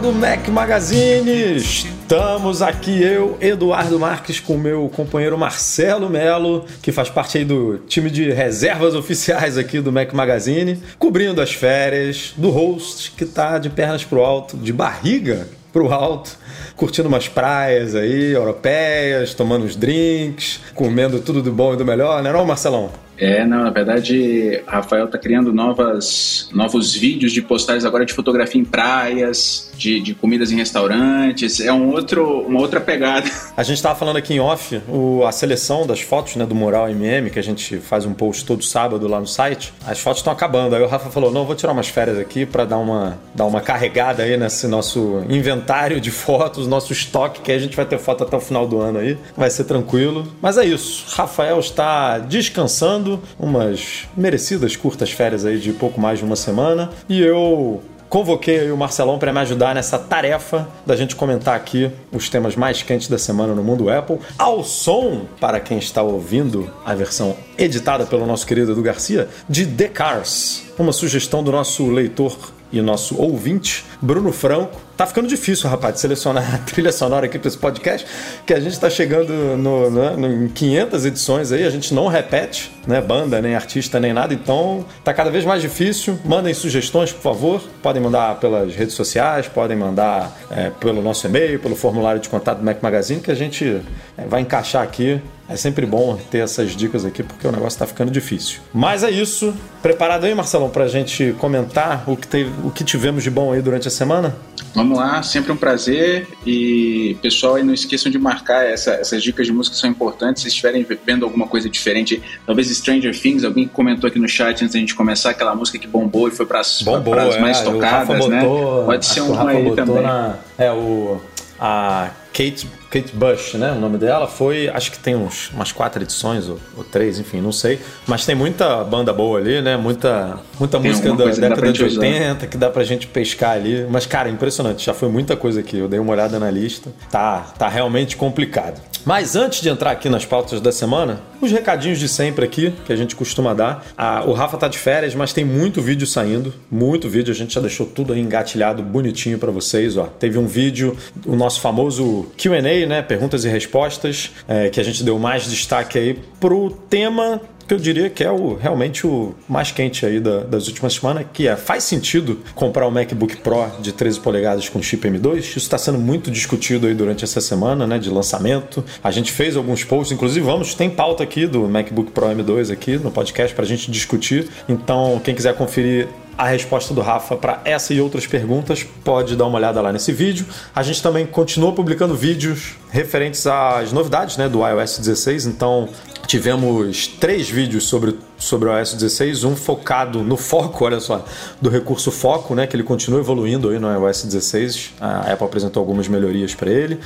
[0.00, 1.56] Do Mac Magazine!
[1.56, 7.78] Estamos aqui eu, Eduardo Marques, com meu companheiro Marcelo Melo, que faz parte aí do
[7.78, 13.58] time de reservas oficiais aqui do Mac Magazine, cobrindo as férias do host que tá
[13.58, 16.38] de pernas pro alto, de barriga pro alto,
[16.76, 22.22] curtindo umas praias aí, europeias, tomando uns drinks, comendo tudo do bom e do melhor,
[22.22, 23.07] né não, Marcelão?
[23.18, 28.60] É, não, na verdade, Rafael está criando novas, novos vídeos de postagens agora de fotografia
[28.60, 31.60] em praias, de, de comidas em restaurantes.
[31.60, 33.28] É um outro, uma outra pegada.
[33.56, 36.88] A gente estava falando aqui em off, o, a seleção das fotos né, do Mural
[36.90, 40.32] MM, que a gente faz um post todo sábado lá no site, as fotos estão
[40.32, 40.76] acabando.
[40.76, 43.60] Aí o Rafa falou: não, vou tirar umas férias aqui para dar uma, dar uma
[43.60, 48.22] carregada aí nesse nosso inventário de fotos, nosso estoque, que a gente vai ter foto
[48.22, 49.18] até o final do ano aí.
[49.36, 50.26] Vai ser tranquilo.
[50.40, 51.04] Mas é isso.
[51.16, 53.07] Rafael está descansando
[53.38, 58.76] umas merecidas curtas férias aí de pouco mais de uma semana, e eu convoquei o
[58.76, 63.18] Marcelão para me ajudar nessa tarefa da gente comentar aqui os temas mais quentes da
[63.18, 68.46] semana no mundo Apple, ao som, para quem está ouvindo a versão editada pelo nosso
[68.46, 72.36] querido Edu Garcia, de The Cars, uma sugestão do nosso leitor
[72.72, 74.87] e nosso ouvinte, Bruno Franco.
[74.98, 78.04] Tá ficando difícil, rapaz, de selecionar a trilha sonora aqui para esse podcast,
[78.44, 82.08] que a gente está chegando no, né, no, em 500 edições aí, a gente não
[82.08, 86.18] repete, né, banda, nem artista, nem nada, então tá cada vez mais difícil.
[86.24, 87.62] Mandem sugestões, por favor.
[87.80, 92.58] Podem mandar pelas redes sociais, podem mandar é, pelo nosso e-mail, pelo formulário de contato
[92.58, 93.80] do Mac Magazine, que a gente
[94.16, 97.86] é, vai encaixar aqui é sempre bom ter essas dicas aqui porque o negócio está
[97.86, 98.60] ficando difícil.
[98.72, 99.54] Mas é isso.
[99.80, 103.52] Preparado aí, Marcelão, para a gente comentar o que, teve, o que tivemos de bom
[103.52, 104.36] aí durante a semana?
[104.74, 106.28] Vamos lá, sempre um prazer.
[106.44, 110.42] E pessoal, aí não esqueçam de marcar essa, essas dicas de música são importantes.
[110.42, 114.74] Se estiverem vendo alguma coisa diferente, talvez Stranger Things, alguém comentou aqui no chat antes
[114.74, 118.42] da gente começar aquela música que bombou e foi para as é, mais tocadas, né?
[118.84, 120.02] Pode ser uma aí também.
[120.02, 121.20] Na, é o
[121.60, 123.72] a Kate, Kate Bush, né?
[123.72, 127.40] O nome dela foi, acho que tem uns, umas quatro edições ou, ou três, enfim,
[127.40, 127.78] não sei.
[128.06, 129.76] Mas tem muita banda boa ali, né?
[129.76, 133.86] Muita, muita música da década de 80 que dá pra gente pescar ali.
[133.90, 135.78] Mas, cara, impressionante, já foi muita coisa aqui.
[135.78, 136.90] Eu dei uma olhada na lista.
[137.10, 138.80] Tá, tá realmente complicado.
[139.08, 142.92] Mas antes de entrar aqui nas pautas da semana, os recadinhos de sempre aqui que
[142.92, 143.86] a gente costuma dar.
[143.96, 147.32] Ah, o Rafa tá de férias, mas tem muito vídeo saindo, muito vídeo.
[147.32, 149.96] A gente já deixou tudo aí engatilhado bonitinho para vocês.
[149.96, 150.04] Ó.
[150.04, 150.94] Teve um vídeo,
[151.24, 153.00] o nosso famoso QA, né?
[153.00, 157.78] Perguntas e respostas, é, que a gente deu mais destaque aí pro tema que eu
[157.78, 161.54] diria que é o, realmente o mais quente aí da, das últimas semanas, que é
[161.54, 165.38] faz sentido comprar o um MacBook Pro de 13 polegadas com chip M2?
[165.40, 168.82] Isso está sendo muito discutido aí durante essa semana, né, de lançamento.
[169.04, 172.96] A gente fez alguns posts, inclusive vamos, tem pauta aqui do MacBook Pro M2 aqui
[172.96, 174.48] no podcast para a gente discutir.
[174.66, 176.08] Então, quem quiser conferir
[176.38, 180.12] a resposta do Rafa para essa e outras perguntas, pode dar uma olhada lá nesse
[180.12, 180.46] vídeo.
[180.72, 185.88] A gente também continua publicando vídeos referentes às novidades né, do iOS 16, então
[186.28, 191.24] tivemos três vídeos sobre, sobre o iOS 16, um focado no foco, olha só,
[191.60, 194.92] do recurso foco, né, que ele continua evoluindo aí no iOS 16.
[195.00, 197.00] A Apple apresentou algumas melhorias para ele.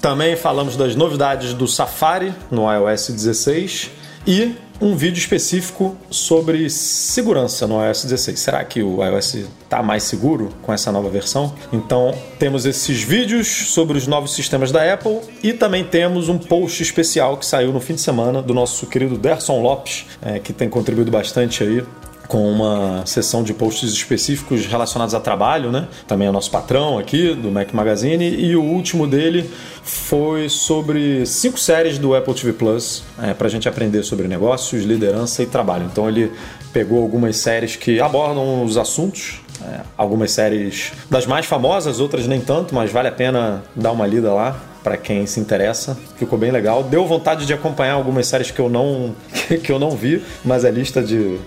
[0.00, 3.90] Também falamos das novidades do Safari no iOS 16
[4.26, 8.38] e um vídeo específico sobre segurança no iOS 16.
[8.38, 11.52] Será que o iOS está mais seguro com essa nova versão?
[11.72, 16.82] Então, temos esses vídeos sobre os novos sistemas da Apple e também temos um post
[16.82, 20.68] especial que saiu no fim de semana do nosso querido Derson Lopes, é, que tem
[20.68, 21.84] contribuído bastante aí
[22.28, 25.88] com uma sessão de posts específicos relacionados a trabalho, né?
[26.06, 29.50] Também é nosso patrão aqui do Mac Magazine e o último dele
[29.82, 34.84] foi sobre cinco séries do Apple TV Plus é, para a gente aprender sobre negócios,
[34.84, 35.88] liderança e trabalho.
[35.90, 36.30] Então ele
[36.70, 42.42] pegou algumas séries que abordam os assuntos, é, algumas séries das mais famosas, outras nem
[42.42, 45.98] tanto, mas vale a pena dar uma lida lá para quem se interessa.
[46.16, 46.82] Ficou bem legal.
[46.82, 49.14] Deu vontade de acompanhar algumas séries que eu não
[49.64, 51.38] que eu não vi, mas a lista de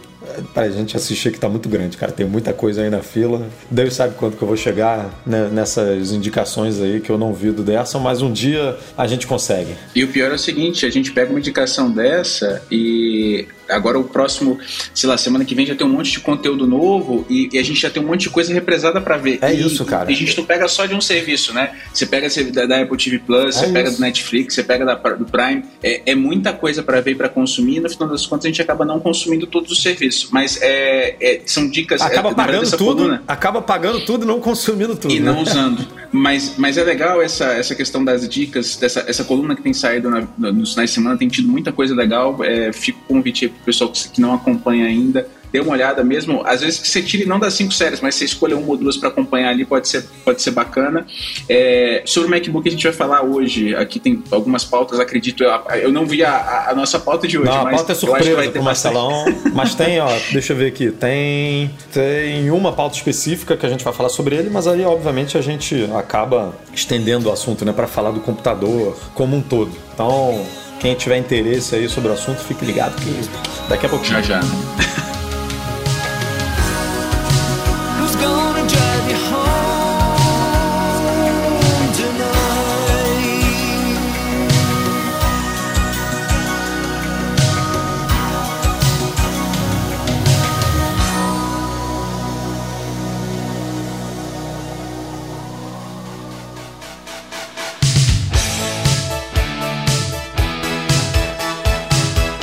[0.53, 2.11] Pra gente assistir que tá muito grande, cara.
[2.11, 3.47] Tem muita coisa aí na fila.
[3.69, 7.51] Deus sabe quando que eu vou chegar né, nessas indicações aí que eu não vi
[7.51, 9.75] do dessa, mas um dia a gente consegue.
[9.95, 14.03] E o pior é o seguinte: a gente pega uma indicação dessa e agora o
[14.03, 14.59] próximo,
[14.93, 17.63] sei lá, semana que vem já tem um monte de conteúdo novo e, e a
[17.63, 19.39] gente já tem um monte de coisa represada para ver.
[19.41, 20.09] É e, isso, cara.
[20.11, 21.71] E a gente não pega só de um serviço, né?
[21.93, 24.95] Você pega da, da Apple TV Plus, é você pega do Netflix, você pega da,
[24.95, 25.63] do Prime.
[25.83, 27.77] É, é muita coisa para ver e para consumir.
[27.77, 30.29] E no final das contas a gente acaba não consumindo todos os serviços.
[30.31, 32.01] Mas é, é são dicas.
[32.01, 33.23] Acaba é, pagando tudo, coluna.
[33.27, 35.13] acaba pagando tudo e não consumindo tudo.
[35.13, 35.31] E né?
[35.31, 35.85] não usando.
[36.11, 40.09] mas, mas é legal essa, essa questão das dicas, dessa essa coluna que tem saído
[40.09, 42.43] na, nos finais de semana, tem tido muita coisa legal.
[42.43, 46.41] É, fico convite aí pro pessoal que, não acompanha ainda, dê uma olhada mesmo.
[46.45, 48.97] Às vezes que você tire não das cinco séries, mas você escolha uma ou duas
[48.97, 51.05] para acompanhar ali, pode ser, pode ser bacana.
[51.49, 53.75] É, sobre o MacBook a gente vai falar hoje.
[53.75, 55.43] Aqui tem algumas pautas, acredito.
[55.43, 57.49] Eu, eu não vi a, a, nossa pauta de hoje.
[57.49, 59.25] Não, a pauta é surpresa pro Marcelão.
[59.53, 60.91] mas tem, ó, deixa eu ver aqui.
[60.91, 65.37] Tem, tem uma pauta específica que a gente vai falar sobre ele, mas aí, obviamente,
[65.37, 69.71] a gente acaba estendendo o assunto, né, para falar do computador como um todo.
[69.93, 70.45] Então,
[70.81, 74.23] quem tiver interesse aí sobre o assunto, fique ligado que daqui a pouquinho.
[74.23, 74.41] Já já.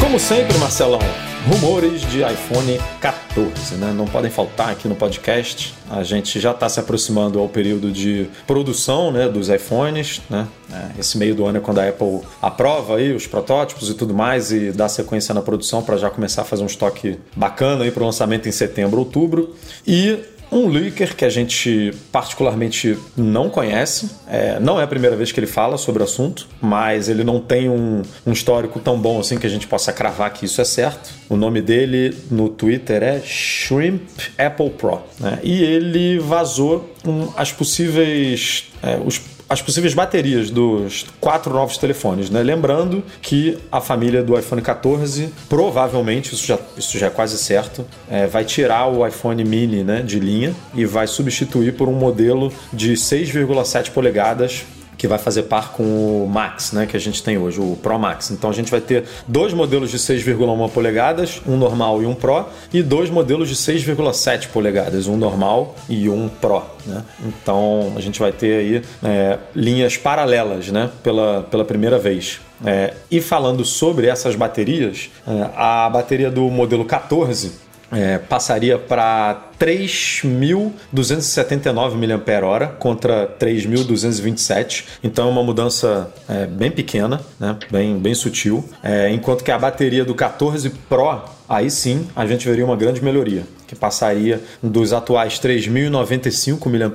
[0.08, 1.00] Como sempre, Marcelão,
[1.46, 3.92] rumores de iPhone 14, né?
[3.94, 5.74] Não podem faltar aqui no podcast.
[5.90, 10.48] A gente já está se aproximando ao período de produção né, dos iPhones, né?
[10.72, 14.14] É, esse meio do ano é quando a Apple aprova aí os protótipos e tudo
[14.14, 17.90] mais e dá sequência na produção para já começar a fazer um estoque bacana aí
[17.90, 19.54] para o lançamento em setembro, outubro.
[19.86, 20.20] E
[20.50, 25.38] um leaker que a gente particularmente não conhece, é, não é a primeira vez que
[25.38, 29.38] ele fala sobre o assunto, mas ele não tem um, um, histórico tão bom assim
[29.38, 31.10] que a gente possa cravar que isso é certo.
[31.28, 34.08] O nome dele no Twitter é Shrimp
[34.38, 35.38] Apple Pro, né?
[35.42, 42.28] e ele vazou um, as possíveis é, os as possíveis baterias dos quatro novos telefones,
[42.28, 42.42] né?
[42.42, 47.84] Lembrando que a família do iPhone 14 provavelmente, isso já, isso já é quase certo,
[48.10, 52.52] é, vai tirar o iPhone mini né, de linha e vai substituir por um modelo
[52.72, 54.64] de 6,7 polegadas
[54.98, 55.84] que vai fazer par com
[56.24, 58.32] o Max, né, que a gente tem hoje, o Pro Max.
[58.32, 62.46] Então a gente vai ter dois modelos de 6,1 polegadas, um normal e um Pro,
[62.72, 66.64] e dois modelos de 6,7 polegadas, um normal e um Pro.
[66.84, 67.04] Né?
[67.24, 72.40] Então a gente vai ter aí é, linhas paralelas né, pela, pela primeira vez.
[72.66, 79.48] É, e falando sobre essas baterias, é, a bateria do modelo 14 é, passaria para
[79.58, 84.84] 3.279 mAh contra 3.227.
[85.02, 87.56] Então é uma mudança é, bem pequena, né?
[87.70, 88.62] bem, bem sutil.
[88.82, 93.02] É, enquanto que a bateria do 14 Pro, aí sim a gente veria uma grande
[93.02, 96.90] melhoria, que passaria dos atuais 3.095 mAh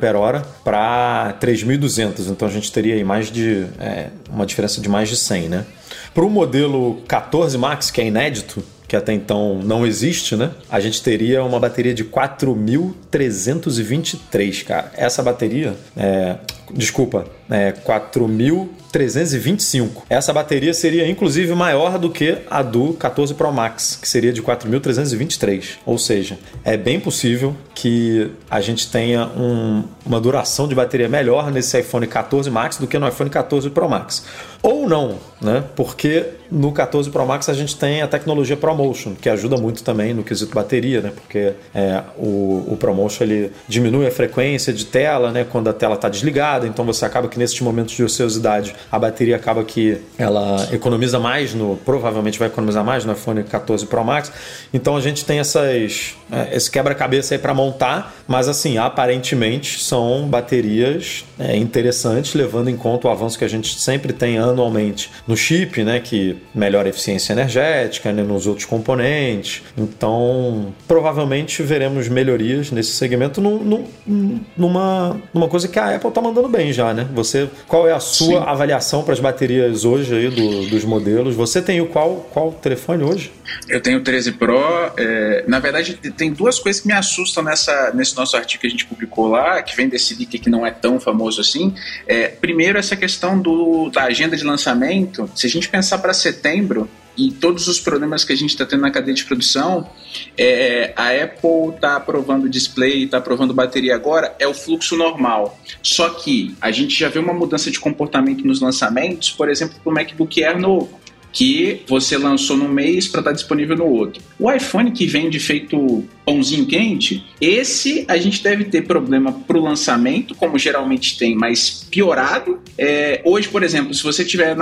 [0.63, 2.30] para 3.200.
[2.30, 5.66] Então a gente teria aí mais de é, uma diferença de mais de 100, né?
[6.13, 8.63] Para o modelo 14 Max, que é inédito,
[8.94, 10.51] que até então não existe, né?
[10.69, 14.92] A gente teria uma bateria de 4.323, cara.
[14.95, 16.35] Essa bateria, é,
[16.71, 20.04] desculpa, é 4.325.
[20.09, 24.42] Essa bateria seria inclusive maior do que a do 14 Pro Max, que seria de
[24.42, 25.80] 4.323.
[25.85, 31.52] Ou seja, é bem possível que a gente tenha um, uma duração de bateria melhor
[31.52, 34.23] nesse iPhone 14 Max do que no iPhone 14 Pro Max.
[34.64, 35.62] Ou não, né?
[35.76, 40.14] Porque no 14 Pro Max a gente tem a tecnologia ProMotion, que ajuda muito também
[40.14, 41.12] no quesito bateria, né?
[41.14, 45.44] Porque é, o, o ProMotion ele diminui a frequência de tela, né?
[45.44, 49.35] Quando a tela está desligada, então você acaba que nesses momentos de ociosidade a bateria
[49.35, 54.31] acaba que ela economiza mais no, provavelmente vai economizar mais no iPhone 14 Pro Max.
[54.73, 60.28] Então a gente tem essas, é, esse quebra-cabeça aí para montar, mas assim aparentemente são
[60.28, 65.35] baterias é, interessantes, levando em conta o avanço que a gente sempre tem anualmente no
[65.35, 65.99] chip, né?
[65.99, 69.63] Que melhora a eficiência energética, né, nos outros componentes.
[69.78, 73.57] Então, provavelmente veremos melhorias nesse segmento num,
[74.06, 77.07] num, numa, numa coisa que a Apple está mandando bem já, né?
[77.13, 77.22] Você,
[77.68, 78.47] qual é a sua Sim.
[78.47, 81.35] avaliação para as baterias hoje aí do, dos modelos?
[81.35, 83.31] Você tem o qual, qual telefone hoje?
[83.68, 84.59] Eu tenho o 13 Pro.
[84.97, 88.69] É, na verdade, tem duas coisas que me assustam nessa, nesse nosso artigo que a
[88.69, 91.73] gente publicou lá, que vem desse leak que não é tão famoso assim.
[92.07, 95.30] É, primeiro, essa questão do, da agenda de lançamento.
[95.35, 98.82] Se a gente pensar para setembro, e todos os problemas que a gente está tendo
[98.82, 99.90] na cadeia de produção,
[100.38, 105.60] é, a Apple está aprovando display, está aprovando bateria agora, é o fluxo normal.
[105.82, 109.92] Só que a gente já vê uma mudança de comportamento nos lançamentos, por exemplo, para
[109.92, 111.03] o MacBook Air novo
[111.33, 114.21] que você lançou num mês para estar tá disponível no outro.
[114.40, 119.61] O iPhone que vende feito pãozinho quente, esse a gente deve ter problema para o
[119.61, 122.59] lançamento, como geralmente tem, mas piorado.
[122.78, 124.56] É, hoje, por exemplo, se você estiver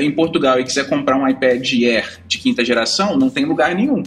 [0.00, 4.02] em Portugal e quiser comprar um iPad Air de quinta geração, não tem lugar nenhum.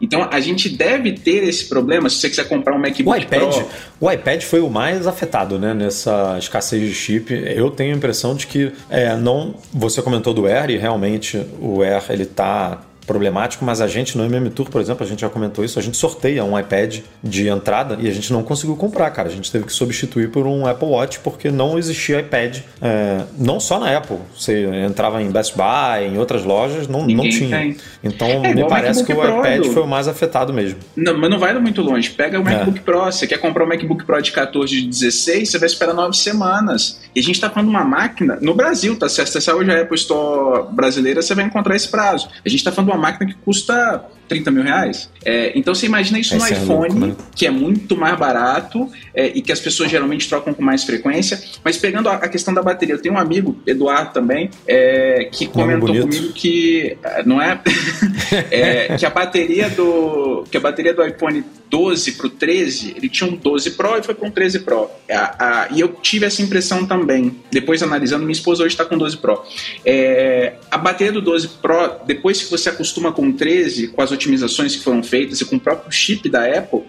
[0.00, 3.40] Então a gente deve ter esse problema se você quiser comprar um MacBook o iPad,
[3.40, 3.68] Pro.
[4.00, 7.32] O iPad foi o mais afetado né, nessa escassez de chip.
[7.32, 9.54] Eu tenho a impressão de que é, não.
[9.72, 14.24] Você comentou do Air e realmente o Air ele está problemático, mas a gente no
[14.24, 17.48] MM Tour, por exemplo, a gente já comentou isso, a gente sorteia um iPad de
[17.48, 19.28] entrada e a gente não conseguiu comprar, cara.
[19.28, 23.60] A gente teve que substituir por um Apple Watch porque não existia iPad, é, não
[23.60, 24.18] só na Apple.
[24.36, 27.58] Você entrava em Best Buy, em outras lojas, não, não tinha.
[27.58, 27.76] Tem.
[28.02, 30.78] Então é, me parece que o iPad foi o mais afetado mesmo.
[30.96, 32.10] Não, mas não vai muito longe.
[32.10, 32.44] Pega o é.
[32.44, 35.94] MacBook Pro, você quer comprar um MacBook Pro de 14 de 16, você vai esperar
[35.94, 37.00] nove semanas.
[37.14, 39.08] E a gente está falando de uma máquina, no Brasil, tá?
[39.08, 42.28] Se acessar hoje a Apple Store brasileira, você vai encontrar esse prazo.
[42.44, 45.10] A gente está falando de uma uma máquina que custa 30 mil reais.
[45.24, 47.16] É, então você imagina isso Esse no é iPhone, louco, né?
[47.34, 51.40] que é muito mais barato é, e que as pessoas geralmente trocam com mais frequência.
[51.64, 55.46] Mas pegando a, a questão da bateria, eu tenho um amigo, Eduardo também, é, que
[55.46, 57.60] comentou comigo que é, não é,
[58.50, 63.08] é, que a bateria do que a bateria do iPhone 12 para o 13, ele
[63.08, 64.88] tinha um 12 Pro e foi para um 13 Pro.
[65.10, 67.36] A, a, e eu tive essa impressão também.
[67.50, 69.42] Depois analisando, minha esposa hoje está com 12 Pro.
[69.84, 74.12] É, a bateria do 12 Pro, depois que você acostuma com o 13, com as
[74.16, 76.82] otimizações que foram feitas e com o próprio chip da Apple,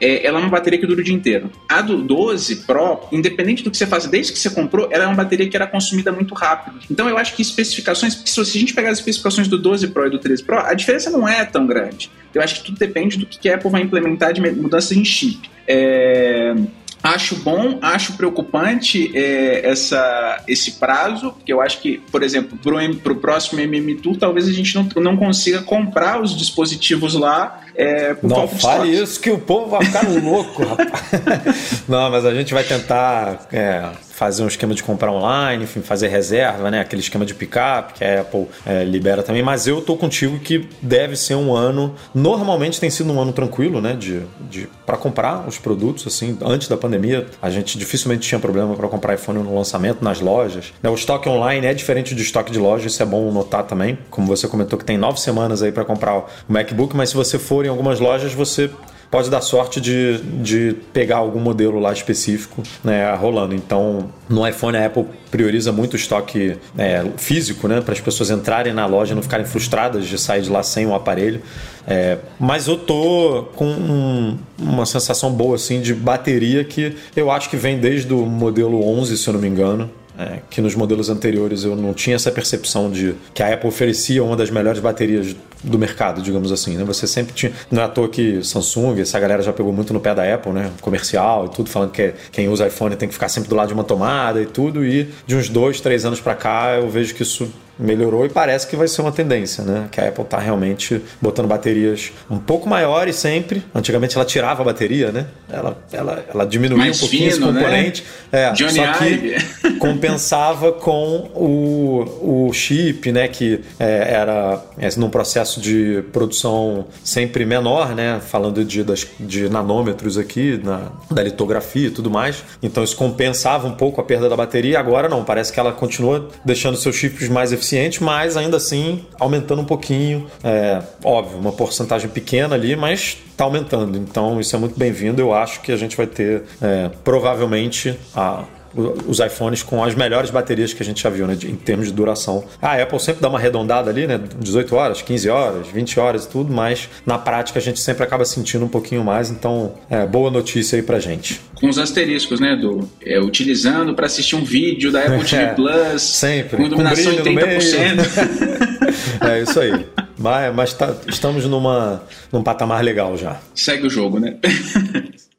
[0.00, 1.50] é, ela é uma bateria que dura o dia inteiro.
[1.68, 5.06] A do 12 Pro, independente do que você faça, desde que você comprou, ela é
[5.06, 6.80] uma bateria que era consumida muito rápido.
[6.90, 10.10] Então eu acho que especificações, se a gente pegar as especificações do 12 Pro e
[10.10, 12.10] do 13 Pro, a diferença não é tão grande.
[12.34, 15.48] Eu acho que tudo depende do que a Apple vai implementar de mudanças em chip.
[15.68, 16.54] É...
[17.02, 22.56] Acho bom, acho preocupante é, essa, esse prazo, porque eu acho que, por exemplo,
[23.02, 27.61] para o próximo MM Tour, talvez a gente não, não consiga comprar os dispositivos lá
[27.74, 31.82] é, Não fale isso que o povo vai ficar louco, rapaz.
[31.88, 33.88] não, mas a gente vai tentar é,
[34.22, 36.80] fazer um esquema de comprar online, enfim, fazer reserva, né?
[36.80, 39.42] Aquele esquema de pick-up que a Apple é, libera também.
[39.42, 41.94] Mas eu tô contigo que deve ser um ano.
[42.14, 43.94] Normalmente tem sido um ano tranquilo, né?
[43.94, 46.38] De, de para comprar os produtos, assim.
[46.44, 50.72] Antes da pandemia, a gente dificilmente tinha problema para comprar iPhone no lançamento, nas lojas.
[50.82, 53.98] Né, o estoque online é diferente do estoque de loja, isso é bom notar também.
[54.10, 57.38] Como você comentou que tem nove semanas aí para comprar o MacBook, mas se você
[57.38, 58.70] for em algumas lojas, você
[59.12, 63.54] pode dar sorte de, de pegar algum modelo lá específico né, rolando.
[63.54, 68.30] Então, no iPhone, a Apple prioriza muito o estoque é, físico, né, para as pessoas
[68.30, 71.42] entrarem na loja e não ficarem frustradas de sair de lá sem o aparelho.
[71.86, 77.50] É, mas eu tô com um, uma sensação boa assim de bateria que eu acho
[77.50, 79.90] que vem desde o modelo 11, se eu não me engano.
[80.22, 84.22] É, que nos modelos anteriores eu não tinha essa percepção de que a Apple oferecia
[84.22, 86.76] uma das melhores baterias do mercado, digamos assim.
[86.76, 86.84] Né?
[86.84, 87.52] Você sempre tinha.
[87.70, 90.52] Não é à toa que Samsung, essa galera já pegou muito no pé da Apple,
[90.52, 90.70] né?
[90.80, 93.74] Comercial e tudo, falando que quem usa iPhone tem que ficar sempre do lado de
[93.74, 94.84] uma tomada e tudo.
[94.84, 98.66] E de uns dois, três anos para cá, eu vejo que isso melhorou e parece
[98.66, 99.88] que vai ser uma tendência, né?
[99.90, 103.62] Que a Apple está realmente botando baterias um pouco maiores sempre.
[103.74, 105.26] Antigamente ela tirava a bateria, né?
[105.50, 107.60] Ela, ela, ela diminuía Mais um pouquinho fino, esse né?
[107.60, 108.04] componente.
[108.30, 108.42] Né?
[108.42, 113.28] É, Johnny só que compensava com o, o chip, né?
[113.28, 118.20] Que é, era é, num processo de produção sempre menor, né?
[118.20, 122.44] Falando de, das, de nanômetros aqui, na, da litografia e tudo mais.
[122.62, 124.78] Então isso compensava um pouco a perda da bateria.
[124.78, 129.06] Agora não, parece que ela continua deixando seus chips mais eficientes eficiente, mas ainda assim
[129.18, 130.26] aumentando um pouquinho.
[130.42, 133.96] É, óbvio, uma porcentagem pequena ali, mas está aumentando.
[133.96, 135.22] Então isso é muito bem-vindo.
[135.22, 140.30] Eu acho que a gente vai ter é, provavelmente a os iPhones com as melhores
[140.30, 142.44] baterias que a gente já viu, né, em termos de duração.
[142.60, 146.28] A Apple sempre dá uma arredondada ali, né, 18 horas, 15 horas, 20 horas e
[146.28, 150.30] tudo, mas na prática a gente sempre acaba sentindo um pouquinho mais, então é boa
[150.30, 151.40] notícia aí pra gente.
[151.54, 155.54] Com os asteriscos, né, do é, utilizando para assistir um vídeo da Apple TV é,
[155.54, 156.56] Plus, sempre.
[156.56, 159.22] com iluminação de 30%.
[159.28, 159.86] é isso aí.
[160.18, 162.02] Mas, mas tá, estamos numa,
[162.32, 163.40] num patamar legal já.
[163.54, 164.36] Segue o jogo, né?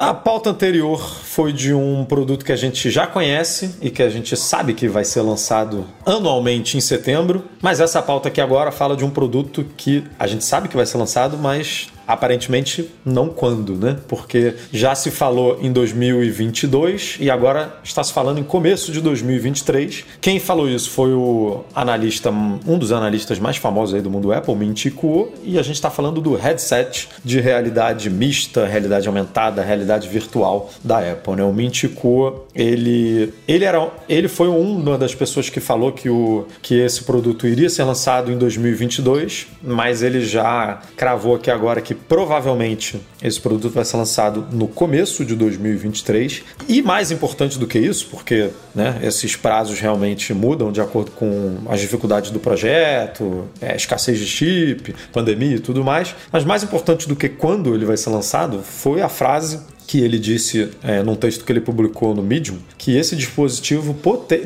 [0.00, 4.08] A pauta anterior foi de um produto que a gente já conhece e que a
[4.08, 8.96] gente sabe que vai ser lançado anualmente em setembro, mas essa pauta aqui agora fala
[8.96, 13.76] de um produto que a gente sabe que vai ser lançado, mas aparentemente não quando,
[13.76, 13.96] né?
[14.08, 20.04] Porque já se falou em 2022 e agora está se falando em começo de 2023.
[20.20, 24.54] Quem falou isso foi o analista, um dos analistas mais famosos aí do mundo Apple,
[24.54, 30.08] Min Kuo, e a gente está falando do headset de realidade mista, realidade aumentada, realidade
[30.08, 31.44] virtual da Apple, né?
[31.44, 36.46] O Min Kuo, ele ele era ele foi uma das pessoas que falou que o
[36.60, 41.94] que esse produto iria ser lançado em 2022, mas ele já cravou aqui agora que
[42.08, 46.42] provavelmente esse produto vai ser lançado no começo de 2023.
[46.68, 51.58] E mais importante do que isso, porque né, esses prazos realmente mudam de acordo com
[51.68, 56.14] as dificuldades do projeto, é, escassez de chip, pandemia e tudo mais.
[56.32, 60.20] Mas mais importante do que quando ele vai ser lançado foi a frase que ele
[60.20, 63.92] disse é, num texto que ele publicou no Medium que esse dispositivo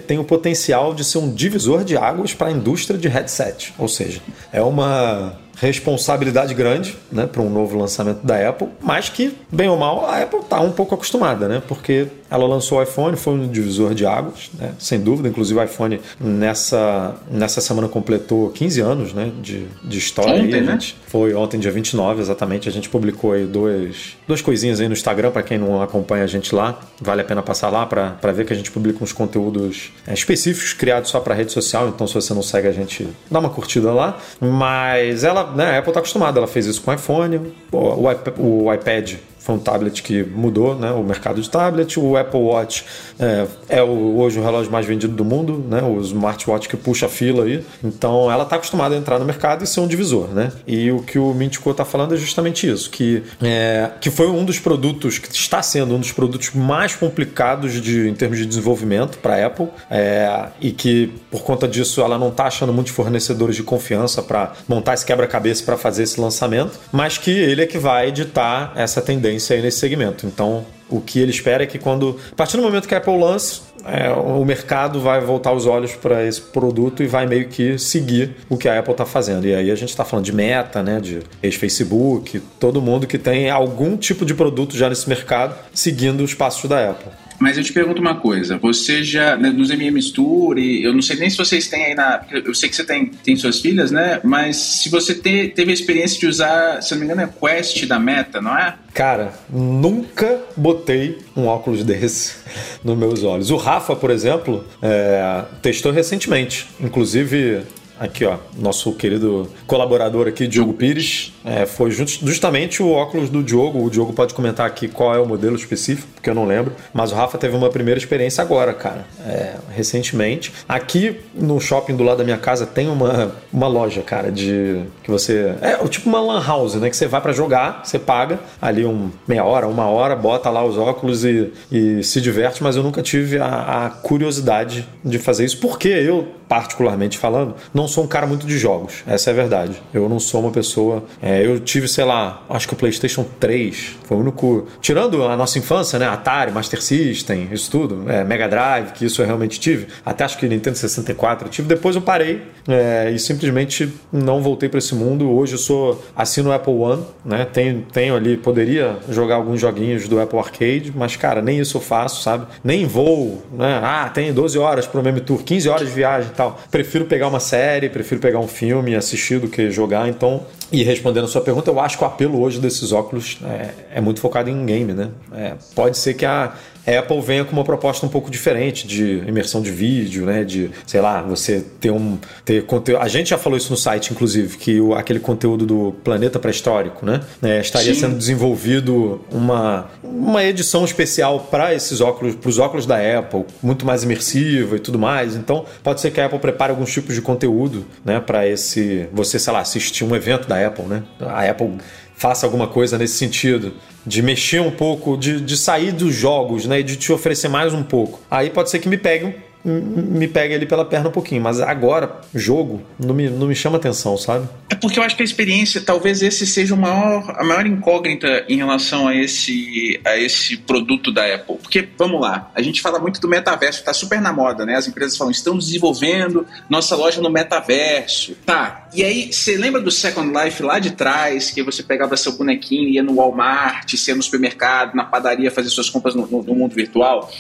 [0.07, 3.75] tem o potencial de ser um divisor de águas para a indústria de headset.
[3.79, 9.37] Ou seja, é uma responsabilidade grande né, para um novo lançamento da Apple, mas que,
[9.51, 11.63] bem ou mal, a Apple está um pouco acostumada, né?
[11.67, 14.73] Porque ela lançou o iPhone, foi um divisor de águas, né?
[14.78, 15.28] sem dúvida.
[15.28, 19.31] Inclusive, o iPhone nessa, nessa semana completou 15 anos né?
[19.43, 20.43] de, de história.
[20.43, 20.78] Ontem, aí, né?
[21.07, 22.69] Foi ontem, dia 29, exatamente.
[22.69, 26.26] A gente publicou aí dois, duas coisinhas aí no Instagram, para quem não acompanha a
[26.26, 26.81] gente lá.
[27.00, 30.73] Vale a pena passar lá para ver que a gente publica uns conteúdos é, específicos
[30.73, 31.88] criados só para rede social.
[31.88, 34.19] Então, se você não segue a gente, dá uma curtida lá.
[34.40, 36.38] Mas ela, né, a Apple está acostumada.
[36.38, 39.14] Ela fez isso com o iPhone, o, o, o iPad
[39.45, 42.01] foi um tablet que mudou né, o mercado de tablet.
[42.01, 42.83] O Apple Watch
[43.21, 47.05] é, é o, hoje o relógio mais vendido do mundo, né, o smartwatch que puxa
[47.05, 47.63] a fila aí.
[47.83, 50.29] Então ela está acostumada a entrar no mercado e ser um divisor.
[50.29, 50.51] Né?
[50.67, 54.47] E o que o Mintico está falando é justamente isso, que, é, que foi um
[54.47, 59.19] dos produtos, que está sendo um dos produtos mais complicados de, em termos de desenvolvimento
[59.19, 63.57] para a Apple é, e que por conta disso ela não está achando muitos fornecedores
[63.57, 67.77] de confiança para montar esse quebra-cabeça para fazer esse lançamento, mas que ele é que
[67.77, 70.26] vai editar essa tendência tendência aí nesse segmento.
[70.26, 72.19] Então, o que ele espera é que quando.
[72.33, 75.93] A partir do momento que a Apple lance, é, o mercado vai voltar os olhos
[75.95, 79.47] para esse produto e vai meio que seguir o que a Apple está fazendo.
[79.47, 83.50] E aí a gente está falando de Meta, né, de ex-Facebook, todo mundo que tem
[83.50, 87.24] algum tipo de produto já nesse mercado seguindo os passos da Apple.
[87.38, 91.16] Mas eu te pergunto uma coisa, você já, né, nos MM Tour, eu não sei
[91.16, 92.25] nem se vocês têm aí na.
[92.31, 94.20] Eu sei que você tem, tem suas filhas, né?
[94.23, 97.87] Mas se você te, teve a experiência de usar, se não me engano, é Quest
[97.87, 98.75] da Meta, não é?
[98.92, 102.37] Cara, nunca botei um óculos desse
[102.85, 103.51] nos meus olhos.
[103.51, 106.68] O Rafa, por exemplo, é, testou recentemente.
[106.81, 107.62] Inclusive,
[107.98, 113.85] Aqui, ó, nosso querido colaborador aqui, Diogo Pires, é, foi justamente o óculos do Diogo.
[113.85, 116.72] O Diogo pode comentar aqui qual é o modelo específico, porque eu não lembro.
[116.92, 120.52] Mas o Rafa teve uma primeira experiência agora, cara, é, recentemente.
[120.68, 125.11] Aqui no shopping do lado da minha casa tem uma, uma loja, cara, de que
[125.11, 126.90] você é tipo uma lan house, né?
[126.90, 130.64] Que você vai para jogar, você paga ali um meia hora, uma hora, bota lá
[130.64, 132.62] os óculos e, e se diverte.
[132.62, 137.84] Mas eu nunca tive a, a curiosidade de fazer isso, porque eu particularmente falando, não
[137.88, 139.03] sou um cara muito de jogos.
[139.07, 139.83] Essa é a verdade.
[139.92, 141.05] Eu não sou uma pessoa.
[141.23, 144.66] É, eu tive, sei lá, acho que o PlayStation 3 foi o único.
[144.81, 146.07] Tirando a nossa infância, né?
[146.07, 149.88] Atari, Master System, isso tudo, é, Mega Drive, que isso eu realmente tive.
[150.05, 151.68] Até acho que Nintendo 64 eu tive.
[151.68, 155.31] Depois eu parei é, e simplesmente não voltei para esse mundo.
[155.31, 156.05] Hoje eu sou.
[156.16, 157.47] Assino o Apple One, né?
[157.53, 161.81] Tenho, tenho ali, poderia jogar alguns joguinhos do Apple Arcade, mas, cara, nem isso eu
[161.81, 162.47] faço, sabe?
[162.62, 163.81] Nem voo, né?
[163.83, 166.59] Ah, tem 12 horas pro Meme Tour, 15 horas de viagem tal.
[166.70, 170.09] Prefiro pegar uma série, prefiro pegar um filme e assistir do que jogar.
[170.09, 173.97] Então, e respondendo a sua pergunta, eu acho que o apelo hoje desses óculos é,
[173.97, 175.11] é muito focado em game, né?
[175.33, 176.55] É, pode ser que a
[176.87, 180.44] Apple venha com uma proposta um pouco diferente de imersão de vídeo, né?
[180.44, 182.18] De, sei lá, você ter um.
[182.44, 183.01] Ter conteúdo.
[183.01, 187.07] A gente já falou isso no site, inclusive, que o, aquele conteúdo do planeta pré-histórico,
[187.07, 187.20] né?
[187.42, 188.01] É, estaria Sim.
[188.01, 193.87] sendo desenvolvido uma, uma edição especial para esses óculos, para os óculos da Apple, muito
[193.87, 195.35] mais imersiva e tudo mais.
[195.35, 198.20] Então, pode ser que a Apple prepare alguns tipos de conteúdo, né?
[198.20, 199.09] Para esse.
[199.12, 201.03] Você, sei lá, assistir um evento da Apple, né?
[201.20, 201.79] A Apple
[202.16, 203.74] faça alguma coisa nesse sentido,
[204.07, 207.72] de mexer um pouco, de, de sair dos jogos, né, e de te oferecer mais
[207.72, 208.20] um pouco.
[208.31, 211.40] Aí pode ser que me pegue me pega ali pela perna um pouquinho.
[211.40, 214.48] Mas agora, jogo, não me, não me chama atenção, sabe?
[214.68, 218.44] É porque eu acho que a experiência, talvez esse seja o maior, a maior incógnita
[218.48, 221.57] em relação a esse, a esse produto da Apple.
[221.57, 224.77] Porque, vamos lá, a gente fala muito do metaverso, tá super na moda, né?
[224.77, 228.37] As empresas falam, estamos desenvolvendo nossa loja no metaverso.
[228.44, 232.33] Tá, e aí, você lembra do Second Life lá de trás, que você pegava seu
[232.33, 236.55] bonequinho, ia no Walmart, ia no supermercado, na padaria, fazer suas compras no, no, no
[236.55, 237.31] mundo virtual?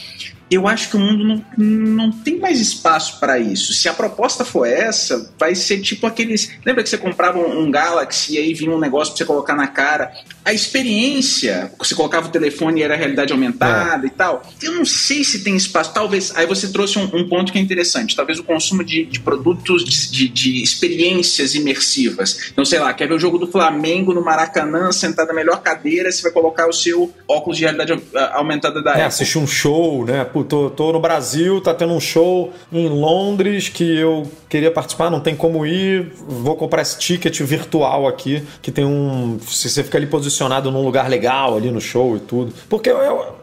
[0.50, 3.72] Eu acho que o mundo não, não tem mais espaço para isso.
[3.72, 6.50] Se a proposta for essa, vai ser tipo aqueles.
[6.64, 9.66] Lembra que você comprava um, Galaxy e aí vinha um negócio para você colocar na
[9.66, 10.12] cara?
[10.44, 14.08] A experiência, você colocava o telefone e era realidade aumentada é.
[14.08, 14.42] e tal.
[14.62, 15.94] Eu não sei se tem espaço.
[15.94, 16.36] Talvez.
[16.36, 18.14] Aí você trouxe um, um ponto que é interessante.
[18.14, 22.50] Talvez o consumo de, de produtos, de, de, experiências imersivas.
[22.52, 26.12] Então, sei lá, quer ver o jogo do Flamengo no Maracanã, sentado na melhor cadeira,
[26.12, 27.98] você vai colocar o seu óculos de realidade
[28.32, 29.06] aumentada da é, Apple.
[29.06, 30.24] assistir um show, né?
[30.24, 35.10] Pô, tô, tô no Brasil, tá tendo um show em Londres que eu queria participar,
[35.10, 39.38] não tem como ir, vou comprar esse ticket virtual aqui, que tem um.
[39.48, 40.33] Se você fica ali posicionado
[40.70, 42.52] num lugar legal ali no show e tudo.
[42.68, 43.34] Porque eu, eu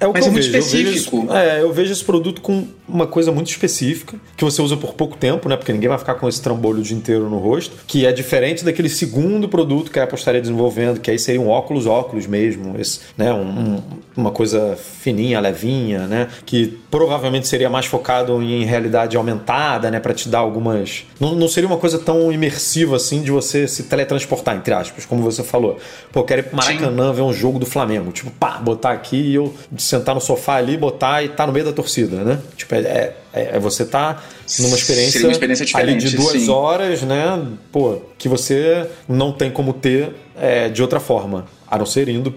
[0.00, 0.58] é o Mas que é eu muito vejo.
[0.58, 1.16] específico.
[1.16, 4.76] Eu vejo, é, eu vejo esse produto com uma coisa muito específica, que você usa
[4.76, 5.56] por pouco tempo, né?
[5.56, 8.64] Porque ninguém vai ficar com esse trambolho o dia inteiro no rosto, que é diferente
[8.64, 12.78] daquele segundo produto que a Apple estaria desenvolvendo, que aí seria um óculos, óculos mesmo,
[12.78, 13.32] esse, né?
[13.32, 13.82] Um, um,
[14.16, 16.28] uma coisa fininha, levinha, né?
[16.44, 19.98] Que provavelmente seria mais focado em realidade aumentada, né?
[19.98, 21.04] Para te dar algumas.
[21.18, 25.22] Não, não seria uma coisa tão imersiva assim de você se teletransportar, entre aspas, como
[25.22, 25.78] você falou.
[26.12, 27.16] Pô, eu quero ir pro Maracanã Sim.
[27.16, 28.12] ver um jogo do Flamengo.
[28.12, 31.64] Tipo, pá, botar aqui e eu sentar no sofá ali, botar e tá no meio
[31.64, 32.38] da torcida, né?
[32.56, 34.22] Tipo, é, é, é você tá
[34.60, 36.50] numa experiência, uma experiência ali de duas sim.
[36.50, 37.46] horas, né?
[37.70, 42.32] Pô, que você não tem como ter é, de outra forma, a não ser indo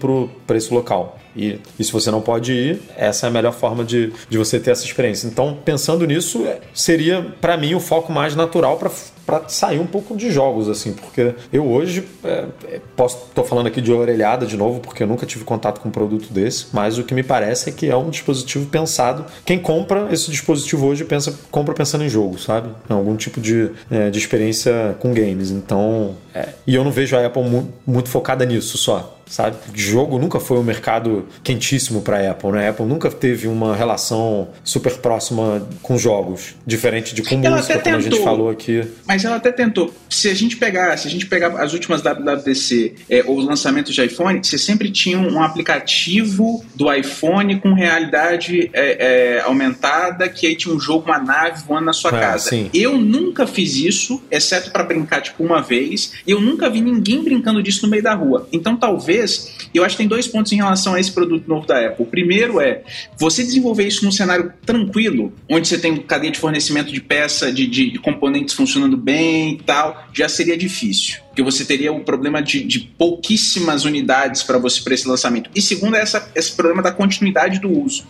[0.46, 1.18] para esse local.
[1.36, 4.58] E, e se você não pode ir, essa é a melhor forma de, de você
[4.58, 5.26] ter essa experiência.
[5.26, 8.78] Então, pensando nisso, seria para mim o foco mais natural
[9.26, 13.66] para sair um pouco de jogos, assim, porque eu hoje é, é, posso tô falando
[13.66, 16.98] aqui de orelhada de novo, porque eu nunca tive contato com um produto desse, mas
[16.98, 19.26] o que me parece é que é um dispositivo pensado.
[19.44, 22.70] Quem compra esse dispositivo hoje pensa, compra pensando em jogo, sabe?
[22.88, 25.50] Algum tipo de, é, de experiência com games.
[25.50, 29.56] Então, é, e eu não vejo a Apple mu muito focada nisso só sabe?
[29.74, 32.66] Jogo nunca foi um mercado quentíssimo para a Apple, né?
[32.66, 37.78] A Apple nunca teve uma relação super próxima com jogos, diferente de com ela música,
[37.78, 38.82] como a gente falou aqui.
[39.06, 39.92] Mas ela até tentou.
[40.08, 43.94] Se a gente pegar, se a gente pegar as últimas WWDC é, ou os lançamentos
[43.94, 50.46] de iPhone, você sempre tinha um aplicativo do iPhone com realidade é, é, aumentada, que
[50.46, 52.50] aí tinha um jogo, uma nave voando na sua é, casa.
[52.50, 52.70] Sim.
[52.72, 56.12] Eu nunca fiz isso, exceto para brincar tipo uma vez.
[56.26, 58.48] E eu nunca vi ninguém brincando disso no meio da rua.
[58.52, 61.66] Então talvez vez, eu acho que tem dois pontos em relação a esse produto novo
[61.66, 62.04] da Apple.
[62.04, 62.82] O primeiro é
[63.18, 67.66] você desenvolver isso num cenário tranquilo, onde você tem cadeia de fornecimento de peça, de,
[67.66, 72.42] de, de componentes funcionando bem e tal, já seria difícil porque você teria o problema
[72.42, 75.48] de, de pouquíssimas unidades para você para esse lançamento.
[75.54, 78.04] E segundo é essa, esse problema da continuidade do uso.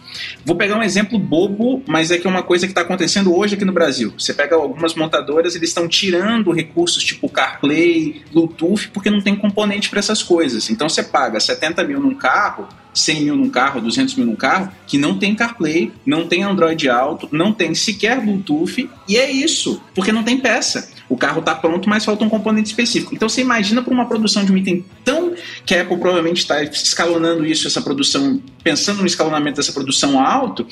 [0.46, 3.54] Vou pegar um exemplo bobo, mas é que é uma coisa que está acontecendo hoje
[3.54, 4.14] aqui no Brasil.
[4.18, 9.90] Você pega algumas montadoras, eles estão tirando recursos tipo CarPlay, Bluetooth, porque não tem componente
[9.90, 10.70] para essas coisas.
[10.70, 14.72] Então você paga 70 mil num carro 100 mil num carro, 200 mil num carro,
[14.86, 19.80] que não tem CarPlay, não tem Android Auto, não tem sequer Bluetooth, e é isso,
[19.94, 20.90] porque não tem peça.
[21.08, 23.14] O carro está pronto, mas falta um componente específico.
[23.14, 26.62] Então você imagina para uma produção de um item tão que a Apple provavelmente está
[26.62, 30.66] escalonando isso, essa produção, pensando no escalonamento dessa produção alto,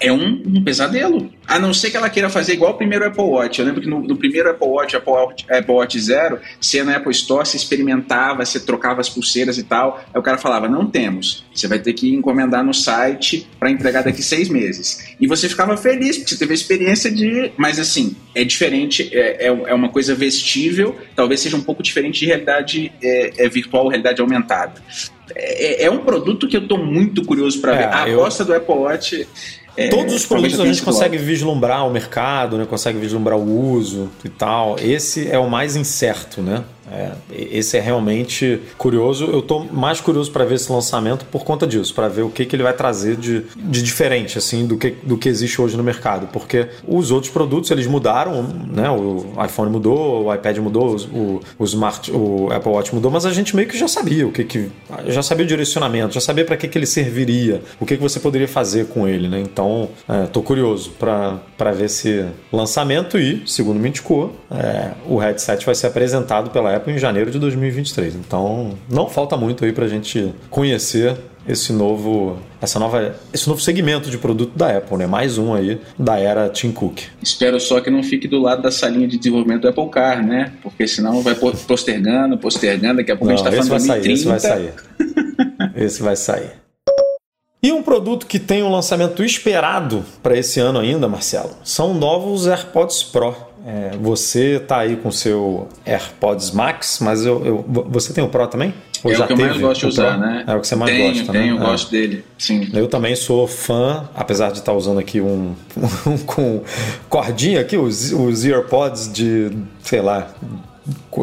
[0.00, 1.30] é um, um, pesadelo.
[1.46, 3.58] A não ser que ela queira fazer igual o primeiro Apple Watch.
[3.58, 6.84] Eu lembro que no, no primeiro Apple Watch, Apple Watch, Apple Watch Zero, você ia
[6.84, 10.02] na Apple Store, você experimentava, você trocava as pulseiras e tal.
[10.12, 11.44] Aí o cara falava: não temos.
[11.54, 15.14] Você vai ter que encomendar no site para entregar daqui seis meses.
[15.20, 17.52] E você ficava feliz, porque você teve a experiência de.
[17.56, 22.20] Mas assim, é diferente, é, é, é uma coisa vestível, talvez seja um pouco diferente
[22.20, 24.82] de realidade é, é virtual, realidade aumentada.
[25.34, 27.94] É, é, um produto que eu estou muito curioso para é, ver.
[27.94, 28.20] A eu...
[28.20, 29.26] aposta do Apple Watch
[29.76, 32.64] é, Todos os produtos a gente consegue vislumbrar o mercado, né?
[32.64, 34.76] consegue vislumbrar o uso e tal.
[34.78, 36.62] Esse é o mais incerto, né?
[36.90, 39.24] É, esse é realmente curioso.
[39.24, 42.44] Eu estou mais curioso para ver esse lançamento por conta disso, para ver o que,
[42.44, 45.82] que ele vai trazer de, de diferente assim do que, do que existe hoje no
[45.82, 46.28] mercado.
[46.32, 48.90] Porque os outros produtos eles mudaram, né?
[48.90, 53.32] O iPhone mudou, o iPad mudou, o, o Smart, o Apple Watch mudou, mas a
[53.32, 54.70] gente meio que já sabia o que, que
[55.06, 58.20] já sabia o direcionamento, já sabia para que, que ele serviria, o que, que você
[58.20, 59.40] poderia fazer com ele, né?
[59.40, 59.88] Então,
[60.24, 65.74] estou é, curioso para ver esse lançamento e, segundo me indicou, é, o headset vai
[65.74, 68.14] ser apresentado pela Apple em janeiro de 2023.
[68.16, 73.60] Então, não falta muito aí para a gente conhecer esse novo, essa nova, esse novo
[73.60, 75.06] segmento de produto da Apple, né?
[75.06, 77.02] Mais um aí da era Tim Cook.
[77.22, 80.52] Espero só que não fique do lado da salinha de desenvolvimento do Apple Car, né?
[80.62, 84.12] Porque senão vai postergando, postergando, daqui a pouco não, a gente tá falando vai sair,
[84.12, 84.72] esse vai sair.
[85.76, 86.63] esse vai sair.
[87.64, 92.46] E um produto que tem um lançamento esperado para esse ano ainda, Marcelo, são novos
[92.46, 93.34] AirPods Pro.
[93.66, 98.46] É, você tá aí com seu AirPods Max, mas eu, eu, você tem o Pro
[98.48, 98.74] também?
[99.02, 100.44] Ou é o que eu mais gosto de usar, né?
[100.46, 101.62] É o que você mais tenho, gosta, tenho, né?
[101.62, 102.68] eu gosto dele, sim.
[102.74, 105.54] Eu também sou fã, apesar de estar tá usando aqui um,
[106.06, 106.62] um com
[107.08, 109.50] cordinha aqui, os, os AirPods de,
[109.82, 110.34] sei lá,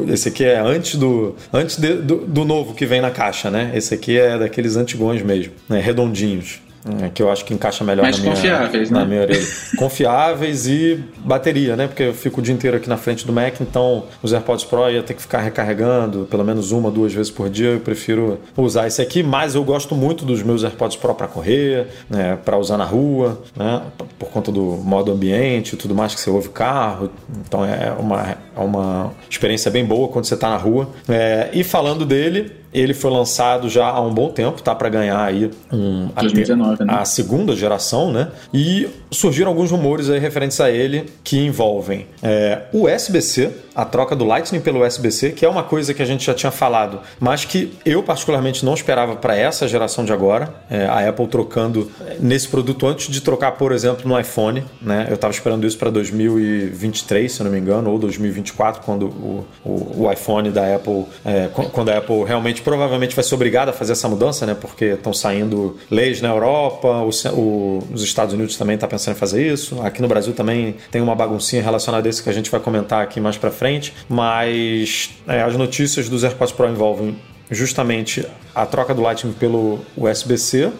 [0.07, 3.71] esse aqui é antes do antes de, do, do, novo que vem na caixa, né?
[3.75, 5.79] Esse aqui é daqueles antigões mesmo, né?
[5.79, 6.61] redondinhos.
[7.03, 9.05] É, que eu acho que encaixa melhor Mais na minha, confiáveis, na né?
[9.05, 9.47] minha orelha.
[9.77, 11.87] confiáveis e bateria, né?
[11.87, 14.89] Porque eu fico o dia inteiro aqui na frente do Mac, então os AirPods Pro
[14.89, 17.69] ia ter que ficar recarregando pelo menos uma, duas vezes por dia.
[17.69, 21.87] Eu prefiro usar esse aqui, mas eu gosto muito dos meus AirPods Pro para correr,
[22.09, 22.37] né?
[22.43, 23.83] para usar na rua, né?
[24.17, 27.11] por conta do modo ambiente e tudo mais que você ouve carro.
[27.45, 30.89] Então é uma, uma experiência bem boa quando você está na rua.
[31.07, 35.21] É, e falando dele, ele foi lançado já há um bom tempo, tá para ganhar
[35.21, 36.93] aí um, 2019, a, né?
[36.93, 38.29] a, segunda geração, né?
[38.53, 44.15] E surgiram alguns rumores aí referentes a ele que envolvem é, o USB-C, a troca
[44.15, 47.45] do Lightning pelo USB-C, que é uma coisa que a gente já tinha falado, mas
[47.45, 50.53] que eu particularmente não esperava para essa geração de agora.
[50.69, 55.07] É, a Apple trocando nesse produto antes de trocar, por exemplo, no iPhone, né?
[55.09, 60.03] Eu estava esperando isso para 2023, se não me engano, ou 2024, quando o, o,
[60.03, 63.93] o iPhone da Apple, é, quando a Apple realmente provavelmente vai ser obrigada a fazer
[63.93, 64.55] essa mudança, né?
[64.59, 69.19] Porque estão saindo leis na Europa, o, o, os Estados Unidos também está pensando em
[69.19, 69.81] fazer isso.
[69.81, 73.01] Aqui no Brasil também tem uma baguncinha relacionada a isso que a gente vai comentar
[73.01, 73.60] aqui mais para frente.
[74.09, 77.17] Mas é, as notícias dos AirPods Pro envolvem
[77.49, 80.71] justamente a troca do Lightning pelo USB-C,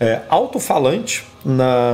[0.00, 1.24] é, alto-falante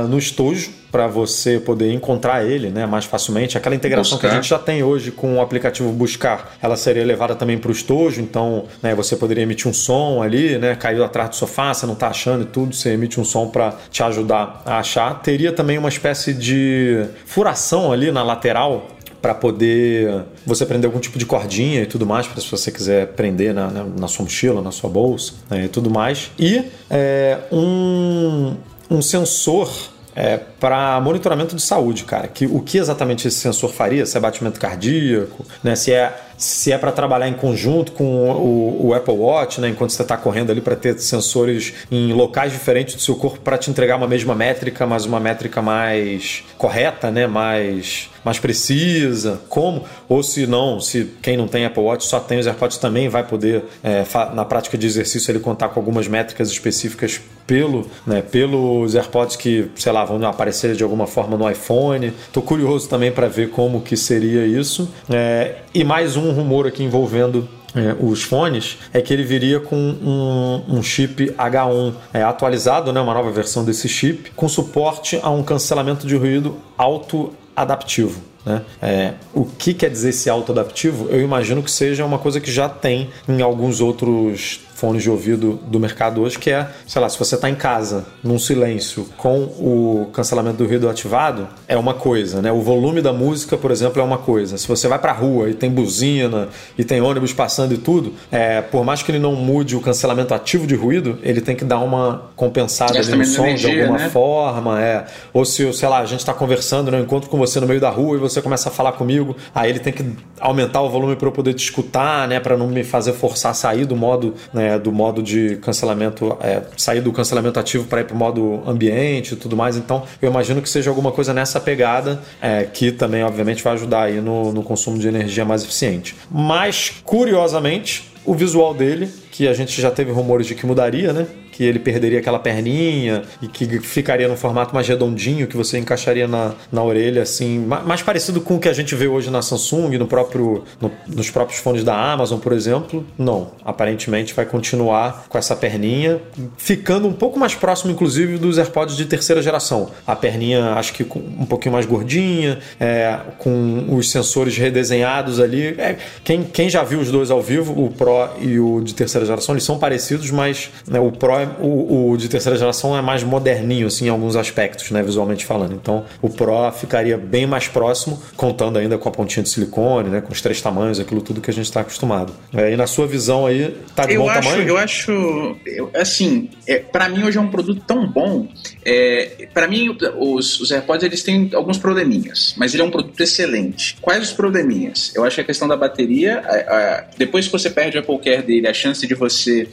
[0.09, 3.57] no estojo para você poder encontrar ele né, mais facilmente.
[3.57, 4.29] Aquela integração Buscar.
[4.29, 7.69] que a gente já tem hoje com o aplicativo Buscar, ela seria levada também para
[7.69, 11.73] o estojo, então né, você poderia emitir um som ali, né, caiu atrás do sofá,
[11.73, 15.21] você não está achando e tudo, você emite um som para te ajudar a achar.
[15.21, 18.87] Teria também uma espécie de furação ali na lateral
[19.21, 23.07] para poder você prender algum tipo de cordinha e tudo mais, para se você quiser
[23.09, 26.31] prender na, na, na, sua mochila, na sua bolsa né, e tudo mais.
[26.39, 28.55] E é, um,
[28.89, 29.71] um sensor
[30.15, 32.27] é, para monitoramento de saúde, cara.
[32.27, 34.05] Que, o que exatamente esse sensor faria?
[34.05, 35.75] Se é batimento cardíaco, né?
[35.75, 39.69] se é, se é para trabalhar em conjunto com o, o Apple Watch, né?
[39.69, 43.57] enquanto você está correndo ali para ter sensores em locais diferentes do seu corpo para
[43.57, 47.27] te entregar uma mesma métrica, mas uma métrica mais correta, né?
[47.27, 49.41] mais, mais precisa.
[49.49, 49.83] Como?
[50.07, 53.23] Ou se não, se quem não tem Apple Watch só tem os AirPods também vai
[53.23, 58.95] poder, é, na prática de exercício, ele contar com algumas métricas específicas pelo, né, pelos
[58.95, 62.13] AirPods que, sei lá, vão aparecer de alguma forma no iPhone.
[62.31, 64.89] Tô curioso também para ver como que seria isso.
[65.09, 69.75] É, e mais um rumor aqui envolvendo é, os fones é que ele viria com
[69.75, 75.29] um, um chip H1 é, atualizado, né, uma nova versão desse chip, com suporte a
[75.29, 78.21] um cancelamento de ruído auto-adaptivo.
[78.45, 78.61] Né?
[78.81, 81.07] É, o que quer dizer esse auto-adaptivo?
[81.09, 85.59] Eu imagino que seja uma coisa que já tem em alguns outros fones de ouvido
[85.67, 89.43] do mercado hoje, que é, sei lá, se você está em casa, num silêncio, com
[89.43, 92.51] o cancelamento do ruído ativado, é uma coisa, né?
[92.51, 94.57] O volume da música, por exemplo, é uma coisa.
[94.57, 98.13] Se você vai para a rua e tem buzina e tem ônibus passando e tudo,
[98.31, 101.63] é, por mais que ele não mude o cancelamento ativo de ruído, ele tem que
[101.63, 104.09] dar uma compensada ali no som energia, de alguma né?
[104.09, 105.05] forma, é.
[105.31, 106.97] Ou se, sei lá, a gente está conversando, né?
[106.97, 109.69] eu encontro com você no meio da rua e você começa a falar comigo, aí
[109.69, 110.03] ele tem que
[110.39, 112.39] aumentar o volume para eu poder te escutar, né?
[112.39, 116.37] Para não me fazer forçar a sair do modo né, é, do modo de cancelamento,
[116.41, 119.77] é, sair do cancelamento ativo para ir para o modo ambiente e tudo mais.
[119.77, 124.03] Então, eu imagino que seja alguma coisa nessa pegada, é, que também, obviamente, vai ajudar
[124.03, 126.15] aí no, no consumo de energia mais eficiente.
[126.29, 131.27] Mas, curiosamente, o visual dele, que a gente já teve rumores de que mudaria, né?
[131.61, 136.27] Que ele perderia aquela perninha e que ficaria no formato mais redondinho, que você encaixaria
[136.27, 139.95] na, na orelha, assim, mais parecido com o que a gente vê hoje na Samsung,
[139.99, 143.05] no próprio, no, nos próprios fones da Amazon, por exemplo.
[143.15, 146.19] Não, aparentemente vai continuar com essa perninha,
[146.57, 149.91] ficando um pouco mais próximo, inclusive, dos AirPods de terceira geração.
[150.07, 155.75] A perninha, acho que um pouquinho mais gordinha, é, com os sensores redesenhados ali.
[155.77, 159.27] É, quem, quem já viu os dois ao vivo, o Pro e o de terceira
[159.27, 163.01] geração, eles são parecidos, mas né, o Pro é o, o, de terceira geração é
[163.01, 165.73] mais moderninho, assim, em alguns aspectos, né, visualmente falando.
[165.73, 170.21] Então, o Pro ficaria bem mais próximo, contando ainda com a pontinha de silicone, né,
[170.21, 172.33] com os três tamanhos, aquilo tudo que a gente está acostumado.
[172.53, 174.67] É, e na sua visão aí, tá de eu bom acho, tamanho?
[174.67, 178.47] Eu acho, eu, assim, é, para mim hoje é um produto tão bom.
[178.85, 183.19] É, para mim, os, os AirPods eles têm alguns probleminhas, mas ele é um produto
[183.19, 183.97] excelente.
[184.01, 185.11] Quais os probleminhas?
[185.15, 188.19] Eu acho que a questão da bateria, a, a, depois que você perde o Apple
[188.19, 189.67] Care dele, a chance de você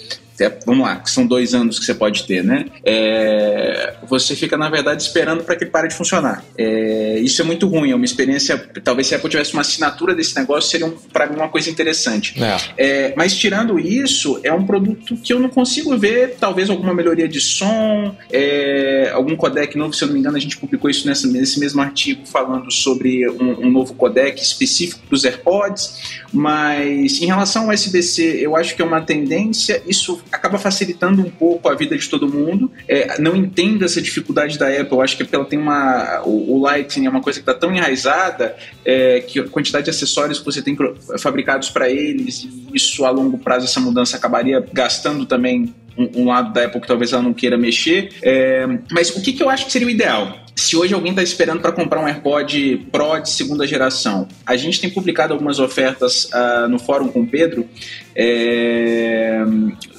[0.64, 2.66] vamos lá, que são dois anos que você pode ter, né?
[2.84, 6.44] É, você fica, na verdade, esperando para que ele pare de funcionar.
[6.56, 8.56] É, isso é muito ruim, é uma experiência.
[8.84, 11.70] Talvez se a Apple tivesse uma assinatura desse negócio, seria um, para mim uma coisa
[11.70, 12.34] interessante.
[12.42, 12.56] É.
[12.76, 13.14] é.
[13.16, 17.40] mas tirando isso, é um produto que eu não consigo ver, talvez alguma melhoria de
[17.40, 21.26] som, é, algum codec novo, se eu não me engano, a gente publicou isso nessa,
[21.26, 26.18] nesse mesmo artigo falando sobre um, um novo codec específico para os AirPods.
[26.32, 31.30] Mas em relação ao USB-C, eu acho que é uma tendência, isso acaba facilitando um
[31.30, 32.70] pouco a vida de todo mundo.
[32.86, 36.22] É, não entendo essa dificuldade da Apple, eu acho que ela tem uma.
[36.24, 39.90] O, o Lightning é uma coisa que está tão enraizada é, que a quantidade de
[39.90, 40.76] acessórios que você tem
[41.18, 46.26] fabricados para eles, e isso a longo prazo, essa mudança acabaria gastando também um, um,
[46.26, 48.10] lado da Apple que talvez ela não queira mexer.
[48.22, 50.47] É, mas o que, que eu acho que seria o ideal?
[50.58, 54.80] Se hoje alguém está esperando para comprar um AirPod Pro de segunda geração, a gente
[54.80, 57.64] tem publicado algumas ofertas uh, no fórum com o Pedro,
[58.20, 59.40] é,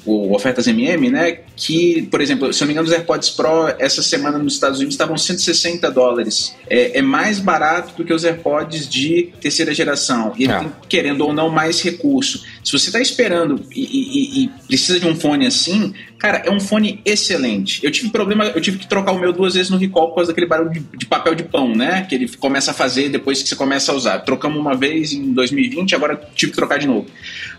[0.06, 1.40] o Ofertas MM, né?
[1.56, 4.80] Que, por exemplo, se eu não me engano, os AirPods Pro essa semana nos Estados
[4.80, 6.54] Unidos estavam 160 dólares.
[6.70, 10.34] É, é mais barato do que os AirPods de terceira geração.
[10.38, 10.60] E ele é.
[10.60, 12.44] tem, querendo ou não, mais recurso.
[12.62, 16.60] Se você está esperando e, e, e, precisa de um fone assim, cara, é um
[16.60, 17.84] fone excelente.
[17.84, 20.32] Eu tive problema, eu tive que trocar o meu duas vezes no recall por causa
[20.32, 22.06] daquele barulho de, de papel de pão, né?
[22.08, 24.20] Que ele começa a fazer depois que você começa a usar.
[24.20, 27.08] Trocamos uma vez em 2020, agora tive que trocar de novo.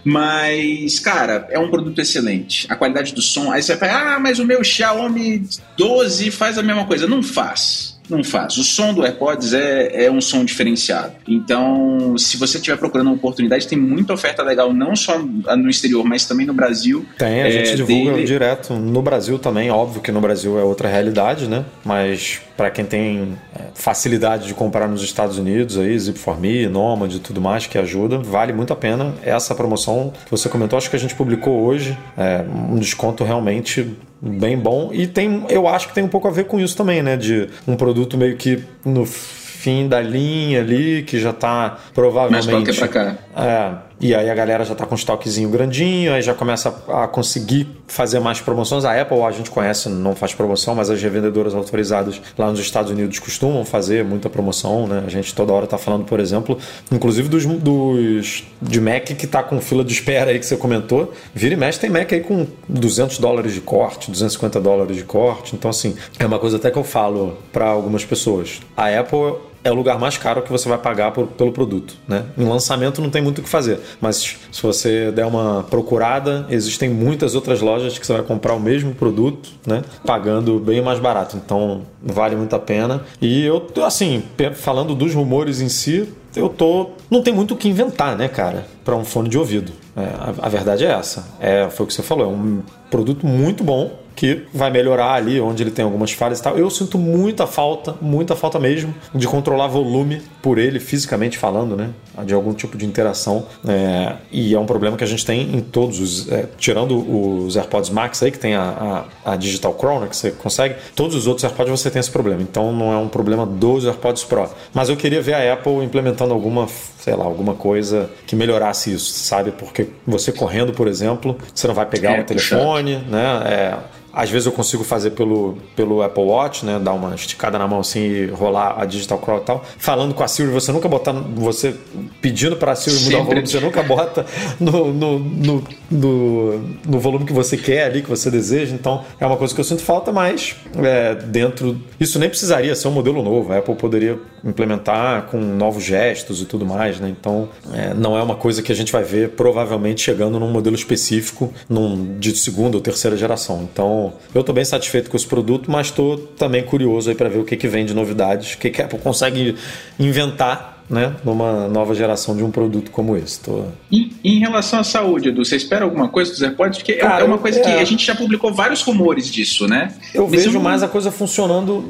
[0.04, 2.66] Mas, cara, é um produto excelente.
[2.68, 3.52] A qualidade do som.
[3.52, 7.06] Aí você vai, ah, mas o meu Xiaomi 12 faz a mesma coisa.
[7.06, 7.99] Não faz.
[8.10, 8.56] Não faz.
[8.56, 11.12] O som do AirPods é, é um som diferenciado.
[11.28, 16.04] Então, se você estiver procurando uma oportunidade, tem muita oferta legal, não só no exterior,
[16.04, 17.06] mas também no Brasil.
[17.16, 18.24] Tem, a é, gente divulga dele...
[18.24, 18.74] direto.
[18.74, 21.64] No Brasil também, óbvio que no Brasil é outra realidade, né?
[21.84, 27.18] Mas para quem tem é, facilidade de comprar nos Estados Unidos, aí, Zip4Me, Nomad e
[27.18, 29.14] tudo mais, que ajuda, vale muito a pena.
[29.22, 33.96] Essa promoção que você comentou, acho que a gente publicou hoje, é um desconto realmente
[34.20, 34.90] bem bom.
[34.92, 37.16] E tem, eu acho que tem um pouco a ver com isso também, né?
[37.16, 42.50] De um produto meio que no fim da linha ali, que já está provavelmente.
[42.50, 43.16] Mais pra cá.
[43.36, 47.06] É, e aí a galera já está com um estoquezinho grandinho, aí já começa a
[47.06, 48.84] conseguir fazer mais promoções.
[48.84, 52.90] A Apple a gente conhece, não faz promoção, mas as revendedoras autorizadas lá nos Estados
[52.90, 55.02] Unidos costumam fazer muita promoção, né?
[55.06, 56.56] A gente toda hora está falando, por exemplo,
[56.90, 61.12] inclusive dos, dos de Mac que está com fila de espera aí que você comentou.
[61.34, 65.54] Vira e mexe tem Mac aí com 200 dólares de corte, 250 dólares de corte.
[65.54, 68.60] Então assim, é uma coisa até que eu falo para algumas pessoas.
[68.74, 71.94] A Apple é o lugar mais caro que você vai pagar por, pelo produto.
[72.06, 72.24] Né?
[72.36, 76.88] Em lançamento não tem muito o que fazer, mas se você der uma procurada, existem
[76.88, 79.82] muitas outras lojas que você vai comprar o mesmo produto, né?
[80.04, 81.36] pagando bem mais barato.
[81.36, 83.02] Então vale muito a pena.
[83.20, 84.22] E eu, assim,
[84.54, 86.90] falando dos rumores em si, eu tô.
[87.10, 89.72] Não tem muito o que inventar, né, cara, para um fone de ouvido.
[89.96, 91.26] É, a, a, verdade é essa.
[91.40, 95.40] É, foi o que você falou, é um produto muito bom que vai melhorar ali
[95.40, 96.58] onde ele tem algumas falhas e tal.
[96.58, 101.88] Eu sinto muita falta, muita falta mesmo de controlar volume por ele, fisicamente falando, né?
[102.26, 103.46] De algum tipo de interação.
[103.66, 106.30] É, e é um problema que a gente tem em todos os.
[106.30, 110.16] É, tirando os AirPods Max aí, que tem a, a, a Digital Crown, né, que
[110.16, 112.42] você consegue, todos os outros AirPods você tem esse problema.
[112.42, 114.50] Então não é um problema dos AirPods Pro.
[114.74, 119.14] Mas eu queria ver a Apple implementando alguma, sei lá, alguma coisa que melhorasse isso,
[119.14, 119.50] sabe?
[119.50, 123.42] Porque você correndo, por exemplo, você não vai pegar é, o telefone, né?
[123.46, 126.78] É, às vezes eu consigo fazer pelo, pelo Apple Watch, né?
[126.78, 129.64] Dar uma esticada na mão assim e rolar a Digital Crawl e tal.
[129.78, 131.12] Falando com a Siri, você nunca botar.
[131.12, 131.74] Você
[132.20, 133.20] pedindo para a Siri mudar Sempre.
[133.20, 134.26] o volume, você nunca bota
[134.58, 138.74] no, no, no, no, no volume que você quer ali, que você deseja.
[138.74, 141.80] Então é uma coisa que eu sinto falta, mas é, dentro.
[141.98, 143.52] Isso nem precisaria ser um modelo novo.
[143.52, 147.08] A Apple poderia implementar com novos gestos e tudo mais, né?
[147.08, 150.74] Então é, não é uma coisa que a gente vai ver provavelmente chegando num modelo
[150.74, 153.68] específico num, de segunda ou terceira geração.
[153.70, 153.99] Então
[154.34, 157.44] eu estou bem satisfeito com esse produto, mas estou também curioso aí para ver o
[157.44, 159.56] que, que vem de novidades, o que, que a Apple consegue
[159.98, 163.38] inventar né, numa nova geração de um produto como esse.
[163.40, 163.62] Tô...
[163.90, 166.78] Em, em relação à saúde, Edu, você espera alguma coisa dos AirPods?
[166.78, 167.62] Porque é Cara, é uma coisa é...
[167.62, 169.94] que a gente já publicou vários rumores disso, né?
[170.12, 171.84] Eu vejo mais a coisa funcionando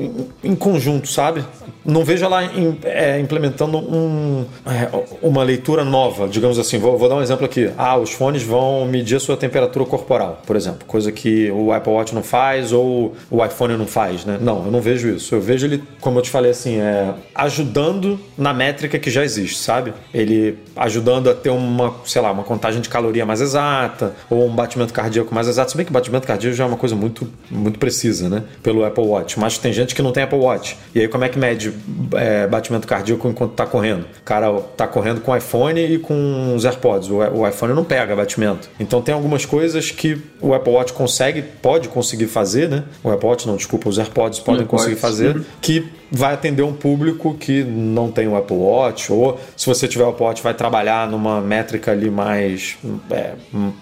[0.45, 1.43] em, em, conjunto, sabe?
[1.83, 4.91] Não vejo ela em, é, implementando um, é,
[5.23, 6.77] uma leitura nova, digamos assim.
[6.77, 7.71] Vou, vou, dar um exemplo aqui.
[7.79, 10.87] Ah, os fones vão medir a sua temperatura corporal, por exemplo.
[10.87, 14.37] Coisa que o Apple Watch não faz ou o iPhone não faz, né?
[14.39, 15.35] Não, eu não vejo isso.
[15.35, 19.25] Eu vejo ele, como eu te falei assim, é, ajudando na métrica métrica que já
[19.25, 19.93] existe, sabe?
[20.13, 24.55] Ele ajudando a ter uma, sei lá, uma contagem de caloria mais exata ou um
[24.55, 25.71] batimento cardíaco mais exato.
[25.71, 28.43] Se bem que batimento cardíaco já é uma coisa muito, muito precisa, né?
[28.63, 29.39] Pelo Apple Watch.
[29.39, 30.77] Mas tem gente que não tem Apple Watch.
[30.95, 31.73] E aí como é que mede
[32.15, 34.03] é, batimento cardíaco enquanto tá correndo?
[34.03, 37.11] O cara tá correndo com o iPhone e com os AirPods.
[37.11, 38.69] O, iPhone não pega batimento.
[38.79, 42.85] Então tem algumas coisas que o Apple Watch consegue, pode conseguir fazer, né?
[43.03, 45.45] O Apple Watch não, desculpa, os AirPods podem conseguir fazer, uhum.
[45.61, 50.05] que vai atender um público que não tem o Apple Watch, ou se você tiver
[50.05, 52.77] o Apple Watch, vai trabalhar numa métrica ali mais,
[53.11, 53.35] é,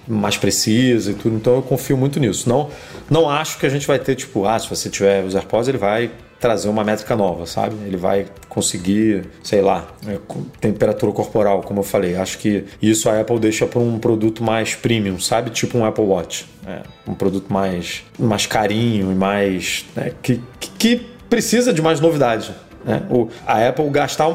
[0.07, 1.37] mais precisa e tudo.
[1.37, 2.49] Então eu confio muito nisso.
[2.49, 2.69] Não,
[3.09, 5.79] não acho que a gente vai ter, tipo, ah, se você tiver os AirPods, ele
[5.79, 7.75] vai trazer uma métrica nova, sabe?
[7.85, 10.19] Ele vai conseguir, sei lá, é,
[10.61, 12.17] temperatura corporal, como eu falei.
[12.17, 15.51] Acho que isso a Apple deixa para um produto mais premium, sabe?
[15.51, 16.47] Tipo um Apple Watch.
[16.67, 19.87] É, um produto mais, mais carinho e mais.
[19.97, 20.13] Né?
[20.23, 20.41] que,
[20.79, 22.55] que precisa de mais novidade.
[22.85, 23.03] Né?
[23.11, 24.29] O, a Apple gastar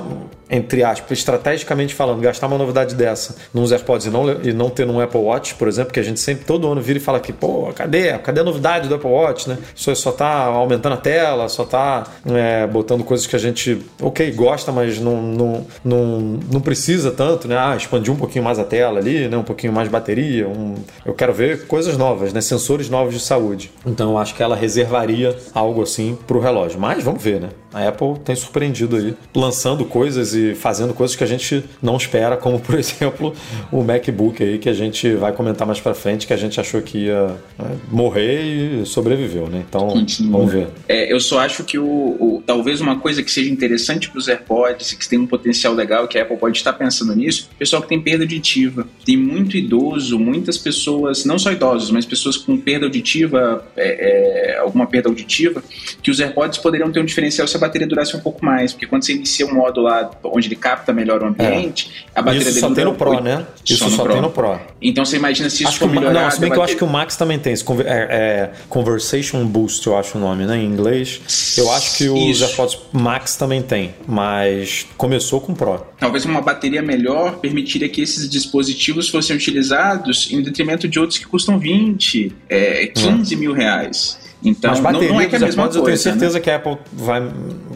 [0.54, 4.86] entre aspas, estrategicamente falando, gastar uma novidade dessa nos AirPods e não, e não ter
[4.86, 7.34] num Apple Watch, por exemplo, que a gente sempre todo ano vira e fala que,
[7.34, 8.16] pô, cadê?
[8.20, 9.58] Cadê a novidade do Apple Watch, né?
[9.76, 14.32] Isso só tá aumentando a tela, só tá é, botando coisas que a gente, ok,
[14.32, 16.20] gosta, mas não, não, não,
[16.52, 17.58] não precisa tanto, né?
[17.58, 19.36] Ah, expandir um pouquinho mais a tela ali, né?
[19.36, 20.48] Um pouquinho mais bateria.
[20.48, 20.76] Um...
[21.04, 22.42] Eu quero ver coisas novas, né?
[22.42, 23.72] Sensores novos de saúde.
[23.84, 26.80] Então eu acho que ela reservaria algo assim pro relógio.
[26.80, 27.50] Mas vamos ver, né?
[27.74, 32.38] A Apple tem surpreendido aí, lançando coisas e fazendo coisas que a gente não espera,
[32.38, 33.34] como por exemplo
[33.72, 36.82] o MacBook aí que a gente vai comentar mais para frente, que a gente achou
[36.82, 37.28] que ia
[37.58, 39.64] né, morrer e sobreviveu, né?
[39.68, 40.40] Então, Continua.
[40.40, 40.68] vamos ver.
[40.88, 44.28] É, eu só acho que o, o, talvez uma coisa que seja interessante para os
[44.28, 47.82] AirPods e que tem um potencial legal, que a Apple pode estar pensando nisso, pessoal
[47.82, 48.88] que tem perda auditiva.
[49.06, 54.58] Tem muito idoso, muitas pessoas, não só idosos, mas pessoas com perda auditiva, é, é,
[54.58, 55.64] alguma perda auditiva,
[56.02, 58.86] que os AirPods poderiam ter um diferencial se a bateria durasse um pouco mais, porque
[58.86, 62.20] quando você inicia um modo lá onde ele capta melhor o ambiente, é.
[62.20, 63.46] a bateria isso só tem no Pro, 8, né?
[63.66, 64.60] Isso só, só tem no Pro.
[64.82, 66.24] Então você imagina se isso acho for melhorar...
[66.24, 69.46] Não, se bem que eu acho que o Max também tem esse é, é, Conversation
[69.46, 70.58] Boost, eu acho o nome, né?
[70.58, 71.56] Em inglês.
[71.58, 72.44] Eu acho que os isso.
[72.44, 75.86] AirPods Max também tem, mas começou com Pro.
[76.00, 81.26] Talvez uma bateria melhor permitiria que esses dispositivos fossem utilizados em detrimento de outros que
[81.26, 83.40] custam 20, é, 15 hum.
[83.40, 84.23] mil reais.
[84.44, 86.40] Então, Mas bateria não, não é que é a mesma coisa, eu tenho certeza né?
[86.40, 87.22] que a Apple vai,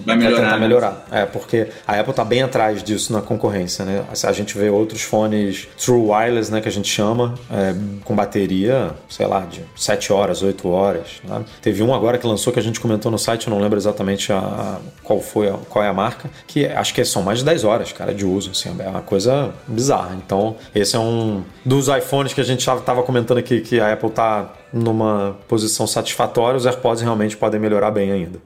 [0.06, 0.36] vai melhorar.
[0.36, 0.60] Vai tentar né?
[0.60, 1.08] melhorar.
[1.12, 4.04] É, porque a Apple está bem atrás disso na concorrência, né?
[4.24, 8.92] A gente vê outros fones True Wireless, né, que a gente chama, é, com bateria,
[9.10, 11.22] sei lá, de 7 horas, 8 horas.
[11.24, 11.44] Né?
[11.62, 14.32] Teve um agora que lançou que a gente comentou no site, eu não lembro exatamente
[14.34, 17.64] a, qual foi, a, qual é a marca, que acho que são mais de 10
[17.64, 20.16] horas, cara, de uso, assim, é uma coisa bizarra.
[20.16, 24.10] Então, esse é um dos iPhones que a gente estava comentando aqui que a Apple
[24.10, 28.40] está numa posição satisfatória, os AirPods realmente podem melhorar bem ainda.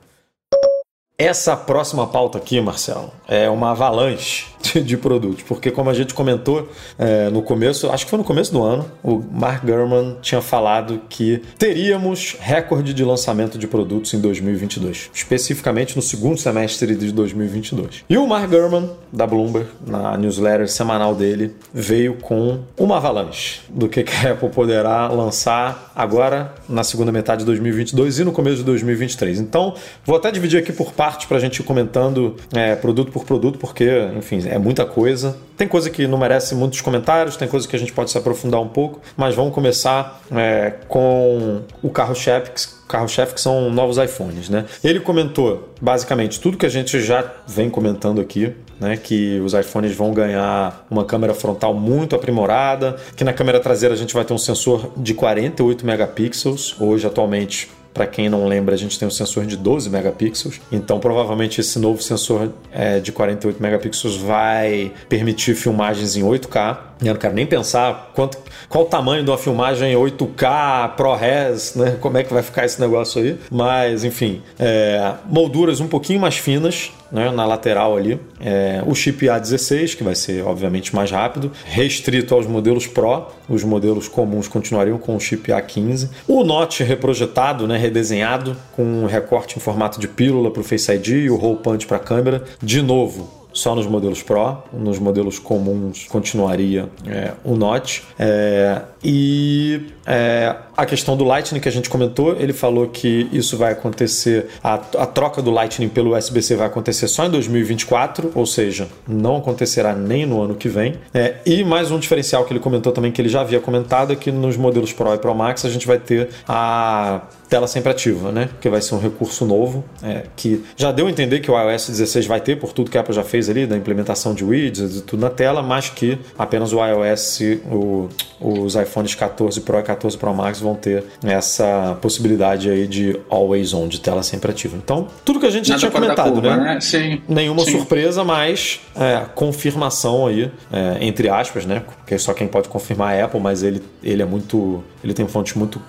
[1.21, 4.47] Essa próxima pauta aqui, Marcelo, é uma avalanche
[4.83, 6.67] de produtos, porque como a gente comentou
[6.97, 10.99] é, no começo, acho que foi no começo do ano, o Mark Gurman tinha falado
[11.07, 18.03] que teríamos recorde de lançamento de produtos em 2022, especificamente no segundo semestre de 2022.
[18.09, 23.87] E o Mark Gurman, da Bloomberg, na newsletter semanal dele, veio com uma avalanche do
[23.87, 28.63] que a Apple poderá lançar agora na segunda metade de 2022 e no começo de
[28.63, 29.39] 2023.
[29.39, 33.11] Então, vou até dividir aqui por partes parte para a gente ir comentando é, produto
[33.11, 33.85] por produto, porque,
[34.17, 35.37] enfim, é muita coisa.
[35.57, 38.61] Tem coisa que não merece muitos comentários, tem coisa que a gente pode se aprofundar
[38.61, 44.65] um pouco, mas vamos começar é, com o carro-chefe carro-chefe que são novos iPhones, né?
[44.83, 48.97] Ele comentou basicamente tudo que a gente já vem comentando aqui, né?
[48.97, 53.97] Que os iPhones vão ganhar uma câmera frontal muito aprimorada, que na câmera traseira a
[53.97, 58.77] gente vai ter um sensor de 48 megapixels, hoje atualmente para quem não lembra, a
[58.77, 63.61] gente tem um sensor de 12 megapixels, então provavelmente esse novo sensor é, de 48
[63.61, 66.77] megapixels vai permitir filmagens em 8K.
[67.03, 68.37] Eu não quero nem pensar quanto,
[68.69, 71.97] qual o tamanho de uma filmagem 8K, ProRes, né?
[71.99, 73.37] Como é que vai ficar esse negócio aí?
[73.49, 78.19] Mas, enfim, é, molduras um pouquinho mais finas, né, na lateral ali.
[78.39, 83.63] É, o chip A16, que vai ser obviamente mais rápido, restrito aos modelos Pro, os
[83.63, 86.09] modelos comuns continuariam com o chip A15.
[86.27, 90.91] O Note reprojetado, né, redesenhado, com um recorte em formato de pílula para o Face
[90.91, 92.43] ID e o hole punch para a câmera.
[92.61, 98.03] De novo, só nos modelos Pro, nos modelos comuns continuaria é, o Note.
[98.17, 103.57] É, e é, a questão do Lightning que a gente comentou, ele falou que isso
[103.57, 108.45] vai acontecer, a, a troca do Lightning pelo USB-C vai acontecer só em 2024, ou
[108.45, 110.95] seja, não acontecerá nem no ano que vem.
[111.13, 114.15] É, e mais um diferencial que ele comentou também, que ele já havia comentado, é
[114.15, 118.31] que nos modelos Pro e Pro Max a gente vai ter a tela sempre ativa,
[118.31, 118.49] né?
[118.61, 121.89] Que vai ser um recurso novo, é, que já deu a entender que o iOS
[121.89, 124.97] 16 vai ter, por tudo que a Apple já fez ali, da implementação de widgets
[124.97, 129.83] e tudo na tela, mas que apenas o iOS, o, os iPhones 14 Pro e
[129.83, 134.77] 14 Pro Max vão ter essa possibilidade aí de always on, de tela sempre ativa.
[134.77, 136.73] Então, tudo que a gente já Nada tinha comentado, curva, né?
[136.75, 136.81] né?
[136.81, 137.21] Sim.
[137.27, 137.71] Nenhuma Sim.
[137.71, 141.83] surpresa, mas é, confirmação aí, é, entre aspas, né?
[141.85, 144.83] Porque só quem pode confirmar é a Apple, mas ele, ele é muito.
[145.03, 145.81] Ele tem fontes muito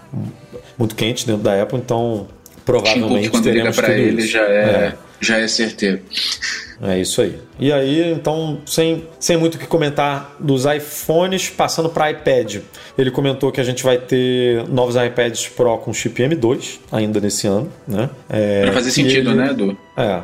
[0.78, 2.26] muito quente dentro da Apple, então
[2.64, 6.00] provavelmente teremos para ele já é, é, já é certeiro.
[6.82, 7.38] É isso aí.
[7.60, 12.56] E aí, então, sem, sem muito o que comentar dos iPhones, passando para iPad.
[12.98, 17.46] Ele comentou que a gente vai ter novos iPads Pro com chip M2 ainda nesse
[17.46, 18.10] ano, né?
[18.28, 19.76] É, para fazer sentido, ele, né, Edu?
[19.96, 20.22] É,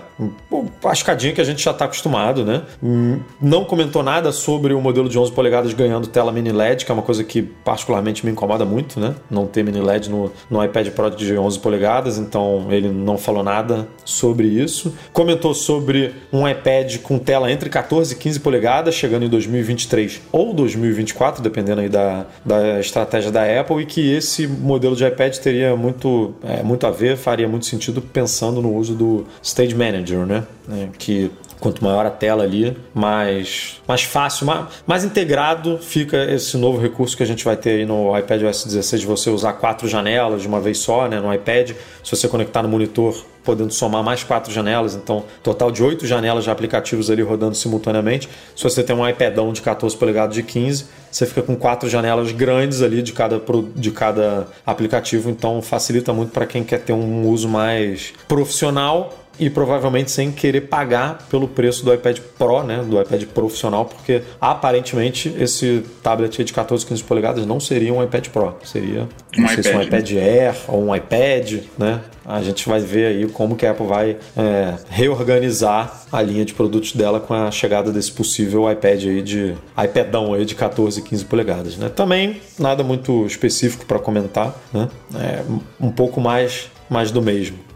[0.84, 2.62] a escadinha que a gente já está acostumado, né?
[2.82, 6.90] Hum, não comentou nada sobre o modelo de 11 polegadas ganhando tela mini LED, que
[6.90, 9.14] é uma coisa que particularmente me incomoda muito, né?
[9.30, 13.44] Não ter mini LED no, no iPad Pro de 11 polegadas, então ele não falou
[13.44, 14.87] nada sobre isso.
[15.12, 20.52] Comentou sobre um iPad com tela entre 14 e 15 polegadas, chegando em 2023 ou
[20.54, 25.76] 2024, dependendo aí da, da estratégia da Apple, e que esse modelo de iPad teria
[25.76, 30.44] muito, é, muito a ver, faria muito sentido pensando no uso do Stage Manager, né?
[30.70, 31.30] É, que
[31.60, 37.16] quanto maior a tela ali, mais, mais fácil, mais, mais integrado fica esse novo recurso
[37.16, 40.42] que a gente vai ter aí no iPad OS 16 de você usar quatro janelas
[40.42, 41.72] de uma vez só, né, no iPad.
[42.04, 46.44] Se você conectar no monitor, podendo somar mais quatro janelas, então total de oito janelas
[46.44, 48.28] de aplicativos ali rodando simultaneamente.
[48.54, 52.30] Se você tem um iPadão de 14 polegadas de 15, você fica com quatro janelas
[52.30, 53.40] grandes ali de cada,
[53.74, 59.48] de cada aplicativo, então facilita muito para quem quer ter um uso mais profissional e
[59.48, 65.34] provavelmente sem querer pagar pelo preço do iPad Pro, né, do iPad profissional, porque aparentemente
[65.38, 69.74] esse tablet de 14, 15 polegadas não seria um iPad Pro, seria um iPad, se
[69.74, 70.10] um iPad?
[70.12, 72.00] Air ou um iPad, né?
[72.24, 76.52] A gente vai ver aí como que a Apple vai é, reorganizar a linha de
[76.52, 81.24] produtos dela com a chegada desse possível iPad aí de iPadão aí de 14, 15
[81.24, 81.88] polegadas, né?
[81.88, 84.88] Também nada muito específico para comentar, né?
[85.14, 85.42] É
[85.80, 87.67] um pouco mais mais do mesmo.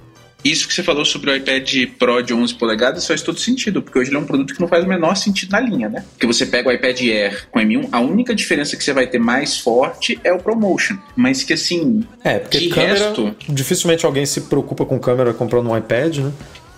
[0.45, 3.99] Isso que você falou sobre o iPad Pro de 11 polegadas faz todo sentido, porque
[3.99, 6.05] hoje ele é um produto que não faz o menor sentido na linha, né?
[6.13, 9.19] Porque você pega o iPad Air com M1, a única diferença que você vai ter
[9.19, 10.97] mais forte é o ProMotion.
[11.15, 12.05] Mas que assim.
[12.25, 13.37] É, porque de câmera, resto...
[13.49, 16.33] dificilmente alguém se preocupa com câmera comprando um iPad, né?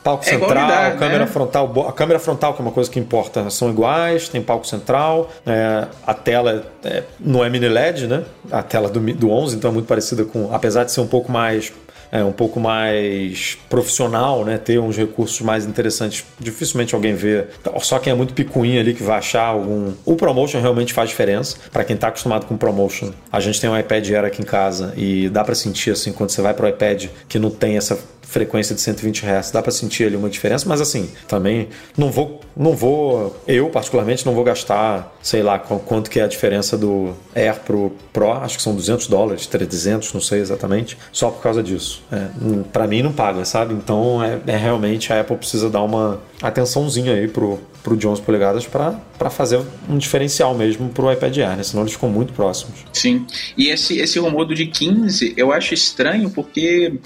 [0.04, 1.26] Palco é central, câmera né?
[1.26, 5.32] frontal, a câmera frontal, que é uma coisa que importa, são iguais, tem palco central,
[5.46, 8.22] é, a tela é, não é mini LED, né?
[8.52, 11.32] A tela do, do 11, então é muito parecida com, apesar de ser um pouco
[11.32, 11.72] mais
[12.14, 14.56] é, um pouco mais profissional, né?
[14.56, 16.24] Ter uns recursos mais interessantes.
[16.38, 17.46] Dificilmente alguém vê.
[17.80, 19.92] Só quem é muito picuinha ali que vai achar algum.
[20.04, 21.56] O promotion realmente faz diferença.
[21.72, 24.94] Para quem está acostumado com promotion, a gente tem um iPad Air aqui em casa
[24.96, 27.98] e dá para sentir assim quando você vai para o iPad que não tem essa
[28.34, 32.40] frequência de 120 Hz, dá para sentir ali uma diferença, mas assim, também não vou,
[32.56, 37.14] não vou, eu particularmente não vou gastar, sei lá, quanto que é a diferença do
[37.32, 41.62] Air pro Pro, acho que são 200 dólares, 300, não sei exatamente, só por causa
[41.62, 42.02] disso.
[42.10, 42.26] É,
[42.72, 43.72] para mim não paga, sabe?
[43.72, 48.20] Então é, é, realmente a Apple precisa dar uma atençãozinha aí pro, pro de 11
[48.20, 51.62] polegadas para fazer um diferencial mesmo pro iPad Air, né?
[51.62, 52.84] Senão eles ficam muito próximos.
[52.92, 53.26] Sim.
[53.56, 56.98] E esse, esse rumor do de 15 eu acho estranho porque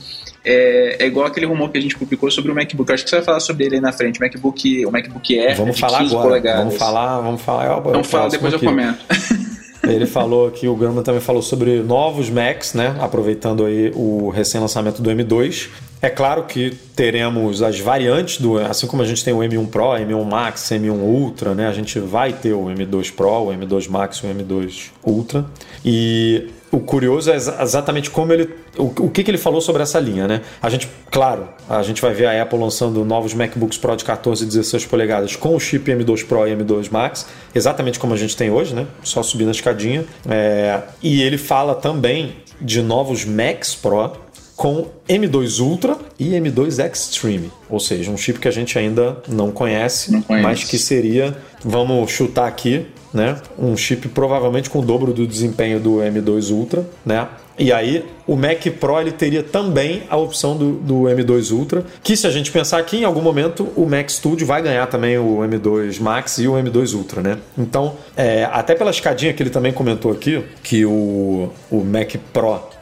[0.45, 2.89] é, é, igual aquele rumor que a gente publicou sobre o MacBook.
[2.91, 4.19] Eu acho que você vai falar sobre ele aí na frente.
[4.19, 6.29] O MacBook, o MacBook Air vamos falar 15 agora.
[6.29, 6.65] polegadas.
[6.65, 7.79] Vamos falar, vamos falar.
[7.79, 8.67] Então fala, depois aqui.
[8.67, 8.99] eu comento.
[9.87, 12.97] Ele falou que o Graham também falou sobre novos Macs, né?
[13.01, 15.69] Aproveitando aí o recém-lançamento do M2.
[16.01, 19.91] É claro que teremos as variantes do, assim como a gente tem o M1 Pro,
[19.95, 21.67] M1 Max, M1 Ultra, né?
[21.67, 25.45] A gente vai ter o M2 Pro, o M2 Max e o M2 Ultra.
[25.85, 28.55] E o curioso é exatamente como ele.
[28.77, 30.43] O, o que, que ele falou sobre essa linha, né?
[30.63, 34.45] A gente, claro, a gente vai ver a Apple lançando novos MacBooks Pro de 14
[34.45, 38.37] e 16 polegadas com o chip M2 Pro e M2 Max, exatamente como a gente
[38.37, 38.87] tem hoje, né?
[39.03, 40.05] Só subir na escadinha.
[40.29, 44.13] É, e ele fala também de novos Macs Pro
[44.59, 49.53] com M2 Ultra e M2 Extreme, ou seja, um chip que a gente ainda não
[49.53, 50.45] conhece, não conhece.
[50.45, 52.85] mas que seria, vamos chutar aqui,
[53.15, 57.29] né, um chip provavelmente com o dobro do desempenho do M2 Ultra, né?
[57.57, 62.17] E aí o Mac Pro ele teria também a opção do, do, M2 Ultra, que
[62.17, 65.39] se a gente pensar aqui, em algum momento o Mac Studio vai ganhar também o
[65.39, 67.39] M2 Max e o M2 Ultra, né?
[67.57, 72.78] Então, é, até pela escadinha que ele também comentou aqui, que o, o Mac Pro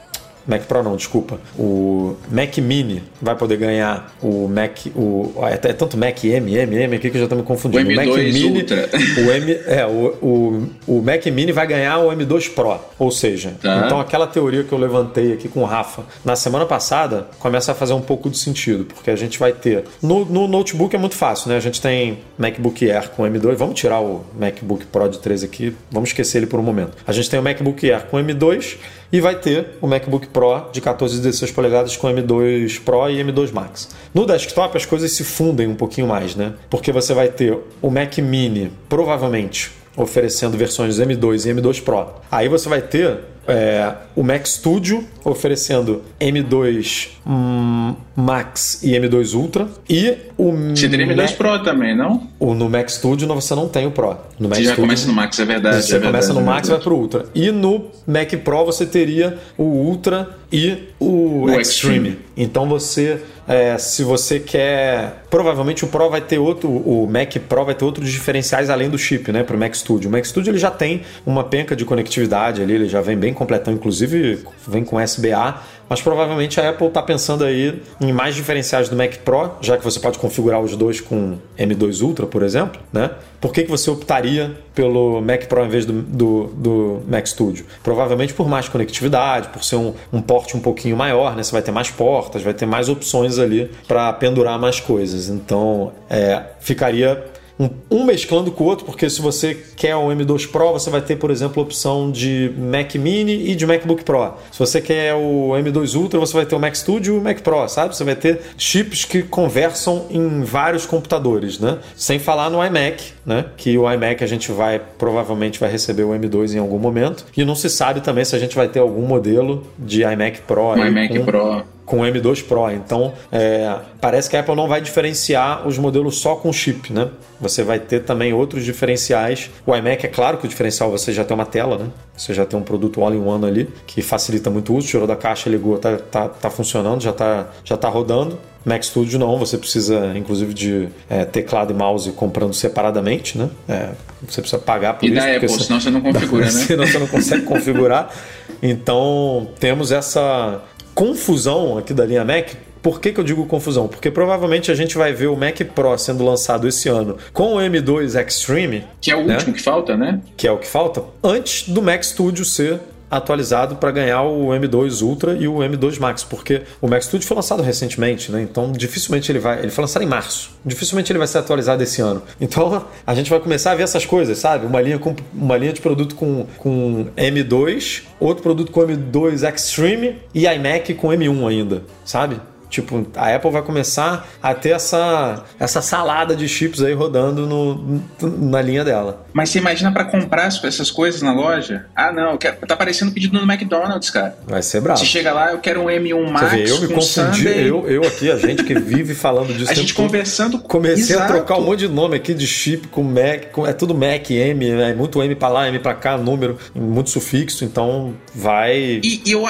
[0.47, 1.38] Mac Pro não, desculpa.
[1.59, 4.86] O Mac Mini vai poder ganhar o Mac.
[4.94, 7.88] O, é, é tanto Mac M, M, M aqui que eu já estou me confundindo.
[7.88, 8.61] O, M2 o Mac Mini.
[8.61, 8.88] Ultra.
[9.18, 12.78] O, M, é, o, o, o Mac Mini vai ganhar o M2 Pro.
[12.99, 13.82] Ou seja, Tá.
[13.86, 17.74] então aquela teoria que eu levantei aqui com o Rafa na semana passada começa a
[17.74, 19.84] fazer um pouco de sentido, porque a gente vai ter.
[20.03, 21.57] No, no notebook é muito fácil, né?
[21.57, 23.55] A gente tem MacBook Air com M2.
[23.57, 26.92] Vamos tirar o MacBook Pro de 13 aqui, vamos esquecer ele por um momento.
[27.07, 28.76] A gente tem o MacBook Air com M2
[29.12, 33.22] e vai ter o MacBook Pro de 14 e 16 polegadas com M2 Pro e
[33.22, 33.88] M2 Max.
[34.12, 36.54] No desktop as coisas se fundem um pouquinho mais, né?
[36.68, 42.07] Porque você vai ter o Mac Mini, provavelmente oferecendo versões M2 e M2 Pro.
[42.30, 49.68] Aí você vai ter é, o Mac Studio oferecendo M2 hum, Max e M2 Ultra
[49.88, 52.28] e o Você teria M2 Mac- Pro também, não?
[52.39, 54.16] o, no Mac Studio você não tem o Pro.
[54.39, 55.82] No Mac Você já Studio, começa no Max, é verdade.
[55.82, 57.24] você é começa verdade, no é Max e vai pro Ultra.
[57.34, 62.09] E no Mac Pro você teria o Ultra e o, O Extreme.
[62.11, 62.18] Extreme.
[62.37, 67.64] Então você, é, se você quer, provavelmente o Pro vai ter outro, o Mac Pro
[67.64, 70.09] vai ter outros diferenciais além do chip, né, pro Mac Studio.
[70.11, 73.32] O Mac Studio ele já tem uma penca de conectividade ali, ele já vem bem
[73.32, 75.62] completão, inclusive vem com SBA.
[75.89, 79.84] Mas provavelmente a Apple está pensando aí em mais diferenciais do Mac Pro, já que
[79.84, 83.11] você pode configurar os dois com M2 Ultra, por exemplo, né?
[83.41, 87.66] Por que, que você optaria pelo Mac Pro em vez do, do, do Mac Studio?
[87.82, 91.43] Provavelmente por mais conectividade, por ser um, um porte um pouquinho maior, né?
[91.43, 95.28] Você vai ter mais portas, vai ter mais opções ali para pendurar mais coisas.
[95.28, 97.24] Então, é, ficaria
[97.59, 101.00] um, um mesclando com o outro, porque se você quer o M2 Pro, você vai
[101.00, 104.34] ter, por exemplo, a opção de Mac Mini e de MacBook Pro.
[104.52, 107.40] Se você quer o M2 Ultra, você vai ter o Mac Studio e o Mac
[107.40, 107.96] Pro, sabe?
[107.96, 111.78] Você vai ter chips que conversam em vários computadores, né?
[111.96, 113.46] Sem falar no iMac, né?
[113.57, 117.24] Que o iMac a gente vai, provavelmente vai receber o M2 em algum momento.
[117.36, 120.74] E não se sabe também se a gente vai ter algum modelo de iMac Pro.
[120.74, 121.62] Um iMac com- Pro.
[121.87, 122.70] Com o M2 Pro.
[122.70, 127.09] Então, é, parece que a Apple não vai diferenciar os modelos só com chip, né?
[127.41, 129.51] Você vai ter também outros diferenciais.
[129.64, 131.87] O iMac, é claro que o diferencial você já tem uma tela, né?
[132.16, 134.89] Você já tem um produto all-in-one ali, que facilita muito o uso.
[134.89, 138.39] Tirou da caixa, ligou, tá, tá, tá funcionando, já tá, já tá rodando.
[138.64, 143.49] Mac Studio não, você precisa inclusive de é, teclado e mouse comprando separadamente, né?
[143.68, 143.91] É,
[144.26, 145.14] você precisa pagar por E isso.
[145.14, 146.51] da porque Apple, senão você não configura, né?
[146.51, 148.12] senão você não consegue configurar.
[148.61, 150.61] Então temos essa
[150.97, 152.49] confusão aqui da linha Mac.
[152.82, 153.86] Por que, que eu digo confusão?
[153.86, 157.59] Porque provavelmente a gente vai ver o Mac Pro sendo lançado esse ano com o
[157.59, 159.34] M2 Extreme, Que é o né?
[159.34, 160.20] último que falta, né?
[160.36, 162.80] que é o que falta, antes do Mac Studio ser
[163.11, 167.36] atualizado para ganhar o M2 Ultra e o M2 Max, porque o Mac Studio foi
[167.36, 168.42] lançado recentemente, né?
[168.42, 170.50] Então dificilmente ele vai, ele foi lançado em março.
[170.64, 172.22] Dificilmente ele vai ser atualizado esse ano.
[172.46, 174.66] Então a gente vai começar a ver essas coisas, sabe?
[174.66, 180.16] Uma linha com uma linha de produto com, com M2, outro produto com M2 Extreme
[180.32, 182.40] e iMac com M1 ainda, sabe?
[182.68, 188.02] Tipo, a Apple vai começar a ter essa, essa salada de chips aí rodando no,
[188.20, 189.24] na linha dela.
[189.32, 191.86] Mas você imagina pra comprar as- essas coisas na loja?
[191.94, 194.36] Ah, não, quero- tá aparecendo pedido no McDonald's, cara.
[194.46, 194.98] Vai ser bravo.
[194.98, 197.88] Você chega lá, eu quero um M1 Max Você vê, eu me com confundi, eu,
[197.88, 199.70] eu aqui, a gente que vive falando disso.
[199.70, 201.32] A gente conversando Comecei a Exato.
[201.34, 204.68] trocar um monte de nome aqui de chip com Mac, com- é tudo Mac, M,
[204.70, 209.00] é muito M pra lá, M pra cá, número, muito sufixo, então vai.
[209.02, 209.46] E, e eu,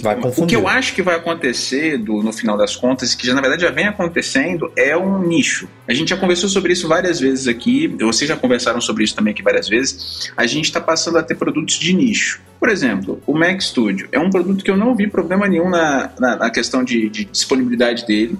[0.00, 0.56] Vai o confundir.
[0.56, 3.62] que eu acho que vai acontecer do- no final das contas, que já, na verdade
[3.62, 5.68] já vem acontecendo, é um nicho.
[5.88, 9.32] A gente já conversou sobre isso várias vezes aqui, vocês já conversaram sobre isso também
[9.32, 10.32] aqui várias vezes.
[10.36, 12.40] A gente está passando a ter produtos de nicho.
[12.62, 16.12] Por exemplo, o Mac Studio é um produto que eu não vi problema nenhum na,
[16.16, 18.36] na, na questão de, de disponibilidade dele,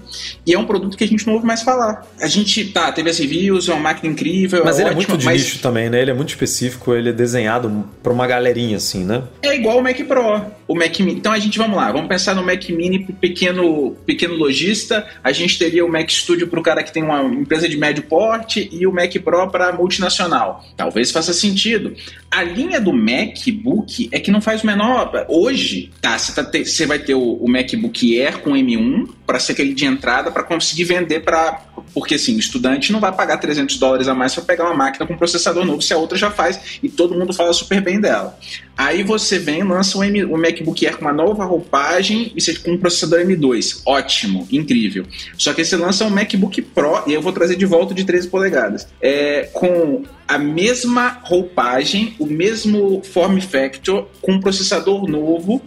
[0.47, 2.07] e é um produto que a gente não ouve mais falar.
[2.21, 5.09] A gente, tá, teve as reviews, é uma máquina incrível, Mas é ele é ótimo,
[5.09, 6.01] muito de mas nicho também, né?
[6.01, 9.25] Ele é muito específico, ele é desenhado pra uma galerinha, assim, né?
[9.43, 11.15] É igual o Mac Pro, o Mac Mini.
[11.15, 15.33] Então a gente, vamos lá, vamos pensar no Mac Mini pro pequeno, pequeno lojista, a
[15.33, 18.87] gente teria o Mac Studio pro cara que tem uma empresa de médio porte e
[18.87, 20.65] o Mac Pro para multinacional.
[20.77, 21.93] Talvez faça sentido.
[22.31, 25.11] A linha do MacBook é que não faz o menor...
[25.29, 29.53] Hoje, tá, você, tá você vai ter o, o MacBook Air com M1 para ser
[29.53, 31.63] aquele de entrada para conseguir vender para
[31.95, 35.07] porque assim, o estudante não vai pagar 300 dólares a mais para pegar uma máquina
[35.07, 38.39] com processador novo se a outra já faz e todo mundo fala super bem dela.
[38.77, 42.73] Aí você vem lança o, M, o MacBook Air com uma nova roupagem e com
[42.73, 43.83] um processador M2.
[43.85, 45.05] Ótimo, incrível.
[45.37, 48.29] Só que você lança um MacBook Pro, e eu vou trazer de volta de 13
[48.29, 55.63] polegadas, é, com a mesma roupagem, o mesmo form factor, com um processador novo,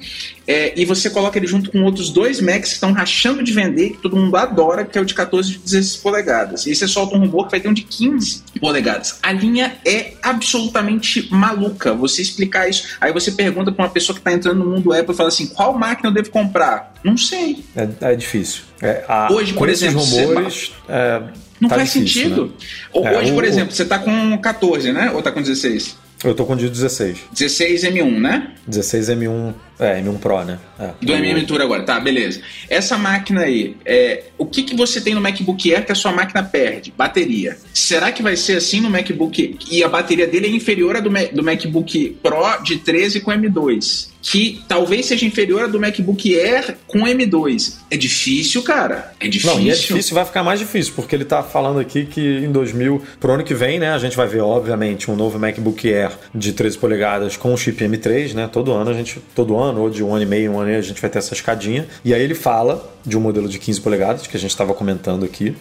[0.47, 3.91] é, e você coloca ele junto com outros dois Macs que estão rachando de vender,
[3.91, 6.65] que todo mundo adora, que é o de 14 e 16 polegadas.
[6.65, 9.19] E aí você solta um rumor que vai ter um de 15 polegadas.
[9.23, 11.93] A linha é absolutamente maluca.
[11.93, 15.13] Você explicar isso, aí você pergunta para uma pessoa que está entrando no mundo Apple
[15.13, 16.93] e fala assim: qual máquina eu devo comprar?
[17.03, 17.63] Não sei.
[17.75, 18.63] É, é difícil.
[18.81, 21.45] É, a, Hoje, por exemplo, rumores, você...
[21.59, 22.45] Não tá faz difícil, sentido.
[22.45, 23.17] Né?
[23.17, 25.11] Hoje, é, por o, exemplo, você está com 14, né?
[25.11, 25.97] Ou está com 16?
[26.23, 27.19] Eu tô com o de 16.
[27.31, 28.51] 16 M1, né?
[28.67, 30.59] 16 M1, é, M1 Pro, né?
[30.79, 30.91] É.
[31.01, 32.41] Do M1 Tour agora, tá, beleza.
[32.69, 36.11] Essa máquina aí, é, o que, que você tem no MacBook Air que a sua
[36.11, 36.93] máquina perde?
[36.97, 37.57] Bateria.
[37.73, 41.09] Será que vai ser assim no MacBook e a bateria dele é inferior à do,
[41.09, 44.15] do MacBook Pro de 13 com M2?
[44.25, 47.75] que talvez seja inferior à do MacBook Air com M2.
[47.91, 49.13] É difícil, cara.
[49.19, 49.55] É difícil.
[49.55, 52.51] Não, e é difícil, vai ficar mais difícil, porque ele tá falando aqui que em
[52.51, 56.11] 2000, pro ano que vem, né, a gente vai ver, obviamente, um novo MacBook Air
[56.33, 58.49] de 13 polegadas com chip M3, né?
[58.51, 60.71] Todo ano a gente, todo ano, ou de um ano e meio, um ano e
[60.71, 61.87] meio, a gente vai ter essa escadinha.
[62.03, 65.25] E aí ele fala de um modelo de 15 polegadas, que a gente estava comentando
[65.25, 65.55] aqui,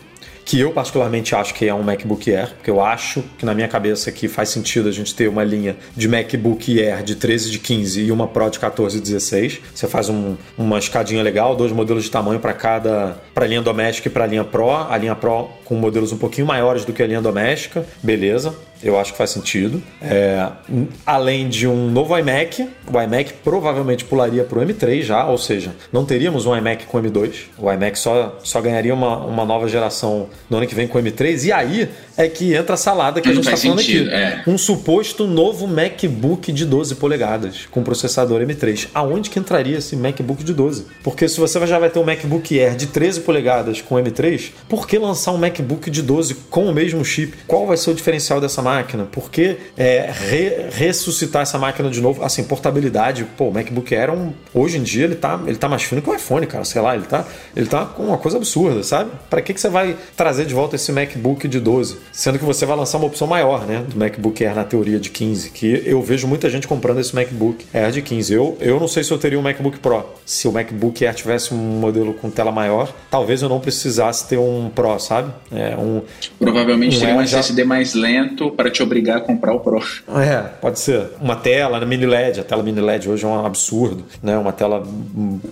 [0.45, 3.67] que eu particularmente acho que é um MacBook Air, porque eu acho que na minha
[3.67, 7.59] cabeça aqui faz sentido a gente ter uma linha de MacBook Air de 13 de
[7.59, 9.61] 15 e uma Pro de 14 e 16.
[9.75, 14.09] Você faz um, uma escadinha legal, dois modelos de tamanho para cada, para linha doméstica
[14.09, 17.07] e para linha Pro, a linha Pro com modelos um pouquinho maiores do que a
[17.07, 19.83] linha doméstica, beleza eu acho que faz sentido.
[20.01, 20.47] É,
[21.07, 25.75] além de um novo iMac, o iMac provavelmente pularia para o M3 já, ou seja,
[25.91, 27.33] não teríamos um iMac com M2.
[27.57, 31.47] O iMac só, só ganharia uma, uma nova geração no ano que vem com M3.
[31.47, 34.15] E aí é que entra a salada que a gente está falando sentido, aqui.
[34.15, 34.43] É.
[34.47, 38.89] Um suposto novo MacBook de 12 polegadas com processador M3.
[38.95, 40.87] Aonde que entraria esse MacBook de 12?
[41.03, 44.87] Porque se você já vai ter um MacBook Air de 13 polegadas com M3, por
[44.87, 47.35] que lançar um MacBook de 12 com o mesmo chip?
[47.47, 48.74] Qual vai ser o diferencial dessa máquina?
[49.11, 52.25] Por que é, re, ressuscitar essa máquina de novo?
[52.25, 55.69] Assim, portabilidade, pô, o MacBook Air, é um, hoje em dia, ele tá, ele tá
[55.69, 58.37] mais fino que o iPhone, cara, sei lá, ele tá, ele tá com uma coisa
[58.37, 59.11] absurda, sabe?
[59.31, 61.99] Para que, que você vai trazer de volta esse MacBook de 12?
[62.13, 65.11] Sendo que você vai lançar uma opção maior, né, do MacBook Air na teoria de
[65.11, 68.33] 15, que eu vejo muita gente comprando esse MacBook Air de 15.
[68.33, 70.05] Eu, eu não sei se eu teria um MacBook Pro.
[70.25, 74.39] Se o MacBook Air tivesse um modelo com tela maior, talvez eu não precisasse ter
[74.39, 75.33] um Pro, sabe?
[75.53, 76.03] É um
[76.39, 77.69] Provavelmente um teria um SSD já...
[77.69, 79.79] mais lento para te obrigar a comprar o Pro.
[80.09, 81.11] É, pode ser.
[81.21, 84.39] Uma tela na mini LED, a tela mini LED hoje é um absurdo, né?
[84.39, 84.83] Uma tela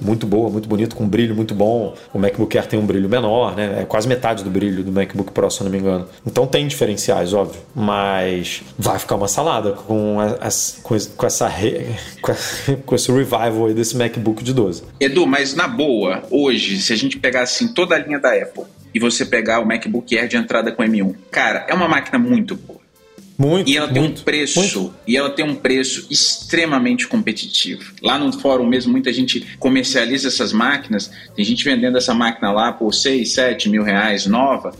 [0.00, 1.94] muito boa, muito bonita, com brilho muito bom.
[2.14, 3.82] O MacBook Air tem um brilho menor, né?
[3.82, 6.08] É quase metade do brilho do MacBook Pro, se eu não me engano.
[6.26, 11.84] Então tem diferenciais, óbvio, mas vai ficar uma salada com, as, com, com essa re,
[12.86, 14.84] com esse revival aí desse MacBook de 12.
[14.98, 18.64] Edu, mas na boa, hoje, se a gente pegar assim toda a linha da Apple
[18.94, 22.56] e você pegar o MacBook Air de entrada com M1, cara, é uma máquina muito
[22.56, 22.81] boa.
[23.42, 24.94] Muito, e ela tem muito, um preço muito.
[25.04, 27.92] e ela tem um preço extremamente competitivo.
[28.00, 31.10] Lá no fórum mesmo, muita gente comercializa essas máquinas.
[31.34, 34.72] Tem gente vendendo essa máquina lá por 6, 7 mil reais nova.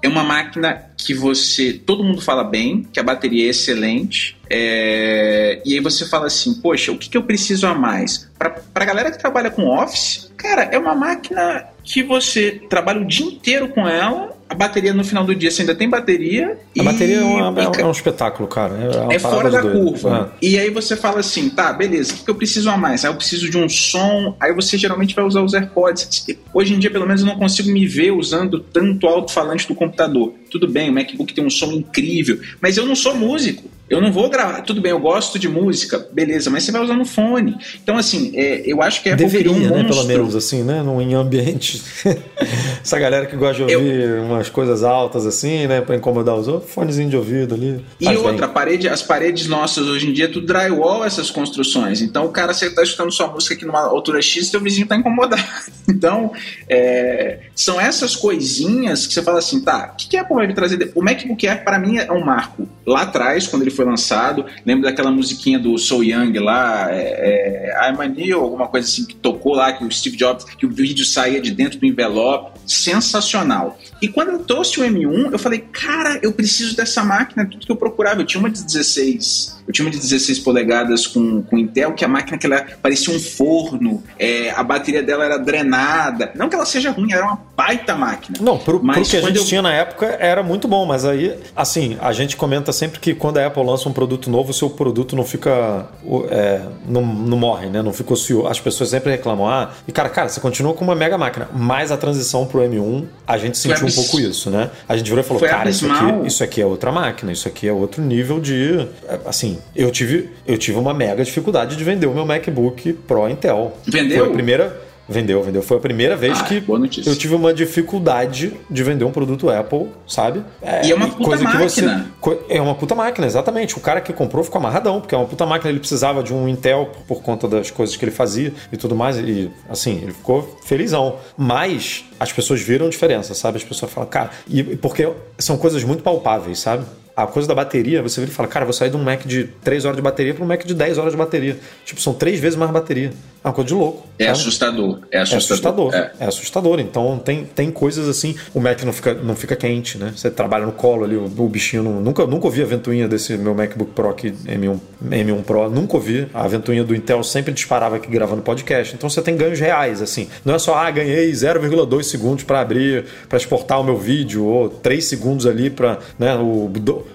[0.00, 1.72] É uma máquina que você.
[1.72, 4.36] Todo mundo fala bem, que a bateria é excelente.
[4.48, 8.30] É, e aí você fala assim, poxa, o que, que eu preciso a mais?
[8.38, 13.04] Para a galera que trabalha com Office, cara, é uma máquina que você trabalha o
[13.04, 16.52] dia inteiro com ela a bateria no final do dia você ainda tem bateria.
[16.52, 16.82] A e...
[16.82, 18.74] bateria é, uma, é, um espetáculo, cara.
[19.10, 20.32] É, é fora da curva.
[20.40, 20.46] É.
[20.46, 23.04] E aí você fala assim, tá, beleza, o que eu preciso a mais?
[23.04, 26.26] Aí eu preciso de um som, aí você geralmente vai usar os AirPods.
[26.54, 30.32] Hoje em dia, pelo menos, eu não consigo me ver usando tanto alto-falante do computador.
[30.50, 33.76] Tudo bem, o MacBook tem um som incrível, mas eu não sou músico.
[33.88, 34.62] Eu não vou gravar.
[34.62, 37.56] Tudo bem, eu gosto de música, beleza, mas você vai usar no fone.
[37.80, 39.84] Então, assim, é, eu acho que é Deveria, um né?
[39.84, 40.82] Pelo menos, assim, né?
[40.82, 41.80] Num, em ambiente.
[42.82, 44.24] Essa galera que gosta de ouvir eu...
[44.24, 45.80] umas coisas altas, assim, né?
[45.80, 47.84] Pra incomodar os outros, fonezinho de ouvido ali.
[48.00, 52.02] E outra, parede, as paredes nossas hoje em dia é tudo drywall, essas construções.
[52.02, 54.96] Então, o cara, você tá escutando sua música aqui numa altura X, seu vizinho tá
[54.96, 55.42] incomodado.
[55.88, 56.32] Então,
[56.68, 60.92] é, são essas coisinhas que você fala assim, tá, o que, que é ele trazer?
[60.94, 62.68] O MacBook Air, para mim, é um marco.
[62.86, 64.46] Lá atrás, quando ele foi lançado.
[64.64, 69.04] Lembro daquela musiquinha do So Young lá, é, é, I'm a New, alguma coisa assim
[69.04, 72.56] que tocou lá, que o Steve Jobs, que o vídeo saía de dentro do envelope.
[72.66, 73.78] Sensacional.
[74.02, 77.72] E quando eu trouxe o M1, eu falei, cara, eu preciso dessa máquina, tudo que
[77.72, 78.20] eu procurava.
[78.20, 82.04] Eu tinha uma de 16, eu tinha uma de 16 polegadas com, com Intel, que
[82.04, 86.32] a máquina que ela parecia um forno, é, a bateria dela era drenada.
[86.34, 88.38] Não que ela seja ruim, era uma baita máquina.
[88.40, 89.44] Não, pro, mas pro que a gente eu...
[89.44, 93.38] tinha na época era muito bom, mas aí, assim, a gente comenta sempre que quando
[93.38, 95.86] a Apple lança um produto novo, o seu produto não fica.
[96.30, 97.82] É, não, não morre, né?
[97.82, 98.46] Não fica ocioso.
[98.46, 101.90] As pessoas sempre reclamam, ah, e cara, cara, você continua com uma mega máquina, mas
[101.90, 104.70] a transição pro M1, a gente sentiu um pouco isso, né?
[104.88, 107.48] A gente virou e falou, Foi cara, isso aqui, isso aqui é outra máquina, isso
[107.48, 108.86] aqui é outro nível de.
[109.24, 113.76] Assim, eu tive, eu tive uma mega dificuldade de vender o meu MacBook Pro Intel.
[113.86, 114.18] Vendeu?
[114.18, 114.85] Foi a primeira.
[115.08, 115.62] Vendeu, vendeu.
[115.62, 116.64] Foi a primeira vez ah, que
[117.06, 120.42] eu tive uma dificuldade de vender um produto Apple, sabe?
[120.60, 122.06] É, e é uma puta coisa máquina.
[122.20, 123.76] Que você, é uma puta máquina, exatamente.
[123.76, 125.70] O cara que comprou ficou amarradão, porque é uma puta máquina.
[125.70, 129.16] Ele precisava de um Intel por conta das coisas que ele fazia e tudo mais.
[129.16, 131.16] E, assim, ele ficou felizão.
[131.36, 133.58] Mas as pessoas viram diferença, sabe?
[133.58, 134.30] As pessoas falam, cara...
[134.48, 136.84] E porque são coisas muito palpáveis, sabe?
[137.16, 139.44] A coisa da bateria, você vira e fala, cara, vou sair de um Mac de
[139.64, 141.56] 3 horas de bateria para um Mac de 10 horas de bateria.
[141.82, 143.10] Tipo, são três vezes mais bateria.
[143.42, 144.06] É uma coisa de louco.
[144.18, 144.98] É assustador.
[145.10, 145.94] É assustador.
[145.94, 145.94] É assustador.
[145.94, 146.12] É.
[146.20, 146.26] é.
[146.26, 146.80] assustador.
[146.80, 148.36] Então tem, tem coisas assim.
[148.52, 150.12] O Mac não fica, não fica quente, né?
[150.14, 151.82] Você trabalha no colo ali, o, o bichinho.
[151.82, 155.70] Não, nunca, nunca ouvi a ventoinha desse meu MacBook Pro aqui, M1, M1 Pro.
[155.70, 156.28] Nunca ouvi.
[156.34, 158.94] A ventoinha do Intel sempre disparava aqui gravando podcast.
[158.94, 160.28] Então você tem ganhos reais, assim.
[160.44, 164.68] Não é só, ah, ganhei 0,2 segundos para abrir, para exportar o meu vídeo, ou
[164.68, 165.98] 3 segundos ali para.
[166.18, 166.68] Né, o,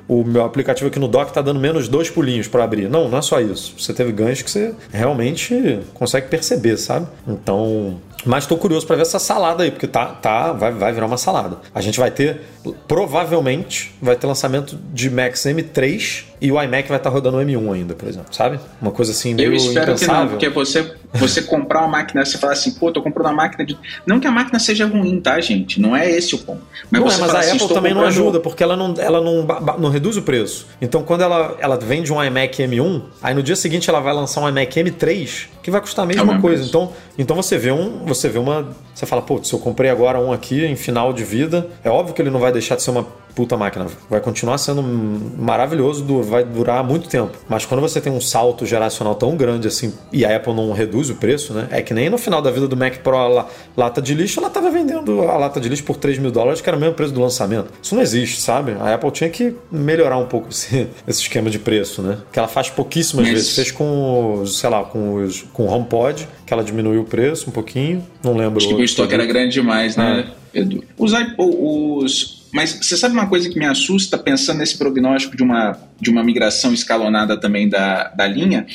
[0.07, 2.89] o meu aplicativo aqui no dock tá dando menos dois pulinhos para abrir.
[2.89, 3.75] Não, não é só isso.
[3.77, 7.07] Você teve ganhos que você realmente consegue perceber, sabe?
[7.27, 11.05] Então, mas estou curioso para ver essa salada aí, porque tá, tá, vai, vai virar
[11.05, 11.57] uma salada.
[11.73, 12.41] A gente vai ter,
[12.87, 17.41] provavelmente, vai ter lançamento de Max M3 e o iMac vai estar tá rodando o
[17.41, 18.59] M1 ainda, por exemplo, sabe?
[18.81, 20.15] Uma coisa assim meio Eu espero impensável.
[20.15, 23.33] que não, porque você, você comprar uma máquina, você fala assim, pô, tô comprando uma
[23.33, 23.77] máquina de...
[24.05, 25.79] Não que a máquina seja ruim, tá, gente?
[25.79, 26.61] Não é esse o ponto.
[26.89, 27.95] Mas, não é, mas a assim, Apple também comprando...
[27.95, 30.67] não ajuda, porque ela não, ela não, não reduz o preço.
[30.81, 34.41] Então, quando ela, ela vende um iMac M1, aí no dia seguinte ela vai lançar
[34.41, 36.63] um iMac M3, que vai custar a mesma é coisa.
[36.63, 38.69] Então, então você vê um você vê uma.
[38.93, 42.13] Você fala, pô, se eu comprei agora um aqui em final de vida, é óbvio
[42.13, 43.87] que ele não vai deixar de ser uma puta máquina.
[44.09, 47.37] Vai continuar sendo maravilhoso, vai durar muito tempo.
[47.47, 51.09] Mas quando você tem um salto geracional tão grande assim e a Apple não reduz
[51.09, 51.67] o preço, né?
[51.71, 54.49] É que nem no final da vida do Mac Pro a lata de lixo, ela
[54.49, 57.13] tava vendendo a lata de lixo por 3 mil dólares, que era o mesmo preço
[57.13, 57.71] do lançamento.
[57.81, 58.75] Isso não existe, sabe?
[58.79, 62.17] A Apple tinha que melhorar um pouco esse, esse esquema de preço, né?
[62.31, 63.33] Que ela faz pouquíssimas Mas...
[63.33, 63.55] vezes.
[63.55, 67.53] Fez com, sei lá, com, os, com o HomePod, que ela diminuiu o preço um
[67.53, 68.05] pouquinho.
[68.23, 68.57] Não lembro.
[68.57, 70.59] Acho que o estoque era grande demais, né, é.
[70.59, 70.83] Edu?
[70.97, 75.77] Os, os mas você sabe uma coisa que me assusta, pensando nesse prognóstico de uma,
[75.99, 78.65] de uma migração escalonada também da, da linha?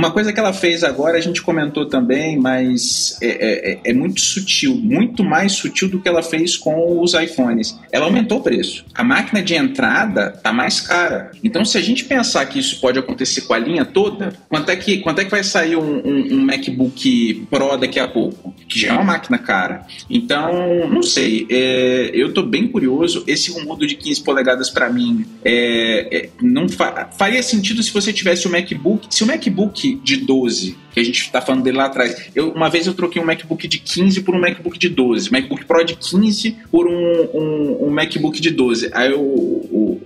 [0.00, 3.92] Uma coisa que ela fez agora, a gente comentou também, mas é, é, é, é,
[3.92, 7.78] muito sutil, muito mais sutil do que ela fez com os iPhones.
[7.92, 8.82] Ela aumentou o preço.
[8.94, 11.32] A máquina de entrada tá mais cara.
[11.44, 14.76] Então, se a gente pensar que isso pode acontecer com a linha toda, quanto é
[14.76, 18.54] que, quanto é que vai sair um, um, um MacBook Pro daqui a pouco?
[18.66, 19.84] Que já é uma máquina cara.
[20.08, 21.46] Então, não sei.
[21.50, 23.22] É, eu tô bem curioso.
[23.26, 28.14] Esse rumor de 15 polegadas para mim é, é, não fa faria sentido se você
[28.14, 29.06] tivesse o MacBook.
[29.10, 32.30] Se o MacBook de 12, que a gente está falando dele lá atrás.
[32.34, 35.30] Eu, uma vez eu troquei um MacBook de 15 por um MacBook de 12.
[35.30, 38.90] MacBook Pro de 15 por um, um, um MacBook de 12.
[38.92, 40.00] Aí eu,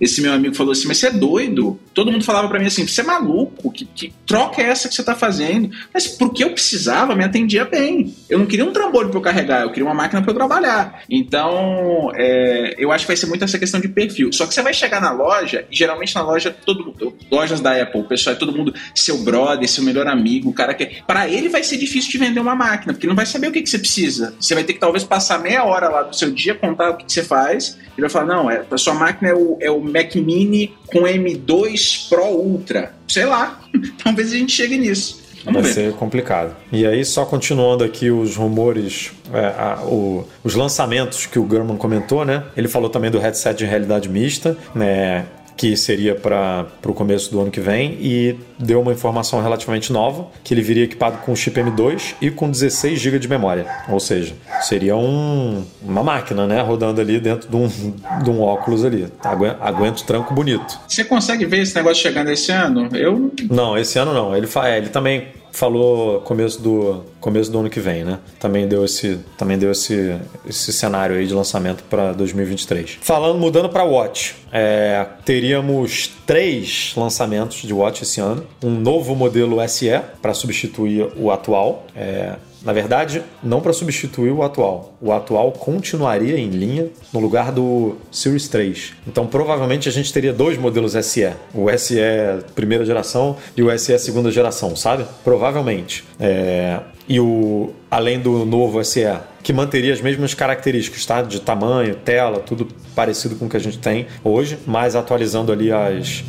[0.00, 1.78] esse meu amigo falou assim: Mas você é doido?
[1.94, 3.70] Todo mundo falava para mim assim: Você é maluco?
[3.70, 5.70] Que, que troca é essa que você está fazendo?
[5.92, 8.14] Mas porque eu precisava, me atendia bem.
[8.28, 11.02] Eu não queria um trambolho para eu carregar, eu queria uma máquina para eu trabalhar.
[11.08, 14.32] Então, é, eu acho que vai ser muito essa questão de perfil.
[14.32, 16.94] Só que você vai chegar na loja, e geralmente na loja, todo
[17.30, 20.74] lojas da Apple, o pessoal é todo mundo seu brother, seu melhor amigo, o cara
[20.74, 21.02] que.
[21.06, 23.52] Para ele vai ser difícil de vender uma máquina, porque ele não vai saber o
[23.52, 24.34] que, que você precisa.
[24.40, 27.04] Você vai ter que talvez passar meia hora lá do seu dia, contar o que,
[27.04, 27.78] que você faz.
[27.96, 31.00] Ele vai falar: não, é, a sua máquina é o, é o Mac Mini com
[31.00, 32.94] M2 Pro Ultra.
[33.08, 33.60] Sei lá.
[34.02, 35.20] talvez a gente chegue nisso.
[35.44, 35.74] Vamos Vai ver.
[35.74, 36.54] ser complicado.
[36.70, 41.76] E aí, só continuando aqui os rumores, é, a, o, os lançamentos que o German
[41.76, 42.44] comentou, né?
[42.56, 45.26] Ele falou também do headset de realidade mista, né?
[45.60, 50.26] Que seria para o começo do ano que vem, e deu uma informação relativamente nova,
[50.42, 53.66] que ele viria equipado com chip M2 e com 16 GB de memória.
[53.86, 54.32] Ou seja,
[54.62, 56.62] seria um, uma máquina, né?
[56.62, 57.68] Rodando ali dentro de um,
[58.22, 59.06] de um óculos ali.
[59.22, 60.80] Aguenta, aguenta o tranco bonito.
[60.88, 62.88] Você consegue ver esse negócio chegando esse ano?
[62.96, 63.30] Eu...
[63.50, 64.34] Não, esse ano não.
[64.34, 68.18] Ele, é, ele também falou começo do começo do ano que vem, né?
[68.38, 70.16] Também deu esse também deu esse,
[70.48, 72.98] esse cenário aí de lançamento para 2023.
[73.00, 79.56] Falando mudando para Watch, é, teríamos três lançamentos de Watch esse ano, um novo modelo
[79.68, 79.90] SE
[80.22, 81.86] para substituir o atual.
[81.94, 84.94] É, Na verdade, não para substituir o atual.
[85.00, 88.92] O atual continuaria em linha no lugar do Series 3.
[89.06, 91.96] Então, provavelmente a gente teria dois modelos SE: o SE
[92.54, 95.06] primeira geração e o SE segunda geração, sabe?
[95.24, 96.04] Provavelmente.
[96.18, 96.80] É...
[97.08, 99.04] E o além do novo SE,
[99.42, 101.22] que manteria as mesmas características, tá?
[101.22, 105.72] De tamanho, tela, tudo parecido com o que a gente tem hoje, mas atualizando ali
[105.72, 106.22] as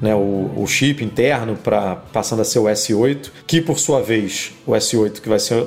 [0.00, 4.52] né, o, o chip interno para passando a ser o S8, que por sua vez
[4.66, 5.64] o S8 que vai ser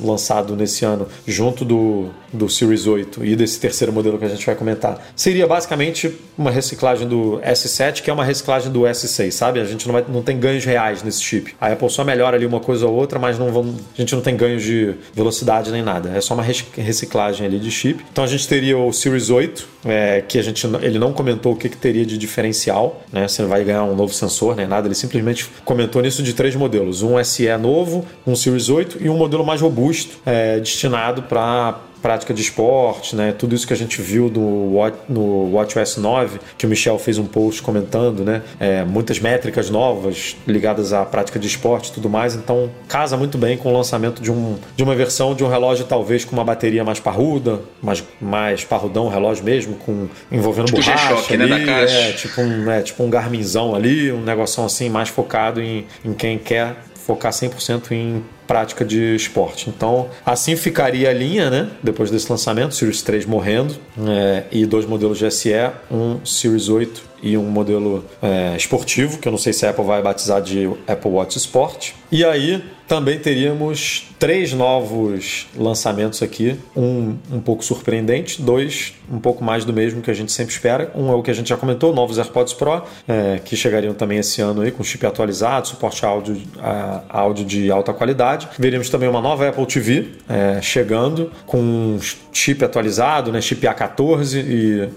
[0.00, 4.44] lançado nesse ano junto do, do Series 8 e desse terceiro modelo que a gente
[4.44, 9.60] vai comentar, seria basicamente uma reciclagem do S7, que é uma reciclagem do S6, sabe?
[9.60, 11.54] A gente não, vai, não tem ganhos reais nesse chip.
[11.60, 14.22] A Apple só melhora ali uma coisa ou outra, mas não vão, a gente não
[14.22, 16.10] tem ganhos de velocidade nem nada.
[16.10, 18.04] É só uma reciclagem ali de chip.
[18.12, 21.56] Então a gente teria o Series 8, é, que a gente ele não comentou o
[21.56, 23.26] que, que teria de diferencial, né?
[23.26, 27.02] Você vai ganhar um novo sensor nem nada, ele simplesmente comentou nisso de três modelos:
[27.02, 32.32] um SE novo, um Series 8 e um modelo mais robusto, é, destinado para prática
[32.32, 33.32] de esporte, né?
[33.32, 34.70] Tudo isso que a gente viu no,
[35.08, 38.42] no WatchOS 9, que o Michel fez um post comentando, né?
[38.58, 42.34] É, muitas métricas novas ligadas à prática de esporte e tudo mais.
[42.34, 45.84] Então, casa muito bem com o lançamento de, um, de uma versão de um relógio
[45.84, 50.78] talvez com uma bateria mais parruda, mais, mais parrudão o relógio mesmo, com envolvendo tipo
[50.78, 54.88] borracha né, ali, né, é, tipo um, é, tipo um Garminzão ali, um negócio assim
[54.88, 59.68] mais focado em, em quem quer focar 100% em prática de esporte.
[59.68, 61.70] Então, assim ficaria a linha, né?
[61.82, 63.76] Depois desse lançamento, Series 3 morrendo
[64.08, 65.52] é, e dois modelos de SE,
[65.90, 69.84] um Series 8 e um modelo é, esportivo, que eu não sei se a Apple
[69.84, 71.90] vai batizar de Apple Watch Sport.
[72.10, 79.42] E aí também teríamos três novos lançamentos aqui, um um pouco surpreendente, dois um pouco
[79.42, 80.90] mais do mesmo que a gente sempre espera.
[80.94, 84.18] Um é o que a gente já comentou, novos AirPods Pro, é, que chegariam também
[84.18, 88.37] esse ano aí com chip atualizado, suporte a áudio, a, áudio de alta qualidade.
[88.58, 91.98] Veremos também uma nova Apple TV é, chegando com
[92.32, 94.44] chip atualizado, né, chip A14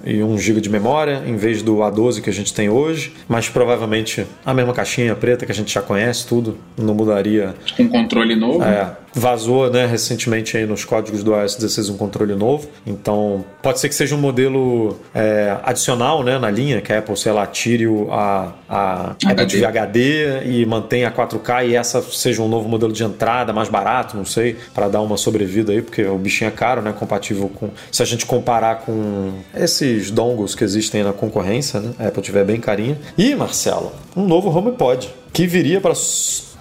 [0.06, 3.14] e, e 1 GB de memória, em vez do A12 que a gente tem hoje,
[3.28, 7.56] mas provavelmente a mesma caixinha preta que a gente já conhece, tudo, não mudaria.
[7.76, 8.64] Com controle novo?
[8.64, 12.68] É, vazou né, recentemente aí nos códigos do iOS 16 um controle novo.
[12.86, 17.18] Então, pode ser que seja um modelo é, adicional né, na linha, que a Apple,
[17.18, 22.42] sei lá, tire a, a Apple TV HD e mantenha a 4K e essa seja
[22.42, 26.04] um novo modelo de entrada mais barato, não sei, para dar uma sobrevida aí, porque
[26.06, 26.94] o bichinho é caro, né?
[26.98, 27.70] Compatível com.
[27.92, 31.94] Se a gente comparar com esses dongles que existem na concorrência, né?
[32.00, 32.98] A Apple tiver bem carinha.
[33.18, 35.94] E, Marcelo, um novo HomePod que viria para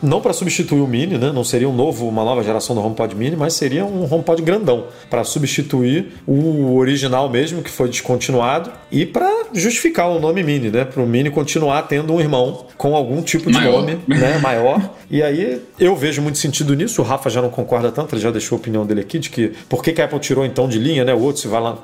[0.02, 1.32] não para substituir o Mini, né?
[1.32, 4.86] não seria um novo, uma nova geração do HomePod Mini, mas seria um HomePod grandão
[5.08, 10.84] para substituir o original mesmo que foi descontinuado e para justificar o nome Mini, né?
[10.84, 13.80] Para o Mini continuar tendo um irmão com algum tipo de maior.
[13.80, 14.38] nome, né?
[14.38, 14.90] Maior.
[15.10, 17.02] E aí eu vejo muito sentido nisso.
[17.02, 19.52] O Rafa já não concorda tanto, ele já deixou a opinião dele aqui de que
[19.68, 21.12] por que, que a Apple tirou então de linha, né?
[21.12, 21.78] O outro se vai lá,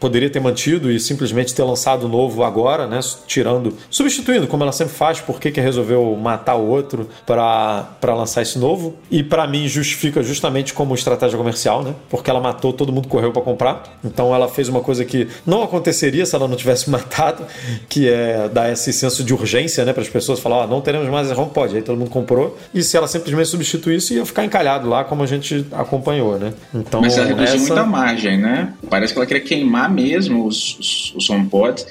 [0.00, 3.00] poderia ter mantido e simplesmente ter lançado novo agora, né?
[3.26, 5.20] Tirando, substituindo como ela sempre faz.
[5.20, 8.96] Por que, que resolveu matar o outro para lançar esse novo.
[9.10, 11.94] E para mim justifica justamente como estratégia comercial, né?
[12.10, 13.98] Porque ela matou, todo mundo correu para comprar.
[14.04, 17.44] Então ela fez uma coisa que não aconteceria se ela não tivesse matado,
[17.88, 19.92] que é dar esse senso de urgência, né?
[19.92, 21.76] Para as pessoas falar, ó, oh, não teremos mais HomePod.
[21.76, 22.56] Aí todo mundo comprou.
[22.74, 26.54] E se ela simplesmente substituísse, ia ficar encalhado lá, como a gente acompanhou, né?
[26.74, 27.66] Então, Mas ela reduziu essa...
[27.66, 28.72] muita margem, né?
[28.88, 31.86] Parece que ela queria queimar mesmo os, os, os HomePods.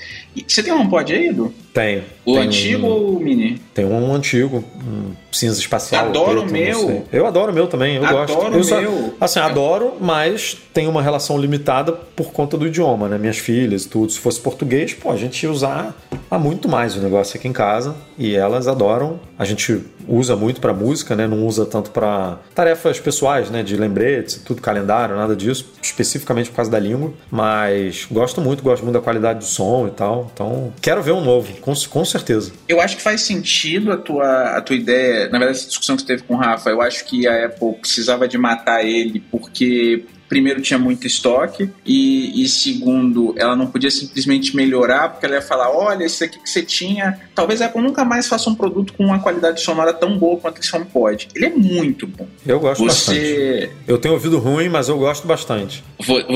[0.47, 1.53] Você tem um HomePod aí, Edu?
[1.73, 2.03] Tenho.
[2.25, 3.61] O tem antigo um, ou o mini?
[3.73, 6.07] Tem um antigo, um cinza espacial.
[6.07, 7.05] Adoro o meu.
[7.11, 8.45] Eu adoro o meu também, eu adoro gosto.
[8.45, 9.13] Adoro o meu.
[9.19, 13.17] assim, adoro, mas tem uma relação limitada por conta do idioma, né?
[13.17, 14.11] Minhas filhas e tudo.
[14.11, 15.95] Se fosse português, pô, a gente ia usar
[16.29, 19.19] há muito mais o negócio aqui em casa e elas adoram.
[19.39, 21.25] A gente usa muito para música, né?
[21.25, 23.63] Não usa tanto para tarefas pessoais, né?
[23.63, 27.13] De lembretes, tudo calendário, nada disso, especificamente por causa da língua.
[27.31, 30.20] Mas gosto muito, gosto muito da qualidade do som e tal.
[30.33, 32.51] Então, quero ver um novo, com, com certeza.
[32.67, 35.29] Eu acho que faz sentido a tua, a tua ideia.
[35.29, 38.27] Na verdade, essa discussão que teve com o Rafa, eu acho que a Apple precisava
[38.27, 44.55] de matar ele porque primeiro tinha muito estoque e, e, segundo ela não podia simplesmente
[44.55, 48.05] melhorar porque ela ia falar olha esse aqui que você tinha talvez a Apple nunca
[48.05, 51.27] mais faça um produto com uma qualidade sonora tão boa quanto esse HomePod.
[51.35, 52.25] Ele é muito bom.
[52.47, 53.67] Eu gosto você...
[53.67, 53.69] bastante.
[53.85, 55.83] Eu tenho ouvido ruim mas eu gosto bastante.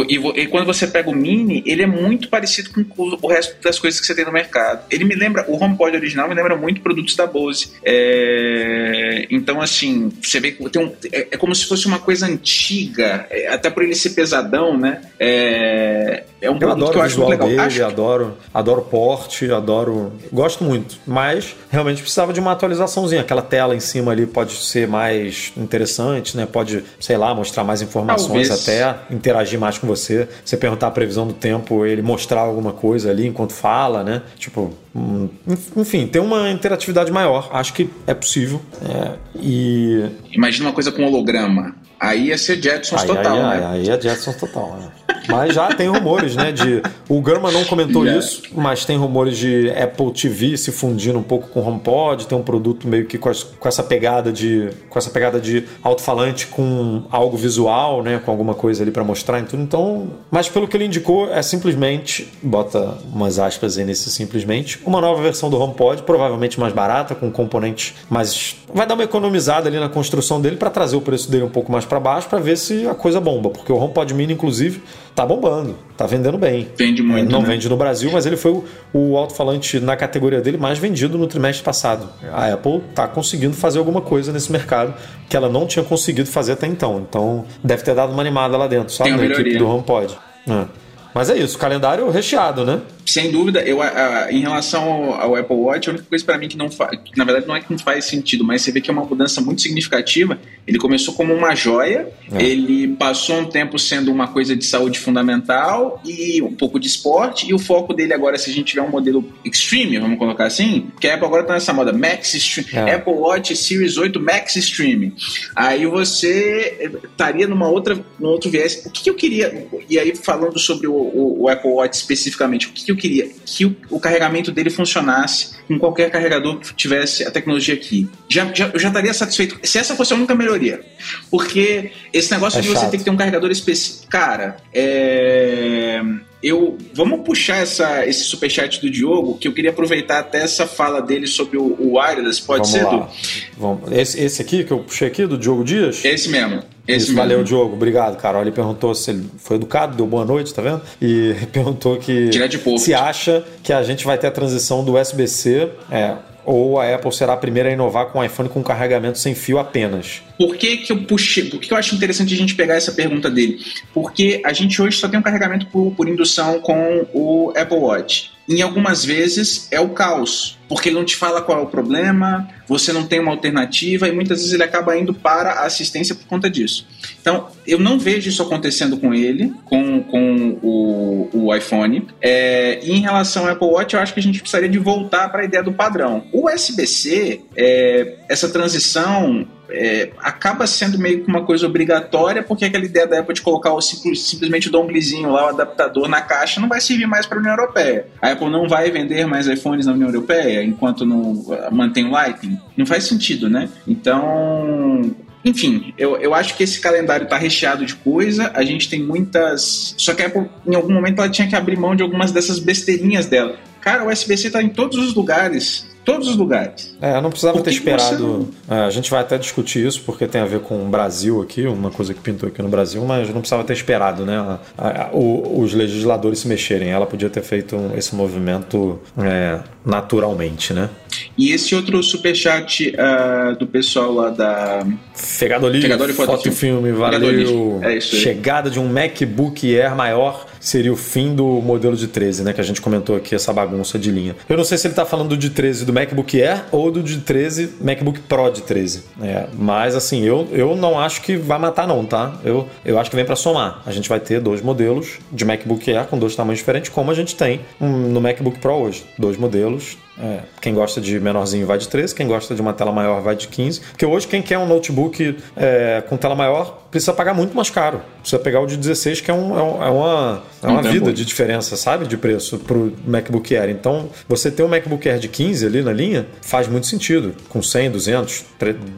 [0.09, 2.85] E, e, quando você pega o Mini ele é muito parecido com
[3.21, 4.83] o resto das coisas que você tem no mercado.
[4.91, 7.71] Ele me lembra o HomePod original me lembra muito produtos da Bose.
[7.81, 9.25] É...
[9.31, 10.91] então assim você vê que tem um...
[11.13, 15.01] é, é como se fosse uma coisa antiga é, até por ele ser pesadão, né?
[15.19, 17.47] É, é um eu adoro que eu acho muito legal.
[17.47, 17.83] Dele, acho...
[17.83, 20.13] adoro, adoro porte, adoro.
[20.31, 20.97] Gosto muito.
[21.05, 23.21] Mas realmente precisava de uma atualizaçãozinha.
[23.21, 26.45] Aquela tela em cima ali pode ser mais interessante, né?
[26.45, 28.67] Pode, sei lá, mostrar mais informações Talvez.
[28.69, 30.27] até, interagir mais com você.
[30.43, 34.21] Você perguntar a previsão do tempo, ele mostrar alguma coisa ali enquanto fala, né?
[34.37, 35.29] Tipo, hum,
[35.75, 37.49] enfim, ter uma interatividade maior.
[37.51, 38.61] Acho que é possível.
[38.87, 40.05] É, e.
[40.31, 41.75] Imagina uma coisa com holograma.
[42.05, 43.67] Aí ia ser Jetsons aí, total, aí, né?
[43.67, 44.87] Aí é Jetsons total, né?
[45.27, 46.51] Mas já tem rumores, né?
[46.51, 48.19] De o Gurman não comentou yeah.
[48.19, 52.37] isso, mas tem rumores de Apple TV se fundindo um pouco com o HomePod, tem
[52.37, 56.47] um produto meio que com, as, com essa pegada de com essa pegada de alto-falante
[56.47, 58.21] com algo visual, né?
[58.23, 59.63] Com alguma coisa ali para mostrar e tudo.
[59.63, 65.01] Então, mas pelo que ele indicou é simplesmente bota umas aspas aí nesse simplesmente uma
[65.01, 69.79] nova versão do HomePod, provavelmente mais barata, com componentes mais vai dar uma economizada ali
[69.79, 72.57] na construção dele para trazer o preço dele um pouco mais para baixo para ver
[72.57, 74.83] se a coisa bomba, porque o HomePod Mini inclusive
[75.15, 76.67] tá bombando, tá vendendo bem.
[76.75, 77.31] Vende muito.
[77.31, 77.47] Não né?
[77.47, 81.25] vende no Brasil, mas ele foi o, o alto-falante na categoria dele mais vendido no
[81.25, 82.09] trimestre passado.
[82.33, 84.93] A Apple tá conseguindo fazer alguma coisa nesse mercado
[85.29, 87.05] que ela não tinha conseguido fazer até então.
[87.09, 90.17] Então deve ter dado uma animada lá dentro, só na equipe do HomePod.
[90.49, 90.84] É.
[91.15, 92.81] Mas é isso, calendário recheado, né?
[93.05, 96.49] Sem dúvida, eu, a, em relação ao, ao, Apple Watch, a única coisa para mim
[96.49, 98.89] que não faz, na verdade não é que não faz sentido, mas você vê que
[98.89, 100.37] é uma mudança muito significativa.
[100.67, 102.43] Ele começou como uma joia, é.
[102.43, 107.47] ele passou um tempo sendo uma coisa de saúde fundamental e um pouco de esporte,
[107.47, 110.87] e o foco dele agora, se a gente tiver um modelo Extreme, vamos colocar assim,
[110.91, 112.35] porque a Apple agora tá nessa moda Max
[112.73, 112.95] é.
[112.95, 115.13] Apple Watch Series 8 Max Extreme.
[115.55, 118.83] Aí você estaria numa outra, num outro viés.
[118.85, 122.67] O que, que eu queria, e aí falando sobre o, o, o Apple Watch especificamente,
[122.67, 123.29] o que, eu queria?
[123.45, 128.09] Que o, o, carregamento dele funcionasse com qualquer carregador que tivesse a tecnologia aqui.
[128.29, 130.81] Já, já, eu já estaria satisfeito se essa fosse a única melhoria.
[131.29, 132.79] Porque esse negócio é de chato.
[132.79, 134.07] você ter que ter um carregador específico.
[134.09, 136.01] Cara, é
[136.45, 141.01] eu vamos puxar essa, esse superchat do Diogo, que eu queria aproveitar até essa fala
[141.01, 143.09] dele sobre o, o wireless, pode vamos ser, lá.
[143.57, 143.91] Vamos.
[143.91, 146.05] Esse, esse aqui que eu puxei aqui, do Diogo Dias?
[146.05, 146.61] Esse mesmo.
[146.87, 147.73] Esse Isso, valeu, Diogo.
[147.73, 148.39] Obrigado, cara.
[148.41, 150.81] Ele perguntou se ele foi educado, deu boa noite, tá vendo?
[151.01, 152.29] E perguntou que
[152.77, 156.15] se acha que a gente vai ter a transição do USB-C é,
[156.45, 159.57] ou a Apple será a primeira a inovar com o iPhone com carregamento sem fio
[159.57, 160.21] apenas?
[160.37, 161.45] Por que, que eu puxei?
[161.45, 163.57] Por que eu acho interessante a gente pegar essa pergunta dele?
[163.93, 168.35] Porque a gente hoje só tem um carregamento por, por indução com o Apple Watch
[168.47, 172.47] em algumas vezes é o caos, porque ele não te fala qual é o problema,
[172.67, 176.25] você não tem uma alternativa e muitas vezes ele acaba indo para a assistência por
[176.25, 176.87] conta disso.
[177.21, 182.07] Então, eu não vejo isso acontecendo com ele, com, com o, o iPhone.
[182.21, 185.41] É, em relação ao Apple Watch, eu acho que a gente precisaria de voltar para
[185.41, 186.25] a ideia do padrão.
[186.31, 192.85] O USB-C, é, essa transição é, acaba sendo meio que uma coisa obrigatória, porque aquela
[192.85, 196.61] ideia da Apple de colocar o simples, simplesmente o donglezinho lá, o adaptador na caixa,
[196.61, 198.07] não vai servir mais para a União Europeia.
[198.21, 202.57] A Apple não vai vender mais iPhones na União Europeia enquanto não mantém o Lightning.
[202.75, 203.69] Não faz sentido, né?
[203.87, 208.51] Então, enfim, eu, eu acho que esse calendário está recheado de coisa.
[208.53, 209.93] A gente tem muitas.
[209.97, 213.27] Só que Apple, em algum momento, ela tinha que abrir mão de algumas dessas besteirinhas
[213.27, 213.55] dela.
[213.79, 216.95] Cara, o USB-C está em todos os lugares todos os lugares.
[217.01, 218.47] É, eu não precisava ter esperado.
[218.69, 221.65] É, a gente vai até discutir isso porque tem a ver com o Brasil aqui,
[221.65, 224.37] uma coisa que pintou aqui no Brasil, mas não precisava ter esperado, né?
[224.77, 226.89] A, a, o, os legisladores se mexerem.
[226.89, 230.89] Ela podia ter feito esse movimento é, naturalmente, né?
[231.37, 234.85] E esse outro superchat uh, do pessoal lá da.
[235.13, 237.79] Fegadoli, Fegadoli Foto, Foto Filme, valeu.
[237.83, 238.21] É isso aí.
[238.21, 242.53] Chegada de um MacBook Air maior seria o fim do modelo de 13, né?
[242.53, 244.35] Que a gente comentou aqui, essa bagunça de linha.
[244.49, 247.03] Eu não sei se ele está falando do de 13 do MacBook Air ou do
[247.03, 249.03] de 13 MacBook Pro de 13.
[249.21, 252.39] É, mas assim, eu, eu não acho que vai matar não, tá?
[252.43, 253.81] Eu, eu acho que vem para somar.
[253.85, 257.13] A gente vai ter dois modelos de MacBook Air com dois tamanhos diferentes, como a
[257.13, 259.03] gente tem no MacBook Pro hoje.
[259.17, 262.91] Dois modelos é, quem gosta de menorzinho vai de 13, quem gosta de uma tela
[262.91, 263.81] maior vai de 15.
[263.81, 268.01] Porque hoje, quem quer um notebook é, com tela maior precisa pagar muito mais caro.
[268.21, 271.25] Precisa pegar o de 16, que é, um, é, é uma, é uma vida de
[271.25, 272.07] diferença, sabe?
[272.07, 273.69] De preço para o MacBook Air.
[273.69, 277.35] Então, você ter um MacBook Air de 15 ali na linha faz muito sentido.
[277.49, 278.45] Com 100, 200,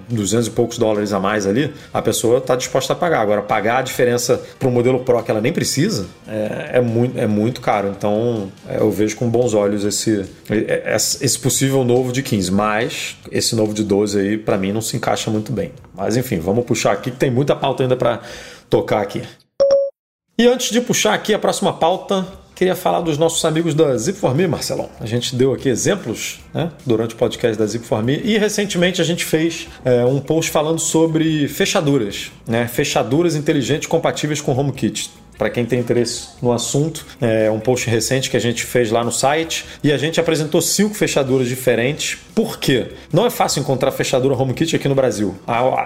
[0.10, 3.22] 200 e poucos dólares a mais ali, a pessoa está disposta a pagar.
[3.22, 7.18] Agora, pagar a diferença para um modelo Pro que ela nem precisa é, é, muito,
[7.20, 7.92] é muito caro.
[7.98, 10.26] Então, é, eu vejo com bons olhos esse,
[10.84, 14.82] essa esse possível novo de 15, mas esse novo de 12 aí para mim não
[14.82, 15.72] se encaixa muito bem.
[15.96, 18.22] Mas enfim, vamos puxar aqui que tem muita pauta ainda para
[18.70, 19.22] tocar aqui.
[20.38, 24.48] E antes de puxar aqui a próxima pauta, queria falar dos nossos amigos da Zip4Me,
[24.48, 24.90] Marcelão.
[25.00, 29.26] A gente deu aqui exemplos né, durante o podcast da Zip4Me e recentemente a gente
[29.26, 32.68] fez é, um post falando sobre fechaduras, né?
[32.68, 37.06] Fechaduras inteligentes compatíveis com HomeKit para quem tem interesse no assunto.
[37.22, 40.62] É um post recente que a gente fez lá no site e a gente apresentou
[40.62, 42.18] cinco fechaduras diferentes.
[42.34, 42.88] Por quê?
[43.12, 45.36] Não é fácil encontrar fechadura HomeKit aqui no Brasil.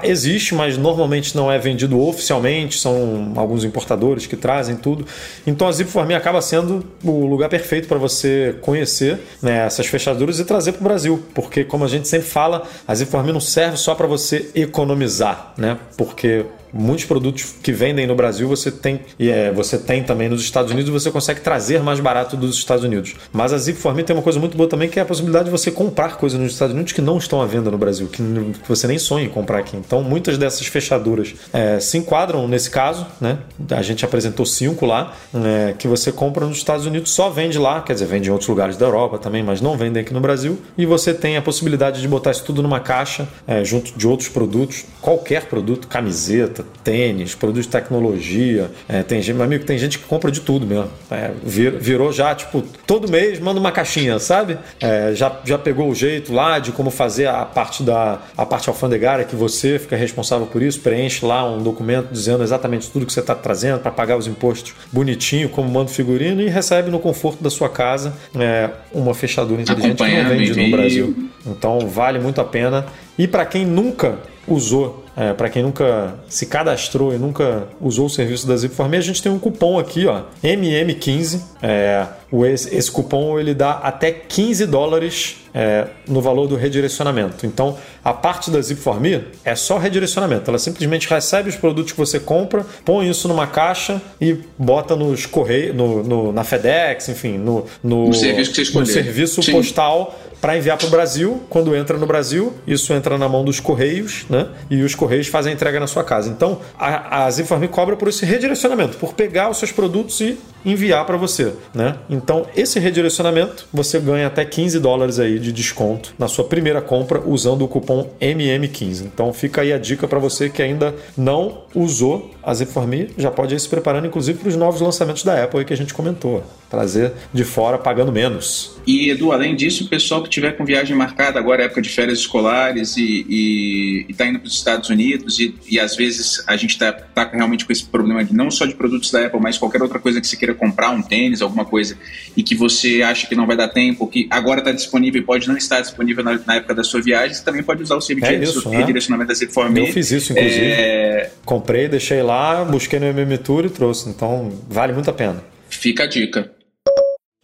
[0.03, 5.05] Existe, mas normalmente não é vendido oficialmente, são alguns importadores que trazem tudo.
[5.45, 10.45] Então a Zip4Me acaba sendo o lugar perfeito para você conhecer né, essas fechaduras e
[10.45, 13.95] trazer para o Brasil, porque como a gente sempre fala, a Zip4Me não serve só
[13.95, 15.77] para você economizar, né?
[15.97, 20.41] Porque muitos produtos que vendem no Brasil você tem e é, você tem também nos
[20.41, 23.15] Estados Unidos você consegue trazer mais barato dos Estados Unidos.
[23.31, 25.71] Mas a Zip4Me tem uma coisa muito boa também que é a possibilidade de você
[25.71, 28.21] comprar coisas nos Estados Unidos que não estão à venda no Brasil, que,
[28.67, 29.75] você nem sonha em comprar aqui.
[29.75, 33.39] Então muitas dessas fechaduras é, se enquadram nesse caso, né?
[33.69, 37.81] A gente apresentou cinco lá é, que você compra nos Estados Unidos, só vende lá,
[37.81, 40.59] quer dizer, vende em outros lugares da Europa também, mas não vendem aqui no Brasil.
[40.77, 44.29] E você tem a possibilidade de botar isso tudo numa caixa é, junto de outros
[44.29, 48.71] produtos, qualquer produto, camiseta tênis, produtos de tecnologia.
[48.87, 50.89] É, tem gente, meu amigo, tem gente que compra de tudo mesmo.
[51.09, 54.57] É, vir, virou já, tipo, todo mês manda uma caixinha, sabe?
[54.79, 58.69] É, já, já pegou o jeito lá de como fazer a parte da a parte
[58.69, 63.13] alfandegária que você fica responsável por isso, preenche lá um documento dizendo exatamente tudo que
[63.13, 67.43] você está trazendo para pagar os impostos bonitinho, como mando figurino e recebe no conforto
[67.43, 71.29] da sua casa é, uma fechadura inteligente que não vende no Brasil.
[71.45, 72.85] Então vale muito a pena.
[73.17, 74.19] E para quem nunca
[74.53, 79.01] usou, é, para quem nunca se cadastrou e nunca usou o serviço da Zip4Me, a
[79.01, 81.41] gente tem um cupom aqui, ó, MM15.
[81.61, 82.07] É,
[82.51, 87.45] esse, esse cupom ele dá até 15 dólares é, no valor do redirecionamento.
[87.45, 90.49] Então, a parte da Zip4Me é só redirecionamento.
[90.49, 95.25] Ela simplesmente recebe os produtos que você compra, põe isso numa caixa e bota nos
[95.25, 100.17] correios, no, no, na FedEx, enfim, no, no, no serviço, que você no serviço postal
[100.41, 101.43] para enviar para o Brasil.
[101.49, 104.47] Quando entra no Brasil, isso entra na mão dos Correios, né?
[104.69, 106.29] E os Correios fazem a entrega na sua casa.
[106.29, 111.05] Então, a, a Zinform cobra por esse redirecionamento, por pegar os seus produtos e enviar
[111.05, 111.95] para você, né?
[112.09, 117.21] Então, esse redirecionamento, você ganha até 15 dólares aí de desconto na sua primeira compra
[117.25, 119.05] usando o cupom MM15.
[119.05, 123.55] Então, fica aí a dica para você que ainda não usou a Zinform, já pode
[123.55, 126.43] ir se preparando inclusive para os novos lançamentos da Apple que a gente comentou.
[126.71, 128.79] Trazer de fora pagando menos.
[128.87, 132.19] E Edu, além disso, o pessoal que tiver com viagem marcada agora, época de férias
[132.19, 136.93] escolares e está indo para os Estados Unidos e, e, às vezes a gente está
[136.93, 139.99] tá realmente com esse problema de não só de produtos da Apple, mas qualquer outra
[139.99, 141.97] coisa que você queira comprar, um tênis, alguma coisa,
[142.35, 145.47] e que você acha que não vai dar tempo, que agora está disponível e pode
[145.49, 148.31] não estar disponível na, na, época da sua viagem, você também pode usar o serviço
[148.31, 149.33] é isso, de redirecionamento né?
[149.33, 149.77] da Zipform.
[149.77, 150.65] Eu fiz isso, inclusive.
[150.65, 151.31] É...
[151.43, 154.09] Comprei, deixei lá, busquei no MM Tour e trouxe.
[154.09, 155.43] Então, vale muito a pena.
[155.69, 156.51] Fica a dica.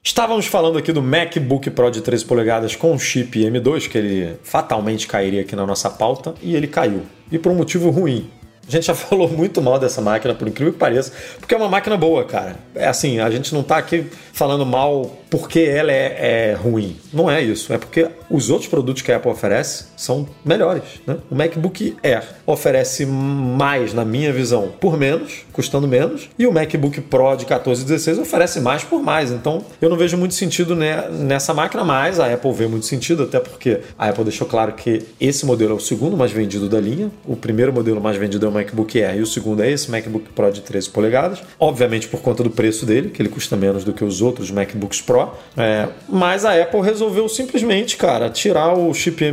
[0.08, 5.06] Estávamos falando aqui do MacBook Pro de 13 polegadas com chip M2, que ele fatalmente
[5.06, 7.02] cairia aqui na nossa pauta, e ele caiu.
[7.30, 8.30] E por um motivo ruim.
[8.66, 11.12] A gente já falou muito mal dessa máquina, por incrível que pareça,
[11.42, 12.56] porque é uma máquina boa, cara.
[12.74, 16.98] É assim, a gente não está aqui falando mal porque ela é, é, ruim.
[17.14, 17.74] Não é isso.
[17.74, 20.84] É porque os outros produtos que a Apple oferece são melhores.
[21.06, 21.18] Né?
[21.30, 27.02] O MacBook Air oferece mais, na minha visão, por menos, custando menos, e o MacBook
[27.02, 29.32] Pro de 14 e 16 oferece mais por mais.
[29.32, 33.40] Então eu não vejo muito sentido nessa máquina, mas a Apple vê muito sentido, até
[33.40, 37.12] porque a Apple deixou claro que esse modelo é o segundo mais vendido da linha.
[37.26, 40.30] O primeiro modelo mais vendido é o MacBook Air e o segundo é esse MacBook
[40.30, 41.42] Pro de 13 polegadas.
[41.60, 45.02] Obviamente por conta do preço dele, que ele custa menos do que os outros MacBooks
[45.02, 45.17] Pro.
[45.58, 49.24] É, mas a Apple resolveu simplesmente, cara, tirar o chip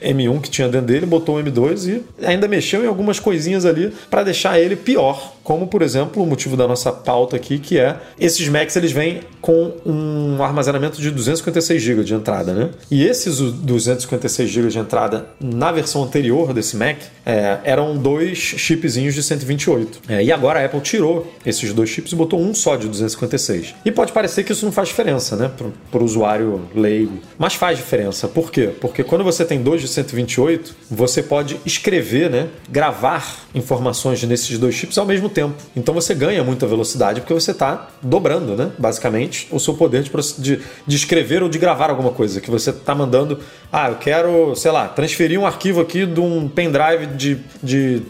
[0.00, 1.88] M, 1 que tinha dentro dele, botou o M2
[2.20, 6.26] e ainda mexeu em algumas coisinhas ali para deixar ele pior como por exemplo o
[6.26, 11.10] motivo da nossa pauta aqui, que é esses Macs eles vêm com um armazenamento de
[11.10, 12.70] 256 GB de entrada, né?
[12.90, 16.96] E esses 256 GB de entrada na versão anterior desse Mac
[17.26, 20.00] é, eram dois chipzinhos de 128.
[20.08, 23.74] É, e agora a Apple tirou esses dois chips e botou um só de 256.
[23.84, 25.50] E pode parecer que isso não faz diferença, né,
[25.90, 28.26] para o usuário leigo, mas faz diferença.
[28.26, 28.70] Por quê?
[28.80, 34.74] Porque quando você tem dois de 128, você pode escrever, né, gravar informações nesses dois
[34.74, 35.54] chips ao mesmo tempo.
[35.76, 38.70] Então você ganha muita velocidade porque você está dobrando, né?
[38.78, 42.40] Basicamente, o seu poder de, de, de escrever ou de gravar alguma coisa.
[42.40, 43.40] Que você está mandando,
[43.72, 48.02] ah, eu quero, sei lá, transferir um arquivo aqui de um pendrive de, de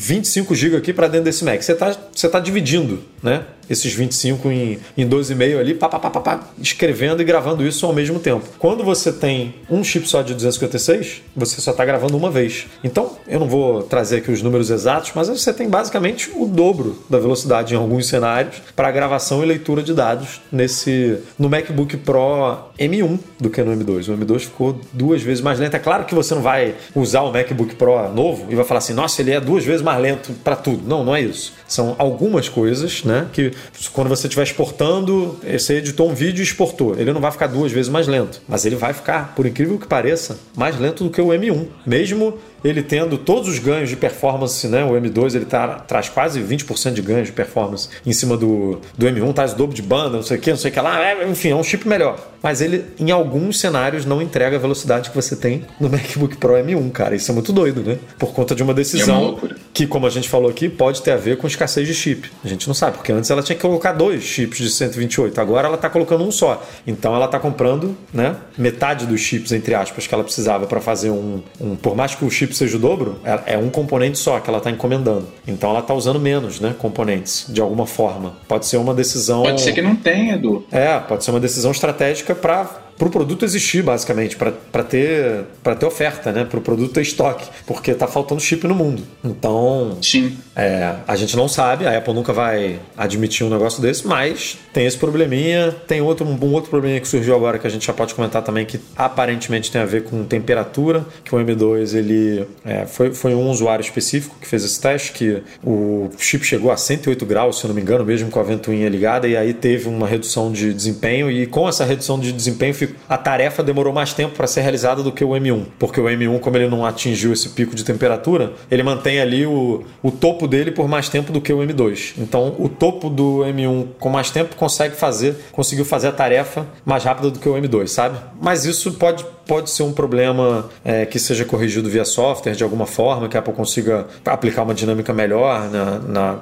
[0.00, 1.60] 25 GB aqui para dentro desse Mac.
[1.60, 3.44] Você está você tá dividindo, né?
[3.68, 7.86] Esses 25 em, em 12,5 ali, pá, pá, pá, pá, pá, escrevendo e gravando isso
[7.86, 8.44] ao mesmo tempo.
[8.58, 12.66] Quando você tem um chip só de 256, você só está gravando uma vez.
[12.82, 16.98] Então, eu não vou trazer aqui os números exatos, mas você tem basicamente o dobro
[17.08, 22.70] da velocidade em alguns cenários para gravação e leitura de dados nesse no MacBook Pro
[22.76, 24.08] M1 do que no M2.
[24.08, 25.76] O M2 ficou duas vezes mais lento.
[25.76, 28.94] É claro que você não vai usar o MacBook Pro novo e vai falar assim,
[28.94, 30.86] nossa, ele é duas vezes mais lento para tudo.
[30.86, 31.52] Não, não é isso.
[31.66, 33.26] São algumas coisas, né?
[33.32, 33.52] Que
[33.92, 36.98] quando você estiver exportando, você editou um vídeo e exportou.
[36.98, 39.86] Ele não vai ficar duas vezes mais lento, mas ele vai ficar, por incrível que
[39.86, 41.66] pareça, mais lento do que o M1.
[41.86, 44.84] Mesmo ele tendo todos os ganhos de performance, né?
[44.84, 49.06] O M2 ele tá, traz quase 20% de ganhos de performance em cima do, do
[49.06, 51.02] M1, traz o dobro de banda, não sei o que, não sei o que lá,
[51.02, 52.18] é, enfim, é um chip melhor.
[52.42, 56.54] Mas ele, em alguns cenários, não entrega a velocidade que você tem no MacBook Pro
[56.54, 57.14] M1, cara.
[57.14, 57.98] Isso é muito doido, né?
[58.18, 61.16] Por conta de uma decisão é que, como a gente falou aqui, pode ter a
[61.16, 62.30] ver com escassez de chip.
[62.44, 65.68] A gente não sabe, porque antes ela tinha que colocar dois chips de 128, agora
[65.68, 66.62] ela tá colocando um só.
[66.86, 71.10] Então ela tá comprando, né, metade dos chips, entre aspas, que ela precisava para fazer
[71.10, 71.76] um, um.
[71.76, 74.48] Por mais que o chip chip seja o dobro, é, é um componente só que
[74.48, 75.28] ela está encomendando.
[75.46, 78.36] Então ela está usando menos né, componentes, de alguma forma.
[78.48, 79.42] Pode ser uma decisão.
[79.42, 80.64] Pode ser que não tenha, Edu.
[80.70, 82.64] É, pode ser uma decisão estratégica para
[83.00, 85.46] para o produto existir, basicamente, para ter,
[85.78, 86.44] ter oferta, né?
[86.44, 89.02] para o produto ter estoque, porque está faltando chip no mundo.
[89.24, 90.36] Então, Sim.
[90.54, 94.84] É, a gente não sabe, a Apple nunca vai admitir um negócio desse, mas tem
[94.84, 95.74] esse probleminha.
[95.88, 98.66] Tem outro, um outro probleminha que surgiu agora que a gente já pode comentar também,
[98.66, 103.48] que aparentemente tem a ver com temperatura, que o M2 ele é, foi, foi um
[103.48, 107.68] usuário específico que fez esse teste, que o chip chegou a 108 graus, se eu
[107.68, 111.30] não me engano, mesmo com a ventoinha ligada, e aí teve uma redução de desempenho,
[111.30, 115.02] e com essa redução de desempenho ficou a tarefa demorou mais tempo para ser realizada
[115.02, 118.52] do que o M1, porque o M1, como ele não atingiu esse pico de temperatura,
[118.70, 122.14] ele mantém ali o, o topo dele por mais tempo do que o M2.
[122.18, 127.04] Então, o topo do M1 com mais tempo consegue fazer, conseguiu fazer a tarefa mais
[127.04, 128.18] rápida do que o M2, sabe?
[128.40, 132.86] Mas isso pode pode ser um problema é, que seja corrigido via software de alguma
[132.86, 136.38] forma, que a Apple consiga aplicar uma dinâmica melhor na, na,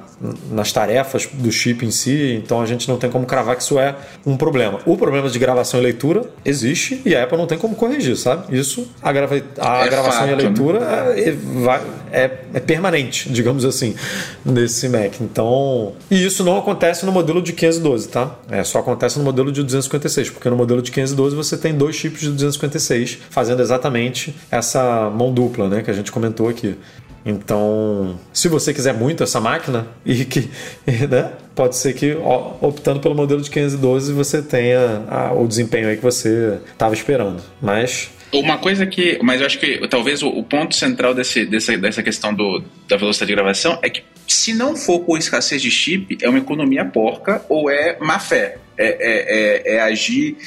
[0.51, 2.39] nas tarefas do chip em si.
[2.43, 3.95] Então a gente não tem como cravar que isso é
[4.25, 4.79] um problema.
[4.85, 8.55] O problema de gravação e leitura existe e a Apple não tem como corrigir, sabe?
[8.57, 11.19] Isso, a, grava, a é gravação fato, e a leitura né?
[12.11, 13.95] é, é, é, permanente, digamos assim,
[14.45, 15.19] nesse Mac.
[15.21, 18.35] Então, e isso não acontece no modelo de 512, tá?
[18.49, 21.95] É, só acontece no modelo de 256, porque no modelo de 512 você tem dois
[21.95, 26.75] chips de 256 fez, fazendo exatamente essa mão dupla, né, que a gente comentou aqui.
[27.25, 30.49] Então, se você quiser muito essa máquina e que,
[31.09, 32.17] né, pode ser que
[32.61, 37.41] optando pelo modelo de 512 você tenha a, o desempenho aí que você estava esperando.
[37.61, 41.77] Mas uma coisa que, mas eu acho que talvez o, o ponto central desse, dessa,
[41.77, 45.71] dessa questão do, da velocidade de gravação é que se não for por escassez de
[45.71, 50.37] chip, é uma economia porca ou é má fé é, é, é, é agir.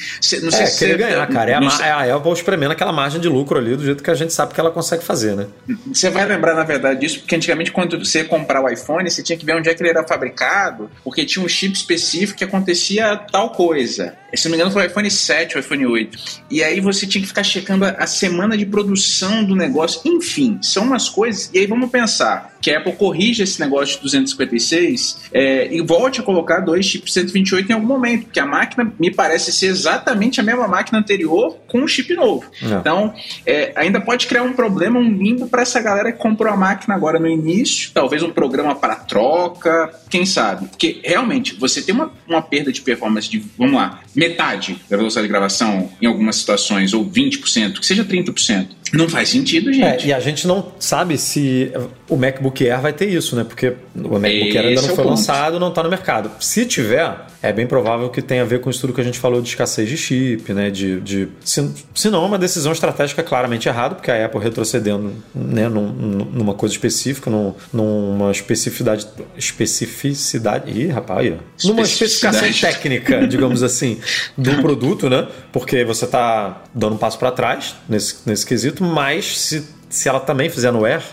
[0.41, 1.51] Não sei é, se ganhar, cara.
[1.51, 1.85] É a, sei...
[1.85, 4.55] é a Apple espremendo aquela margem de lucro ali do jeito que a gente sabe
[4.55, 5.47] que ela consegue fazer, né?
[5.87, 9.21] Você vai lembrar, na verdade, disso, porque antigamente, quando você ia comprar o iPhone, você
[9.21, 12.43] tinha que ver onde é que ele era fabricado, porque tinha um chip específico que
[12.43, 14.15] acontecia tal coisa.
[14.35, 16.17] Se não me engano, foi o iPhone 7 ou iPhone 8.
[16.49, 20.01] E aí você tinha que ficar checando a semana de produção do negócio.
[20.05, 21.51] Enfim, são umas coisas.
[21.53, 26.21] E aí vamos pensar que a Apple corrija esse negócio de 256 é, e volte
[26.21, 30.39] a colocar dois chips 128 em algum momento, porque a máquina me parece ser exatamente
[30.39, 32.45] a mesma máquina anterior com um chip novo.
[32.61, 32.79] Não.
[32.79, 33.13] Então,
[33.45, 36.95] é, ainda pode criar um problema, um limbo para essa galera que comprou a máquina
[36.95, 40.67] agora no início, talvez um programa para troca, quem sabe?
[40.67, 45.27] Porque realmente você tem uma, uma perda de performance de, vamos lá, metade da velocidade
[45.27, 48.67] de gravação em algumas situações, ou 20%, que seja 30%.
[48.93, 50.05] Não faz sentido, gente.
[50.05, 51.71] É, e a gente não sabe se
[52.07, 53.43] o MacBook Air vai ter isso, né?
[53.43, 56.29] Porque o MacBook Air ainda não é foi lançado, não está no mercado.
[56.39, 59.17] Se tiver, é bem provável que tenha a ver com isso tudo que a gente
[59.17, 60.69] falou de escassez de chip, né?
[60.69, 65.11] De, de se, se não, é uma decisão estratégica claramente errada, porque a Apple retrocedendo
[65.33, 65.87] né, num,
[66.31, 69.07] numa coisa específica, num, numa especificidade.
[69.35, 70.71] Especificidade.
[70.71, 73.97] Ih, rapaz, aí, numa especificação técnica, digamos assim,
[74.37, 75.27] do produto, né?
[75.51, 80.19] Porque você está dando um passo para trás nesse, nesse quesito mas se, se ela
[80.19, 81.03] também fizer no Air,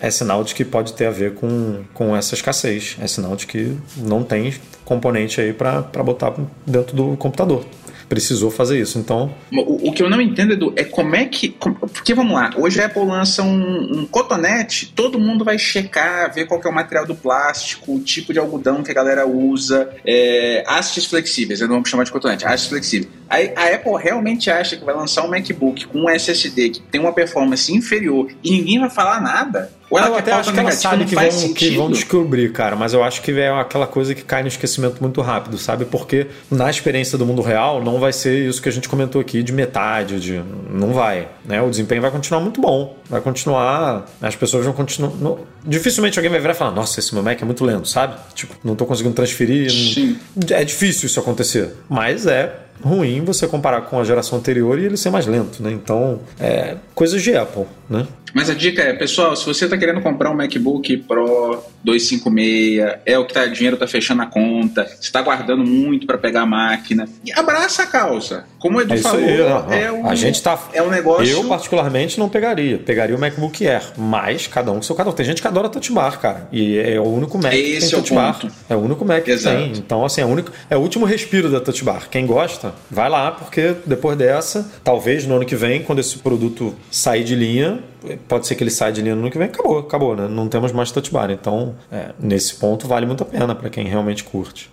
[0.00, 2.96] é sinal de que pode ter a ver com, com essa escassez.
[3.00, 6.34] É sinal de que não tem componente aí para botar
[6.66, 7.64] dentro do computador
[8.10, 8.98] precisou fazer isso.
[8.98, 9.32] Então.
[9.52, 11.48] O, o, que eu não entendo, Edu, é como é que.
[11.48, 16.46] Porque vamos lá, hoje a Apple lança um, um, cotonete, todo mundo vai checar, ver
[16.46, 20.64] qual é o material do plástico, o tipo de algodão que a galera usa, é,
[20.66, 23.12] hastes flexíveis, eu não vou chamar de cotonete, hastes flexíveis.
[23.28, 27.00] A, a Apple realmente acha que vai lançar um MacBook com um SSD que tem
[27.00, 29.70] uma performance inferior e ninguém vai falar nada.
[29.90, 32.94] Ou ela eu até acho que ela sabe que vão, que vão descobrir, cara, mas
[32.94, 35.84] eu acho que é aquela coisa que cai no esquecimento muito rápido, sabe?
[35.84, 39.42] Porque na experiência do mundo real não vai ser isso que a gente comentou aqui
[39.42, 40.40] de metade, de
[40.70, 41.60] não vai, né?
[41.60, 46.30] O desempenho vai continuar muito bom, vai continuar, as pessoas vão continuar, não, dificilmente alguém
[46.30, 48.14] vai virar e falar, nossa, esse meu Mac é muito lento, sabe?
[48.34, 50.16] Tipo, não tô conseguindo transferir, Sim.
[50.50, 54.96] é difícil isso acontecer, mas é ruim você comparar com a geração anterior e ele
[54.96, 55.70] ser mais lento, né?
[55.70, 58.06] Então, é coisas de Apple, né?
[58.34, 63.18] Mas a dica é, pessoal, se você está querendo comprar um MacBook Pro 256, é
[63.18, 66.46] o que tá, o dinheiro está fechando a conta, está guardando muito para pegar a
[66.46, 68.44] máquina, abraça a causa.
[68.58, 69.20] Como o Edu é falou,
[69.68, 71.26] aí, é um, a gente tá, é um negócio.
[71.26, 75.12] Eu particularmente não pegaria, pegaria o MacBook Air, mas cada um com seu cada um.
[75.12, 77.88] Tem gente que adora Touch Bar, cara, e é o único Mac Esse que tem
[77.88, 78.46] é Touch Bar.
[78.68, 79.56] É o único Mac Exato.
[79.56, 79.78] que tem.
[79.78, 82.08] Então assim, é o único, é o último respiro da Touch Bar.
[82.10, 86.74] Quem gosta, vai lá, porque depois dessa, talvez no ano que vem, quando esse produto
[86.90, 87.80] sair de linha,
[88.28, 90.28] pode ser que ele saia de linha no ano que vem, acabou, acabou, né?
[90.28, 91.30] Não temos mais touch bar.
[91.30, 94.70] Então, é, nesse ponto, vale muito a pena para quem realmente curte.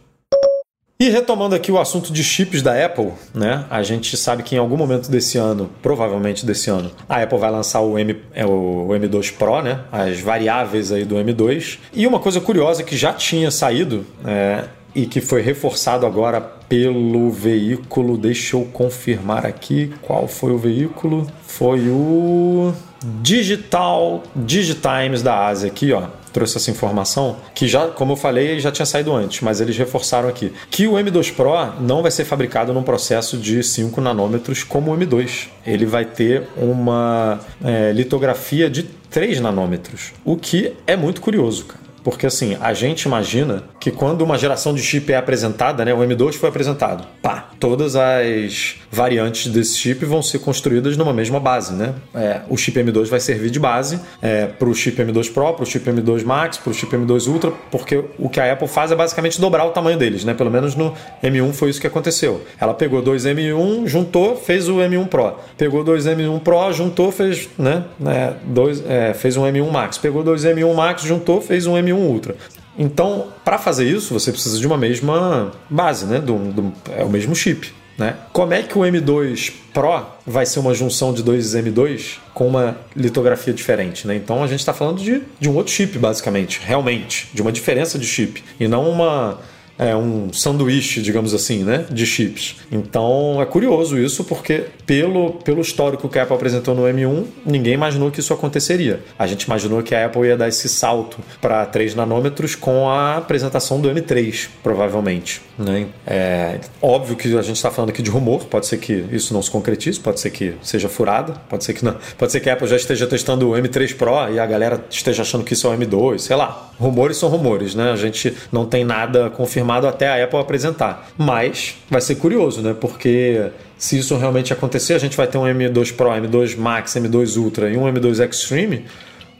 [1.00, 3.66] E retomando aqui o assunto de chips da Apple, né?
[3.70, 7.52] A gente sabe que em algum momento desse ano, provavelmente desse ano, a Apple vai
[7.52, 9.82] lançar o, M, é, o M2 Pro, né?
[9.92, 11.78] As variáveis aí do M2.
[11.94, 14.64] E uma coisa curiosa que já tinha saído é,
[14.96, 18.18] e que foi reforçado agora pelo veículo.
[18.18, 21.28] Deixa eu confirmar aqui qual foi o veículo.
[21.46, 22.74] Foi o
[23.22, 26.04] Digital Digitimes da Ásia aqui, ó.
[26.34, 30.30] Trouxe essa informação que já, como eu falei, já tinha saído antes, mas eles reforçaram
[30.30, 34.94] aqui que o M2 Pro não vai ser fabricado num processo de 5 nanômetros como
[34.94, 35.48] o M2.
[35.66, 41.87] Ele vai ter uma é, litografia de 3 nanômetros, o que é muito curioso, cara.
[42.08, 45.98] Porque assim, a gente imagina que quando uma geração de chip é apresentada, né, o
[45.98, 51.74] M2 foi apresentado, pá, todas as variantes desse chip vão ser construídas numa mesma base,
[51.74, 51.94] né?
[52.16, 55.64] É, o chip M2 vai servir de base é, para o chip M2 Pro, para
[55.64, 58.90] o chip M2 Max, para o chip M2 Ultra, porque o que a Apple faz
[58.90, 60.34] é basicamente dobrar o tamanho deles, né?
[60.34, 62.42] Pelo menos no M1 foi isso que aconteceu.
[62.58, 65.34] Ela pegou dois M1, juntou, fez o M1 Pro.
[65.58, 67.84] Pegou dois M1 Pro, juntou, fez, né?
[68.06, 69.98] É, dois, é, fez um M1 Max.
[69.98, 72.36] Pegou dois M1 Max, juntou, fez um M1 Ultra.
[72.78, 76.20] Então, para fazer isso, você precisa de uma mesma base, né?
[76.20, 77.74] Do, do, é o mesmo chip.
[77.98, 78.16] Né?
[78.32, 82.78] Como é que o M2 Pro vai ser uma junção de dois M2 com uma
[82.96, 84.06] litografia diferente?
[84.06, 84.16] Né?
[84.16, 87.98] Então a gente está falando de, de um outro chip, basicamente, realmente, de uma diferença
[87.98, 89.40] de chip, e não uma
[89.78, 92.58] é, um sanduíche, digamos assim, né, de chips.
[92.72, 97.74] Então é curioso isso, porque pelo, pelo histórico que a Apple apresentou no M1, ninguém
[97.74, 99.02] imaginou que isso aconteceria.
[99.18, 103.18] A gente imaginou que a Apple ia dar esse salto para 3 nanômetros com a
[103.18, 105.42] apresentação do M3, provavelmente.
[105.58, 105.88] Né?
[106.06, 109.42] É óbvio que a gente está falando aqui de rumor, pode ser que isso não
[109.42, 112.54] se concretize, pode ser que seja furada, pode ser que não, pode ser que a
[112.54, 115.70] Apple já esteja testando o M3 Pro e a galera esteja achando que isso é
[115.72, 116.72] o M2, sei lá.
[116.80, 117.92] Rumores são rumores, né?
[117.92, 121.10] A gente não tem nada confirmado até a Apple apresentar.
[121.18, 122.76] Mas vai ser curioso, né?
[122.80, 127.38] Porque se isso realmente acontecer, a gente vai ter um M2 Pro, M2 Max, M2
[127.38, 128.86] Ultra e um M2 Extreme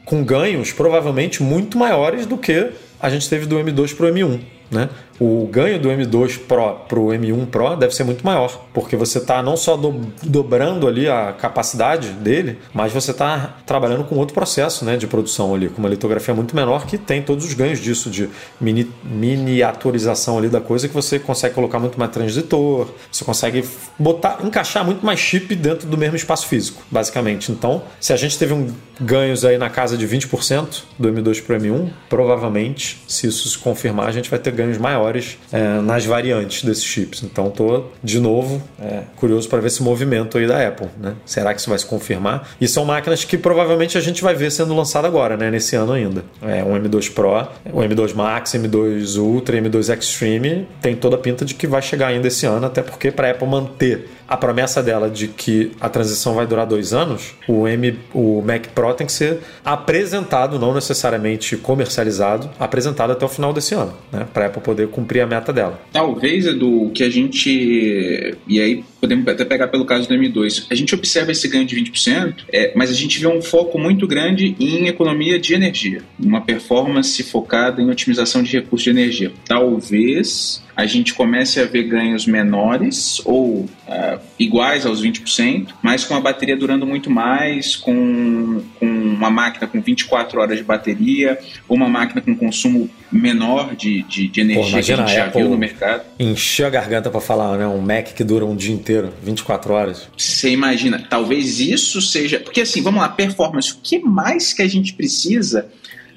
[0.06, 4.40] com ganhos provavelmente muito maiores do que a gente teve do M2 para o M1.
[4.70, 4.90] Né?
[5.20, 9.18] O ganho do M2 Pro para o M1 Pro deve ser muito maior, porque você
[9.18, 9.92] está não só do,
[10.22, 15.56] dobrando ali a capacidade dele, mas você está trabalhando com outro processo né, de produção
[15.56, 18.30] ali, com uma litografia muito menor que tem todos os ganhos disso, de
[18.62, 23.66] mini, miniaturização ali da coisa, que você consegue colocar muito mais transitor, você consegue
[23.98, 27.52] botar, encaixar muito mais chip dentro do mesmo espaço físico, basicamente.
[27.52, 28.68] Então, se a gente teve um
[29.00, 33.58] ganhos aí na casa de 20% do M2 para o M1, provavelmente, se isso se
[33.58, 35.07] confirmar, a gente vai ter ganhos maiores
[35.52, 37.24] é, nas variantes desses chips.
[37.24, 40.88] Então estou de novo é, curioso para ver esse movimento aí da Apple.
[41.00, 41.14] Né?
[41.26, 42.50] Será que isso vai se confirmar?
[42.60, 45.52] E são máquinas que provavelmente a gente vai ver sendo lançada agora, né?
[45.52, 46.24] nesse ano ainda.
[46.42, 51.46] É, um M2 Pro, o M2 Max, M2 Ultra, M2 Extreme tem toda a pinta
[51.46, 54.84] de que vai chegar ainda esse ano, até porque para a Apple manter a promessa
[54.84, 59.08] dela de que a transição vai durar dois anos, o, M, o Mac Pro tem
[59.08, 64.28] que ser apresentado, não necessariamente comercializado, apresentado até o final desse ano, né?
[64.34, 65.80] Para Apple poder cumprir a meta dela.
[65.92, 68.38] Talvez, Edu, que a gente.
[68.48, 70.68] E aí podemos até pegar pelo caso do M2.
[70.70, 74.08] A gente observa esse ganho de 20%, é, mas a gente vê um foco muito
[74.08, 79.32] grande em economia de energia, uma performance focada em otimização de recursos de energia.
[79.46, 86.14] Talvez a gente comece a ver ganhos menores ou uh, iguais aos 20%, mas com
[86.14, 91.76] a bateria durando muito mais, com, com uma máquina com 24 horas de bateria, ou
[91.76, 95.50] uma máquina com consumo menor de, de, de energia Pô, que a gente já viu
[95.50, 96.04] no mercado.
[96.20, 97.68] Encher a garganta para falar, né?
[97.68, 98.87] Um Mac que dura um dia inteiro,
[99.22, 100.08] 24 horas.
[100.18, 102.40] Você imagina, talvez isso seja.
[102.40, 103.74] Porque assim, vamos lá, performance.
[103.74, 105.68] O que mais que a gente precisa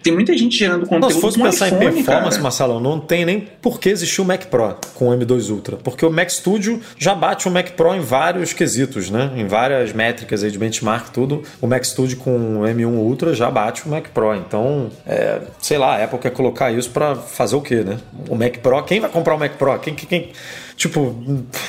[0.02, 2.42] tem muita gente gerando conteúdo não, se fosse pensar iPhone, em performance, cara.
[2.42, 5.76] Marcelo, não tem nem por que existir o Mac Pro com o M2 Ultra.
[5.76, 9.30] Porque o Mac Studio já bate o Mac Pro em vários quesitos, né?
[9.36, 11.42] Em várias métricas aí de benchmark, tudo.
[11.60, 14.34] O Mac Studio com o M1 Ultra já bate o Mac Pro.
[14.34, 17.98] Então, é, sei lá, a Apple quer colocar isso para fazer o quê, né?
[18.28, 19.78] O Mac Pro, quem vai comprar o Mac Pro?
[19.78, 20.32] Quem, quem, quem
[20.80, 21.14] Tipo.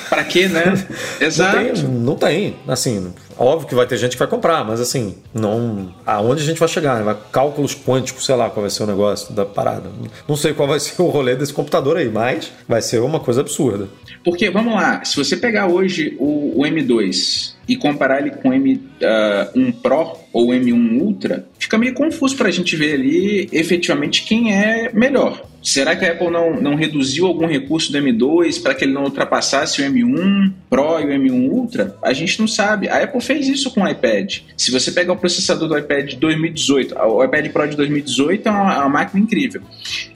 [0.08, 0.74] Pra quê, né?
[1.20, 1.58] Exato.
[1.58, 2.56] Não tem, não tem.
[2.66, 5.94] Assim, óbvio que vai ter gente que vai comprar, mas assim, não.
[6.06, 6.98] Aonde a gente vai chegar?
[6.98, 7.04] Né?
[7.04, 9.90] Vai, cálculos quânticos, sei lá qual vai ser o negócio da parada.
[10.26, 13.42] Não sei qual vai ser o rolê desse computador aí, mas vai ser uma coisa
[13.42, 13.90] absurda.
[14.24, 18.54] Porque, vamos lá, se você pegar hoje o, o M2 e comparar ele com o
[18.54, 24.24] M1 uh, Pro ou M1 Ultra, fica meio confuso para a gente ver ali efetivamente
[24.24, 25.51] quem é melhor.
[25.62, 29.04] Será que a Apple não, não reduziu algum recurso do M2 para que ele não
[29.04, 31.96] ultrapassasse o M1 Pro e o M1 Ultra?
[32.02, 32.90] A gente não sabe.
[32.90, 34.40] A Apple fez isso com o iPad.
[34.58, 38.52] Se você pegar o processador do iPad de 2018, o iPad Pro de 2018 é
[38.52, 39.62] uma, é uma máquina incrível.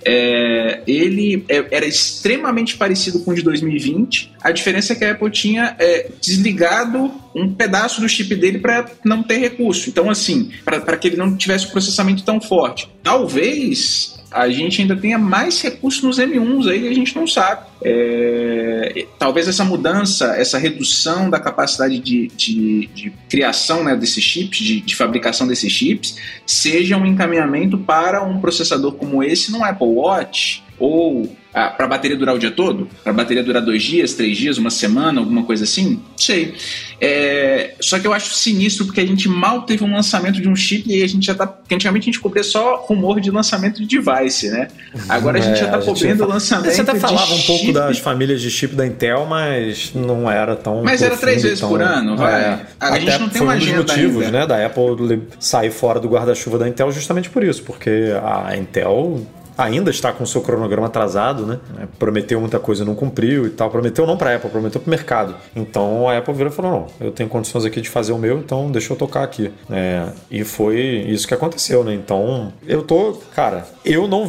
[0.03, 4.33] É, ele é, era extremamente parecido com o de 2020.
[4.41, 8.89] A diferença é que a Apple tinha é, desligado um pedaço do chip dele para
[9.03, 9.89] não ter recurso.
[9.89, 12.89] Então, assim, para que ele não tivesse o processamento tão forte.
[13.03, 17.65] Talvez a gente ainda tenha mais recursos nos M1s aí que a gente não sabe.
[17.81, 24.59] É, talvez essa mudança, essa redução da capacidade de, de, de criação né, desses chips,
[24.59, 29.87] de, de, fabricação desses chips, seja um encaminhamento para um processador como esse no Apple
[29.87, 32.89] Watch ou ah, para a bateria durar o dia todo?
[33.01, 35.91] Para a bateria durar dois dias, três dias, uma semana, alguma coisa assim?
[35.91, 36.53] Não sei.
[36.99, 40.55] É, só que eu acho sinistro porque a gente mal teve um lançamento de um
[40.55, 41.57] chip e a gente já tá.
[41.71, 44.67] Antigamente a gente cobria só rumor de lançamento de device, né?
[45.07, 46.73] Agora a gente é, já tá cobrindo o lançamento.
[46.73, 50.83] Você até falava um pouco das famílias de chip da Intel, mas não era tão.
[50.83, 51.69] Mas era três vezes tão...
[51.69, 52.33] por ano, vai.
[52.33, 52.65] É.
[52.81, 53.79] A gente não tem uma agenda.
[53.79, 54.39] Um dos motivos, ainda.
[54.39, 59.25] né, da Apple sair fora do guarda-chuva da Intel justamente por isso, porque a Intel
[59.57, 61.59] ainda está com o seu cronograma atrasado, né?
[61.81, 63.69] É, prometeu muita coisa e não cumpriu e tal.
[63.69, 65.35] Prometeu não para a Apple, prometeu para o mercado.
[65.55, 68.39] Então a Apple virou e falou: não, eu tenho condições aqui de fazer o meu,
[68.39, 69.51] então deixa eu tocar aqui.
[69.69, 71.93] É, e foi isso que aconteceu, né?
[71.93, 74.27] Então eu tô, cara, eu não,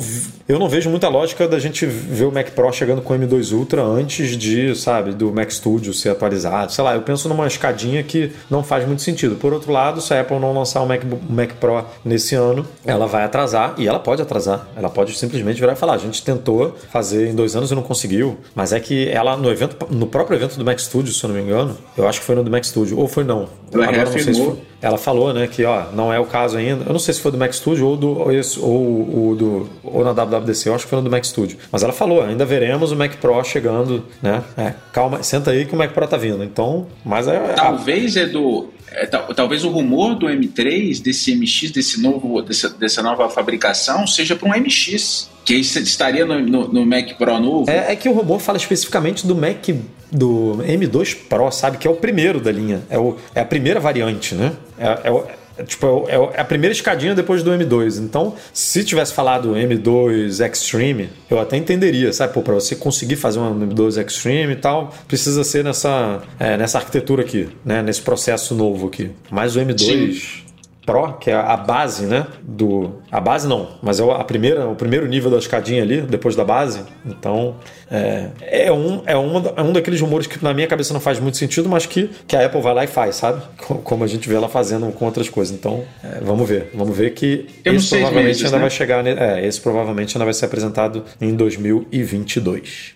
[0.48, 3.53] eu não vejo muita lógica da gente ver o Mac Pro chegando com o M2
[3.53, 6.73] Ultra antes de, sabe, do Mac Studio ser atualizado.
[6.73, 9.36] Sei lá, eu penso numa escadinha que não faz muito sentido.
[9.36, 13.07] Por outro lado, se a Apple não lançar o Mac, Mac Pro nesse ano, ela
[13.07, 14.66] vai atrasar e ela pode atrasar.
[14.77, 17.82] Ela pode simplesmente virar e falar: a gente tentou fazer em dois anos e não
[17.82, 18.36] conseguiu.
[18.55, 21.36] Mas é que ela, no evento, no próprio evento do Mac Studio, se eu não
[21.36, 23.48] me engano, eu acho que foi no do Mac Studio, ou foi não.
[23.72, 24.56] Ela Agora não sei se foi.
[24.80, 26.84] Ela falou, né, que ó, não é o caso ainda.
[26.84, 29.68] Eu não sei se foi do Mac Studio ou do ou, esse, ou, ou, do
[29.82, 31.59] ou na WWDC, eu acho que foi no do Mac Studio.
[31.72, 34.43] Mas ela falou, ainda veremos o Mac Pro chegando, né?
[34.56, 36.44] É, calma, senta aí que o Mac Pro tá vindo.
[36.44, 42.01] Então, mas é, talvez é do é, talvez o rumor do M3, desse MX, desse
[42.01, 47.12] novo, dessa, dessa nova fabricação, seja para um MX, que estaria no, no, no, Mac
[47.18, 47.70] Pro novo.
[47.70, 49.68] É, é, que o rumor fala especificamente do Mac
[50.10, 51.77] do M2 Pro, sabe?
[51.77, 52.82] Que é o primeiro da linha.
[52.89, 54.55] É, o, é a primeira variante, né?
[54.78, 57.99] É, é, tipo, é, é, a primeira escadinha depois do M2.
[57.99, 62.33] Então, se tivesse falado M2 Extreme, eu até entenderia, sabe?
[62.33, 66.78] Pô, pra você conseguir fazer um M2 Extreme e tal, precisa ser nessa, é, nessa
[66.78, 67.83] arquitetura aqui, né?
[67.83, 69.11] Nesse processo novo aqui.
[69.31, 70.12] Mas o M2.
[70.12, 70.45] Sim.
[70.87, 72.29] Pro, que é a base, né?
[72.43, 76.37] Do, a base não, mas é a primeira, o primeiro nível da escadinha ali, depois
[76.37, 76.81] da base.
[77.05, 77.57] Então,
[77.91, 81.19] é, é, um, é, uma, é um daqueles rumores que na minha cabeça não faz
[81.19, 83.43] muito sentido, mas que, que a Apple vai lá e faz, sabe?
[83.57, 85.53] Como a gente vê ela fazendo com outras coisas.
[85.53, 86.71] Então, é, vamos ver.
[86.73, 88.61] Vamos ver que Temos esse provavelmente meses, ainda né?
[88.63, 89.05] vai chegar.
[89.05, 92.95] É, esse provavelmente ainda vai ser apresentado em 2022.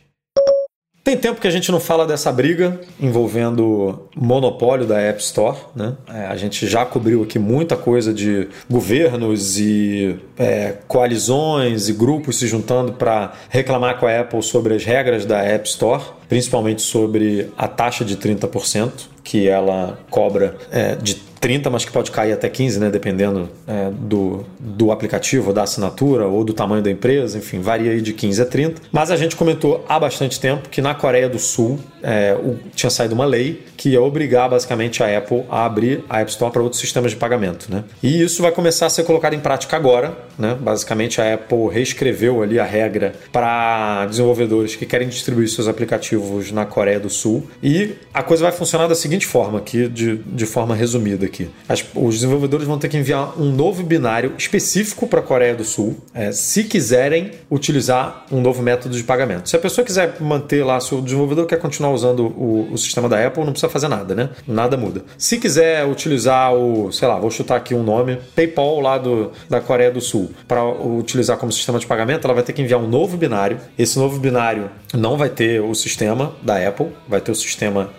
[1.11, 5.59] Tem tempo que a gente não fala dessa briga envolvendo monopólio da App Store.
[5.75, 5.97] Né?
[6.09, 12.39] É, a gente já cobriu aqui muita coisa de governos e é, coalizões e grupos
[12.39, 17.51] se juntando para reclamar com a Apple sobre as regras da App Store, principalmente sobre
[17.59, 22.49] a taxa de 30% que ela cobra é, de 30, mas que pode cair até
[22.49, 22.91] 15, né?
[22.91, 28.03] Dependendo é, do, do aplicativo, da assinatura ou do tamanho da empresa, enfim, varia aí
[28.03, 28.83] de 15 a 30.
[28.93, 32.91] Mas a gente comentou há bastante tempo que na Coreia do Sul é, o, tinha
[32.91, 36.63] saído uma lei que ia obrigar basicamente a Apple a abrir a App Store para
[36.63, 37.85] outros sistemas de pagamento, né?
[38.03, 40.57] E isso vai começar a ser colocado em prática agora, né?
[40.61, 46.67] Basicamente a Apple reescreveu ali a regra para desenvolvedores que querem distribuir seus aplicativos na
[46.67, 50.75] Coreia do Sul e a coisa vai funcionar da seguinte forma aqui, de, de forma
[50.75, 51.51] resumida aqui.
[51.69, 55.65] As, os desenvolvedores vão ter que enviar um novo binário específico para a Coreia do
[55.65, 59.49] Sul, é, se quiserem utilizar um novo método de pagamento.
[59.49, 63.09] Se a pessoa quiser manter lá, se o desenvolvedor quer continuar usando o, o sistema
[63.09, 64.31] da Apple, não precisa fazer nada, né?
[64.47, 65.05] Nada muda.
[65.17, 69.61] Se quiser utilizar o, sei lá, vou chutar aqui um nome, PayPal lá do, da
[69.61, 72.89] Coreia do Sul, para utilizar como sistema de pagamento, ela vai ter que enviar um
[72.89, 73.59] novo binário.
[73.79, 77.91] Esse novo binário não vai ter o sistema da Apple, vai ter o sistema,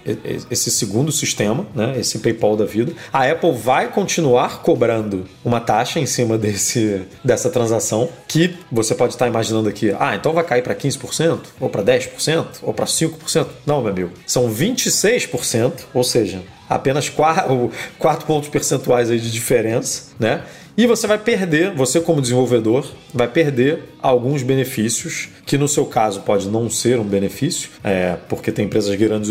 [0.49, 1.95] esse segundo sistema, né?
[1.97, 2.91] Esse PayPal da vida.
[3.11, 9.13] A Apple vai continuar cobrando uma taxa em cima desse, dessa transação, que você pode
[9.13, 13.47] estar imaginando aqui, ah, então vai cair para 15%, ou para 10%, ou para 5%.
[13.65, 20.11] Não, meu amigo, são 26%, ou seja, apenas 4, 4 pontos percentuais aí de diferença,
[20.19, 20.43] né?
[20.77, 26.21] E você vai perder, você como desenvolvedor, vai perder alguns benefícios, que no seu caso
[26.21, 29.29] pode não ser um benefício, é, porque tem empresas grandes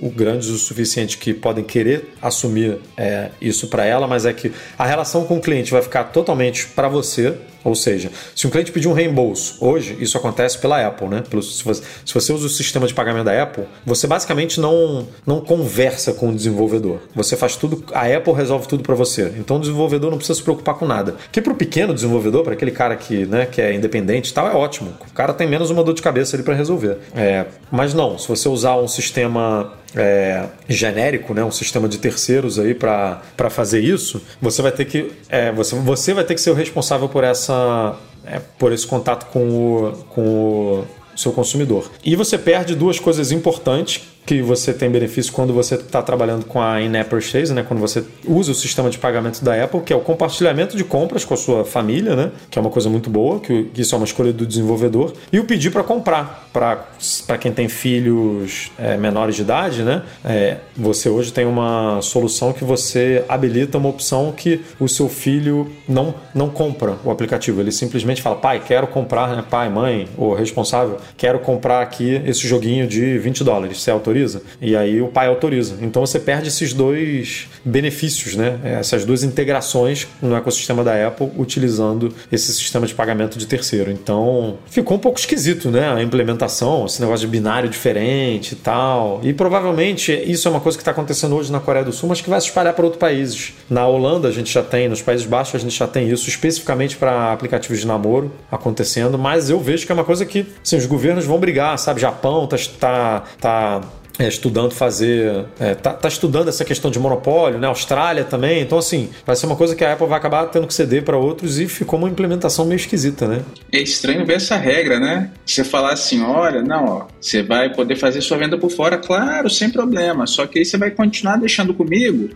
[0.00, 4.52] o, grandes o suficiente que podem querer assumir é, isso para ela, mas é que
[4.78, 8.70] a relação com o cliente vai ficar totalmente para você, ou seja, se um cliente
[8.72, 11.22] pedir um reembolso, hoje isso acontece pela Apple, né?
[11.28, 15.06] Pelo, se, você, se, você, usa o sistema de pagamento da Apple, você basicamente não,
[15.26, 17.00] não conversa com o desenvolvedor.
[17.14, 19.32] Você faz tudo, a Apple resolve tudo para você.
[19.38, 21.16] Então o desenvolvedor não precisa se preocupar com nada.
[21.32, 24.48] Que para o pequeno desenvolvedor, para aquele cara que, né, que é independente e tal,
[24.48, 24.94] é ótimo.
[25.08, 26.98] O cara tem menos uma dor de cabeça ali para resolver.
[27.14, 32.58] É, mas não, se você usar um sistema é, genérico, né, um sistema de terceiros
[32.58, 33.20] aí para
[33.50, 37.08] fazer isso, você vai ter que é, você, você vai ter que ser o responsável
[37.08, 40.84] por essa é, por esse contato com o, com o
[41.16, 41.90] seu consumidor.
[42.04, 46.60] E você perde duas coisas importantes que você tem benefício quando você está trabalhando com
[46.60, 47.64] a in-app purchase, né?
[47.66, 51.24] Quando você usa o sistema de pagamento da Apple, que é o compartilhamento de compras
[51.24, 52.30] com a sua família, né?
[52.50, 55.14] Que é uma coisa muito boa, que isso é uma escolha do desenvolvedor.
[55.32, 60.02] E o pedir para comprar, para quem tem filhos é, menores de idade, né?
[60.22, 65.72] É, você hoje tem uma solução que você habilita uma opção que o seu filho
[65.88, 67.62] não, não compra o aplicativo.
[67.62, 69.42] Ele simplesmente fala, pai, quero comprar, né?
[69.48, 73.80] pai, mãe, ou responsável, quero comprar aqui esse joguinho de 20 dólares.
[73.80, 74.17] Você autoriza?
[74.18, 74.42] Autoriza.
[74.60, 75.76] E aí o pai autoriza.
[75.80, 78.58] Então você perde esses dois benefícios, né?
[78.64, 83.90] Essas duas integrações no ecossistema da Apple utilizando esse sistema de pagamento de terceiro.
[83.90, 85.92] Então ficou um pouco esquisito, né?
[85.92, 89.20] A implementação, esse negócio de binário diferente e tal.
[89.22, 92.20] E provavelmente isso é uma coisa que está acontecendo hoje na Coreia do Sul, mas
[92.20, 93.54] que vai se espalhar para outros países.
[93.70, 96.96] Na Holanda a gente já tem, nos Países Baixos a gente já tem isso especificamente
[96.96, 100.86] para aplicativos de namoro acontecendo, mas eu vejo que é uma coisa que assim, os
[100.86, 102.00] governos vão brigar, sabe?
[102.00, 103.80] Japão tá, tá, tá
[104.18, 105.44] é, estudando fazer.
[105.60, 107.68] É, tá, tá, estudando essa questão de monopólio, né?
[107.68, 108.60] Austrália também.
[108.60, 111.16] Então, assim, vai ser uma coisa que a Apple vai acabar tendo que ceder para
[111.16, 113.42] outros e ficou uma implementação meio esquisita, né?
[113.72, 115.30] É estranho ver essa regra, né?
[115.46, 119.48] Você falar assim, olha, não, ó, você vai poder fazer sua venda por fora, claro,
[119.48, 120.26] sem problema.
[120.26, 122.30] Só que aí você vai continuar deixando comigo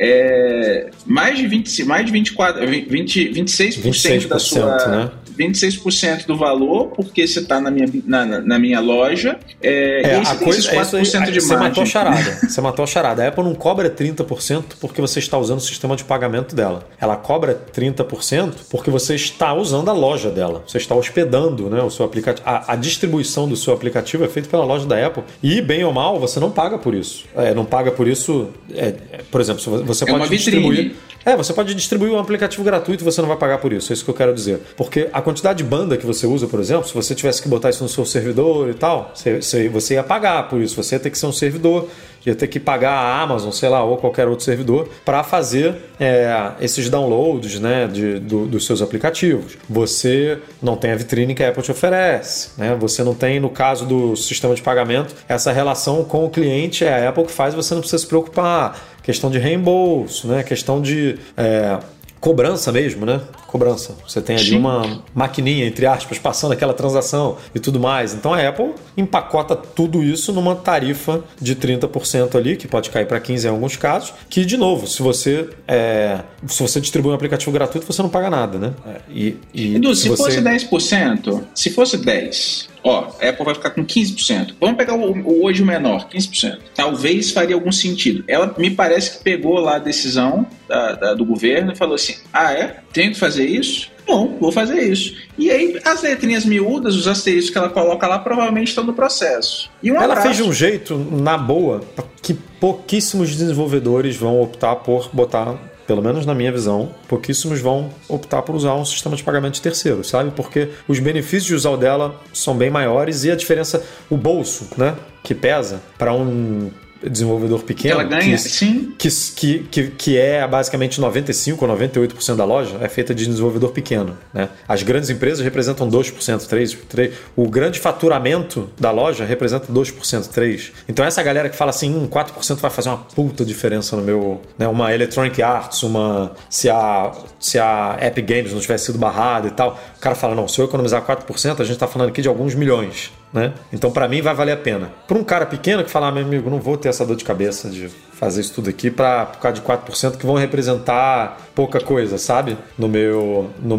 [0.00, 4.88] é, mais de 20, mais de 24, 20, 26%, 26% da sua.
[4.88, 5.10] Né?
[5.38, 9.38] 26% do valor, porque você está na minha, na, na, minha loja.
[9.62, 12.38] É, é, e aí você a coisa, 4% é de Você matou a charada.
[12.48, 13.24] Você matou a charada.
[13.24, 16.88] A Apple não cobra 30% porque você está usando o sistema de pagamento dela.
[17.00, 20.62] Ela cobra 30% porque você está usando a loja dela.
[20.66, 22.48] Você está hospedando né, o seu aplicativo.
[22.48, 25.22] A, a distribuição do seu aplicativo é feita pela loja da Apple.
[25.42, 27.24] E, bem ou mal, você não paga por isso.
[27.36, 28.48] É, não paga por isso.
[28.74, 28.92] É,
[29.30, 30.94] por exemplo, você é pode distribuir.
[31.24, 33.92] É, você pode distribuir um aplicativo gratuito e você não vai pagar por isso.
[33.92, 34.60] É isso que eu quero dizer.
[34.76, 37.68] Porque a quantidade de banda que você usa, por exemplo, se você tivesse que botar
[37.68, 40.74] isso no seu servidor e tal, você, você ia pagar por isso.
[40.82, 41.86] Você ia ter que ser um servidor,
[42.24, 46.52] ia ter que pagar a Amazon, sei lá, ou qualquer outro servidor para fazer é,
[46.62, 49.58] esses downloads né, de, do, dos seus aplicativos.
[49.68, 52.52] Você não tem a vitrine que a Apple te oferece.
[52.56, 52.74] Né?
[52.80, 57.04] Você não tem, no caso do sistema de pagamento, essa relação com o cliente, é
[57.04, 60.42] a Apple que faz, você não precisa se preocupar questão de reembolso, né?
[60.42, 61.78] questão de é,
[62.20, 63.20] cobrança mesmo, né?
[63.46, 63.94] Cobrança.
[64.06, 64.58] Você tem ali Sim.
[64.58, 68.14] uma maquininha, entre aspas, passando aquela transação e tudo mais.
[68.14, 73.20] Então a Apple empacota tudo isso numa tarifa de 30% ali, que pode cair para
[73.20, 77.50] 15% em alguns casos, que, de novo, se você é, se você distribui um aplicativo
[77.52, 78.72] gratuito, você não paga nada, né?
[79.08, 80.22] E, e Edu, se, se você...
[80.22, 84.54] fosse 10%, se fosse 10%, ó, a Apple vai ficar com 15%.
[84.60, 86.58] Vamos pegar o, o hoje o menor, 15%.
[86.74, 88.24] Talvez faria algum sentido.
[88.26, 92.16] Ela me parece que pegou lá a decisão da, da, do governo e falou assim:
[92.32, 92.80] ah, é?
[92.92, 93.90] Tenho que fazer isso?
[94.06, 95.14] Bom, vou fazer isso.
[95.36, 99.70] E aí, as letrinhas miúdas, os asteriscos que ela coloca lá, provavelmente estão no processo.
[99.84, 100.22] Um ela abraço.
[100.22, 101.82] fez de um jeito, na boa,
[102.22, 105.58] que pouquíssimos desenvolvedores vão optar por botar
[105.88, 109.62] pelo menos na minha visão, pouquíssimos vão optar por usar um sistema de pagamento de
[109.62, 110.30] terceiro, sabe?
[110.32, 114.68] Porque os benefícios de usar o dela são bem maiores e a diferença, o bolso,
[114.76, 114.94] né,
[115.24, 116.70] que pesa para um
[117.02, 118.00] desenvolvedor pequeno.
[118.00, 118.94] Ela ganha, que, sim.
[118.98, 123.70] Que, que, que, que é basicamente 95% ou 98% da loja, é feita de desenvolvedor
[123.70, 124.16] pequeno.
[124.32, 124.48] Né?
[124.66, 127.12] As grandes empresas representam 2%, 3%, 3%.
[127.36, 130.72] O grande faturamento da loja representa 2%, 3%.
[130.88, 134.40] Então essa galera que fala assim, hum, 4% vai fazer uma puta diferença no meu.
[134.58, 134.66] Né?
[134.66, 136.32] Uma Electronic Arts, uma.
[136.50, 140.34] Se a, se a Epic Games não tivesse sido barrada e tal, o cara fala,
[140.34, 143.12] não, se eu economizar 4%, a gente está falando aqui de alguns milhões.
[143.32, 143.52] Né?
[143.72, 144.90] Então, para mim, vai valer a pena.
[145.06, 147.24] Para um cara pequeno que falar, ah, meu amigo, não vou ter essa dor de
[147.24, 151.78] cabeça de fazer isso tudo aqui pra, por causa de 4% que vão representar pouca
[151.80, 152.56] coisa, sabe?
[152.76, 153.76] No meu, no,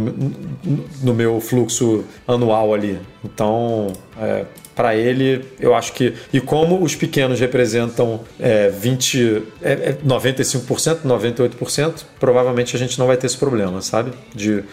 [1.01, 2.99] no meu fluxo anual ali.
[3.23, 4.45] Então, é,
[4.79, 6.13] para ele, eu acho que.
[6.31, 13.17] E como os pequenos representam é, 20, é, 95%, 98%, provavelmente a gente não vai
[13.17, 14.13] ter esse problema, sabe?
[14.33, 14.63] De,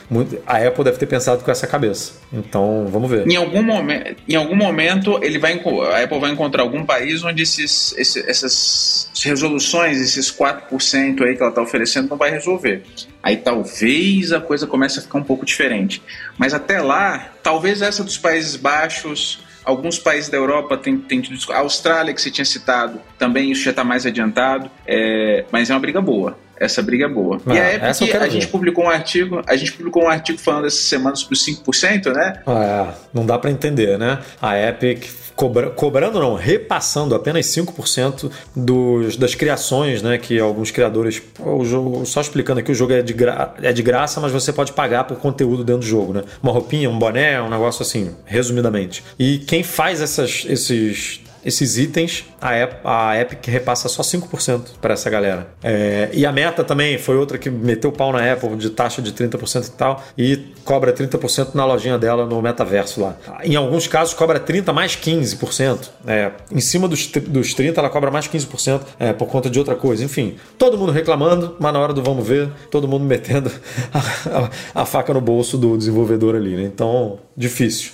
[0.46, 2.12] a Apple deve ter pensado com essa cabeça.
[2.32, 3.26] Então, vamos ver.
[3.26, 5.60] Em algum, momen em algum momento, ele vai,
[5.92, 11.42] a Apple vai encontrar algum país onde esses, esses, essas resoluções, esses 4% aí que
[11.42, 12.84] ela está oferecendo, não vai resolver.
[13.20, 16.00] Aí talvez a coisa comece a ficar um pouco diferente.
[16.38, 21.52] Mas até lá, talvez essa dos Países Baixos Alguns países da Europa têm, têm tido.
[21.52, 24.70] A Austrália, que você tinha citado, também isso já está mais adiantado.
[24.86, 26.38] É, mas é uma briga boa.
[26.58, 27.40] Essa briga é boa.
[27.46, 30.66] Ah, e a Epic, a gente publicou um artigo, a gente publicou um artigo falando
[30.66, 32.40] essa semana sobre os 5%, né?
[32.46, 34.20] Ah, é, não dá para entender, né?
[34.40, 35.04] A Epic
[35.36, 40.16] cobra, cobrando não, repassando apenas 5% dos, das criações, né?
[40.18, 41.22] Que alguns criadores.
[41.38, 44.52] O jogo, só explicando aqui, o jogo é de, gra, é de graça, mas você
[44.52, 46.24] pode pagar por conteúdo dentro do jogo, né?
[46.42, 49.04] Uma roupinha, um boné, um negócio assim, resumidamente.
[49.18, 55.46] E quem faz essas, esses esses itens, a, Epic, repassa só 5% para essa galera.
[55.62, 59.00] É, e a Meta também foi outra que meteu o pau na Apple de taxa
[59.00, 63.16] de 30% e tal, e cobra 30% na lojinha dela no metaverso lá.
[63.44, 65.88] Em alguns casos cobra 30% mais 15%.
[66.04, 69.76] É, em cima dos, dos 30% ela cobra mais 15% é, por conta de outra
[69.76, 70.02] coisa.
[70.02, 73.52] Enfim, todo mundo reclamando, mas na hora do vamos ver, todo mundo metendo
[73.94, 76.56] a, a, a faca no bolso do desenvolvedor ali.
[76.56, 76.64] Né?
[76.64, 77.92] Então, difícil.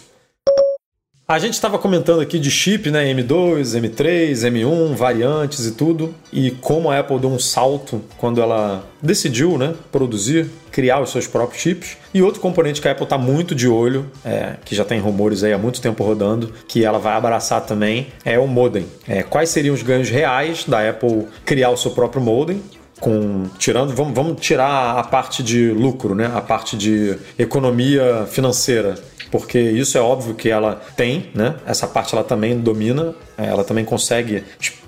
[1.27, 3.05] A gente estava comentando aqui de chip, né?
[3.15, 8.85] M2, M3, M1, variantes e tudo, e como a Apple deu um salto quando ela
[9.01, 11.97] decidiu, né, produzir, criar os seus próprios chips.
[12.13, 15.45] E outro componente que a Apple está muito de olho, é, que já tem rumores
[15.45, 18.85] aí há muito tempo rodando, que ela vai abraçar também, é o modem.
[19.07, 22.61] É, quais seriam os ganhos reais da Apple criar o seu próprio modem?
[23.01, 26.31] com tirando vamos, vamos tirar a parte de lucro, né?
[26.33, 28.95] A parte de economia financeira
[29.33, 31.57] porque isso é óbvio que ela tem, né?
[31.67, 34.45] Essa parte ela também domina, ela também consegue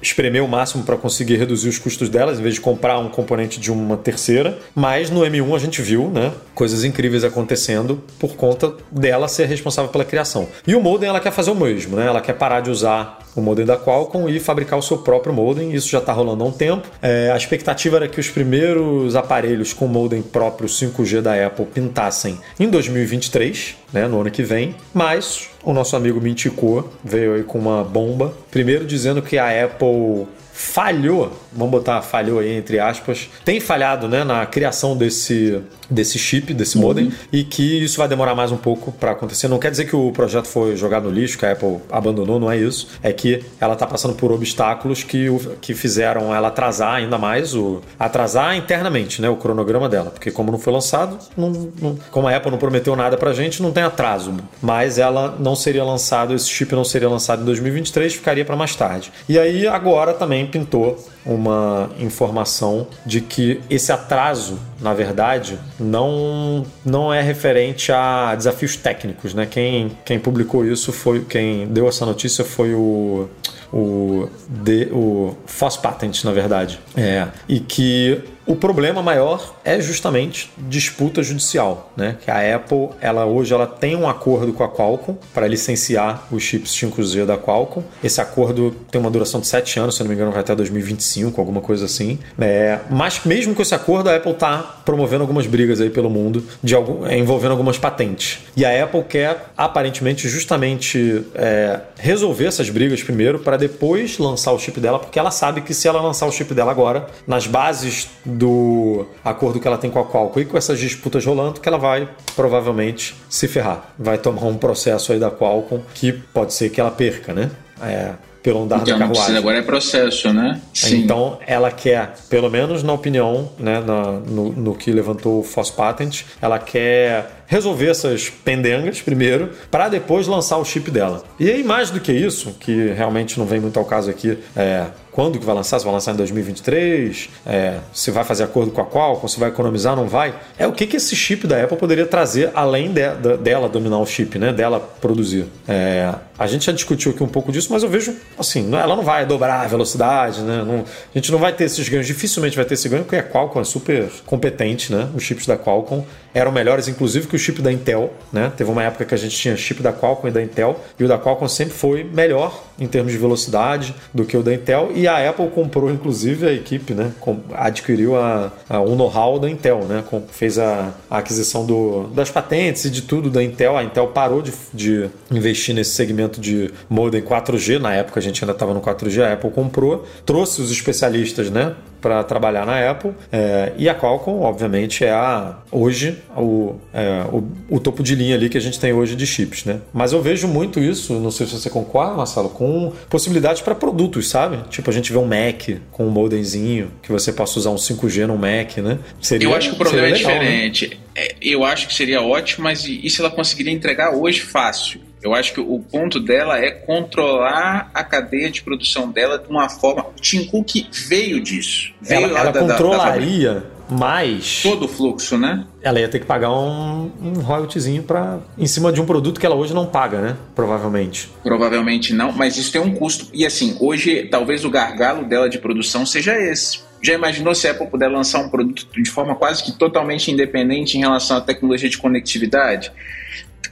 [0.06, 3.58] espremer o máximo para conseguir reduzir os custos delas, em vez de comprar um componente
[3.58, 4.58] de uma terceira.
[4.74, 6.32] Mas no M1 a gente viu, né?
[6.54, 10.48] Coisas incríveis acontecendo por conta dela ser responsável pela criação.
[10.66, 12.06] E o modem ela quer fazer o mesmo, né?
[12.06, 15.72] Ela quer parar de usar o modem da Qualcomm e fabricar o seu próprio modem.
[15.74, 16.88] Isso já está rolando há um tempo.
[17.02, 22.38] É, a expectativa era que os primeiros aparelhos com modem próprio 5G da Apple pintassem
[22.58, 27.58] em 2023, né, no ano que vem, mas o nosso amigo Minticô veio aí com
[27.58, 33.60] uma bomba, primeiro dizendo que a Apple falhou, vamos botar falhou aí entre aspas, tem
[33.60, 37.12] falhado né, na criação desse, desse chip, desse modem, uhum.
[37.32, 39.48] e que isso vai demorar mais um pouco para acontecer.
[39.48, 42.50] Não quer dizer que o projeto foi jogado no lixo, que a Apple abandonou, não
[42.50, 42.88] é isso.
[43.02, 45.26] É que ela está passando por obstáculos que,
[45.60, 50.50] que fizeram ela atrasar ainda mais, o, atrasar internamente né, o cronograma dela, porque como
[50.50, 51.50] não foi lançado, não,
[51.80, 54.34] não, como a Apple não prometeu nada para gente, não tem atraso.
[54.60, 58.74] Mas ela não seria lançado, esse chip não seria lançado em 2023, ficaria para mais
[58.74, 59.12] tarde.
[59.28, 60.98] E aí agora também pintou
[61.44, 69.34] uma informação de que esse atraso, na verdade, não, não é referente a desafios técnicos.
[69.34, 69.46] Né?
[69.46, 71.24] Quem, quem publicou isso foi.
[71.24, 73.28] Quem deu essa notícia foi o.
[73.76, 76.78] O, de, o Foss Patent, na verdade.
[76.96, 82.16] É, e que o problema maior é justamente disputa judicial, né?
[82.22, 86.42] Que a Apple, ela hoje ela tem um acordo com a Qualcomm para licenciar os
[86.42, 87.84] chips 5G da Qualcomm.
[88.02, 91.40] Esse acordo tem uma duração de 7 anos, se não me engano, vai até 2025,
[91.40, 92.18] alguma coisa assim.
[92.38, 96.44] É, mas mesmo com esse acordo, a Apple está promovendo algumas brigas aí pelo mundo
[96.62, 98.40] de algum, é, envolvendo algumas patentes.
[98.56, 104.58] E a Apple quer aparentemente justamente é, resolver essas brigas primeiro para depois lançar o
[104.58, 108.08] chip dela, porque ela sabe que se ela lançar o chip dela agora, nas bases
[108.36, 111.78] do acordo que ela tem com a Qualcomm e com essas disputas rolando, que ela
[111.78, 113.92] vai provavelmente se ferrar.
[113.98, 117.50] Vai tomar um processo aí da Qualcomm que pode ser que ela perca, né?
[117.82, 118.12] É,
[118.44, 119.36] pelo andar então, da carruagem.
[119.38, 120.60] agora é processo, né?
[120.74, 120.98] Sim.
[120.98, 125.70] Então ela quer, pelo menos na opinião, né, na, no, no que levantou o Foss
[125.70, 131.24] Patent, ela quer resolver essas pendengas primeiro, para depois lançar o chip dela.
[131.40, 134.86] E aí, mais do que isso, que realmente não vem muito ao caso aqui, é
[135.14, 138.80] quando que vai lançar, se vai lançar em 2023, é, se vai fazer acordo com
[138.80, 140.34] a Qualcomm, se vai economizar, não vai.
[140.58, 143.98] É o que, que esse chip da Apple poderia trazer além de, de, dela dominar
[143.98, 144.52] o chip, né?
[144.52, 145.46] Dela produzir.
[145.68, 149.02] É, a gente já discutiu aqui um pouco disso, mas eu vejo assim, ela não
[149.02, 150.64] vai dobrar a velocidade, né?
[150.66, 153.22] Não, a gente não vai ter esses ganhos, dificilmente vai ter esse ganho, porque a
[153.22, 155.08] Qualcomm é super competente, né?
[155.14, 156.04] Os chips da Qualcomm
[156.34, 158.12] eram melhores, inclusive, que o chip da Intel.
[158.32, 158.52] Né?
[158.56, 161.08] Teve uma época que a gente tinha chip da Qualcomm e da Intel, e o
[161.08, 165.06] da Qualcomm sempre foi melhor em termos de velocidade do que o da Intel, e
[165.06, 167.12] a Apple comprou, inclusive, a equipe, né?
[167.54, 170.02] adquiriu a, a, o know-how da Intel, né?
[170.32, 173.76] fez a, a aquisição do, das patentes e de tudo da Intel.
[173.76, 178.42] A Intel parou de, de investir nesse segmento de modem 4G, na época a gente
[178.42, 181.74] ainda estava no 4G, a Apple comprou, trouxe os especialistas, né?
[182.04, 183.12] para trabalhar na Apple.
[183.32, 188.36] É, e a Qualcomm, obviamente, é a hoje o, é, o, o, topo de linha
[188.36, 189.80] ali que a gente tem hoje de chips, né?
[189.90, 194.28] Mas eu vejo muito isso, não sei se você concorda, Marcelo, com possibilidades para produtos,
[194.28, 194.58] sabe?
[194.68, 198.26] Tipo, a gente vê um Mac com um modemzinho, que você possa usar um 5G
[198.26, 198.98] no Mac, né?
[199.22, 200.38] Seria, eu acho que o problema é legal, né?
[200.40, 201.00] diferente.
[201.16, 201.28] Né?
[201.40, 205.00] Eu acho que seria ótimo, mas isso ela conseguiria entregar hoje fácil.
[205.24, 209.70] Eu acho que o ponto dela é controlar a cadeia de produção dela de uma
[209.70, 210.02] forma.
[210.02, 211.94] O Tim Cook veio disso.
[211.98, 214.60] Veio ela, ela da, controlaria da, mais.
[214.62, 215.64] Todo o fluxo, né?
[215.80, 219.46] Ela ia ter que pagar um, um royaltyzinho para em cima de um produto que
[219.46, 220.36] ela hoje não paga, né?
[220.54, 221.30] Provavelmente.
[221.42, 223.26] Provavelmente não, mas isso tem um custo.
[223.32, 226.80] E assim, hoje talvez o gargalo dela de produção seja esse.
[227.00, 230.98] Já imaginou se a Apple puder lançar um produto de forma quase que totalmente independente
[230.98, 232.92] em relação à tecnologia de conectividade?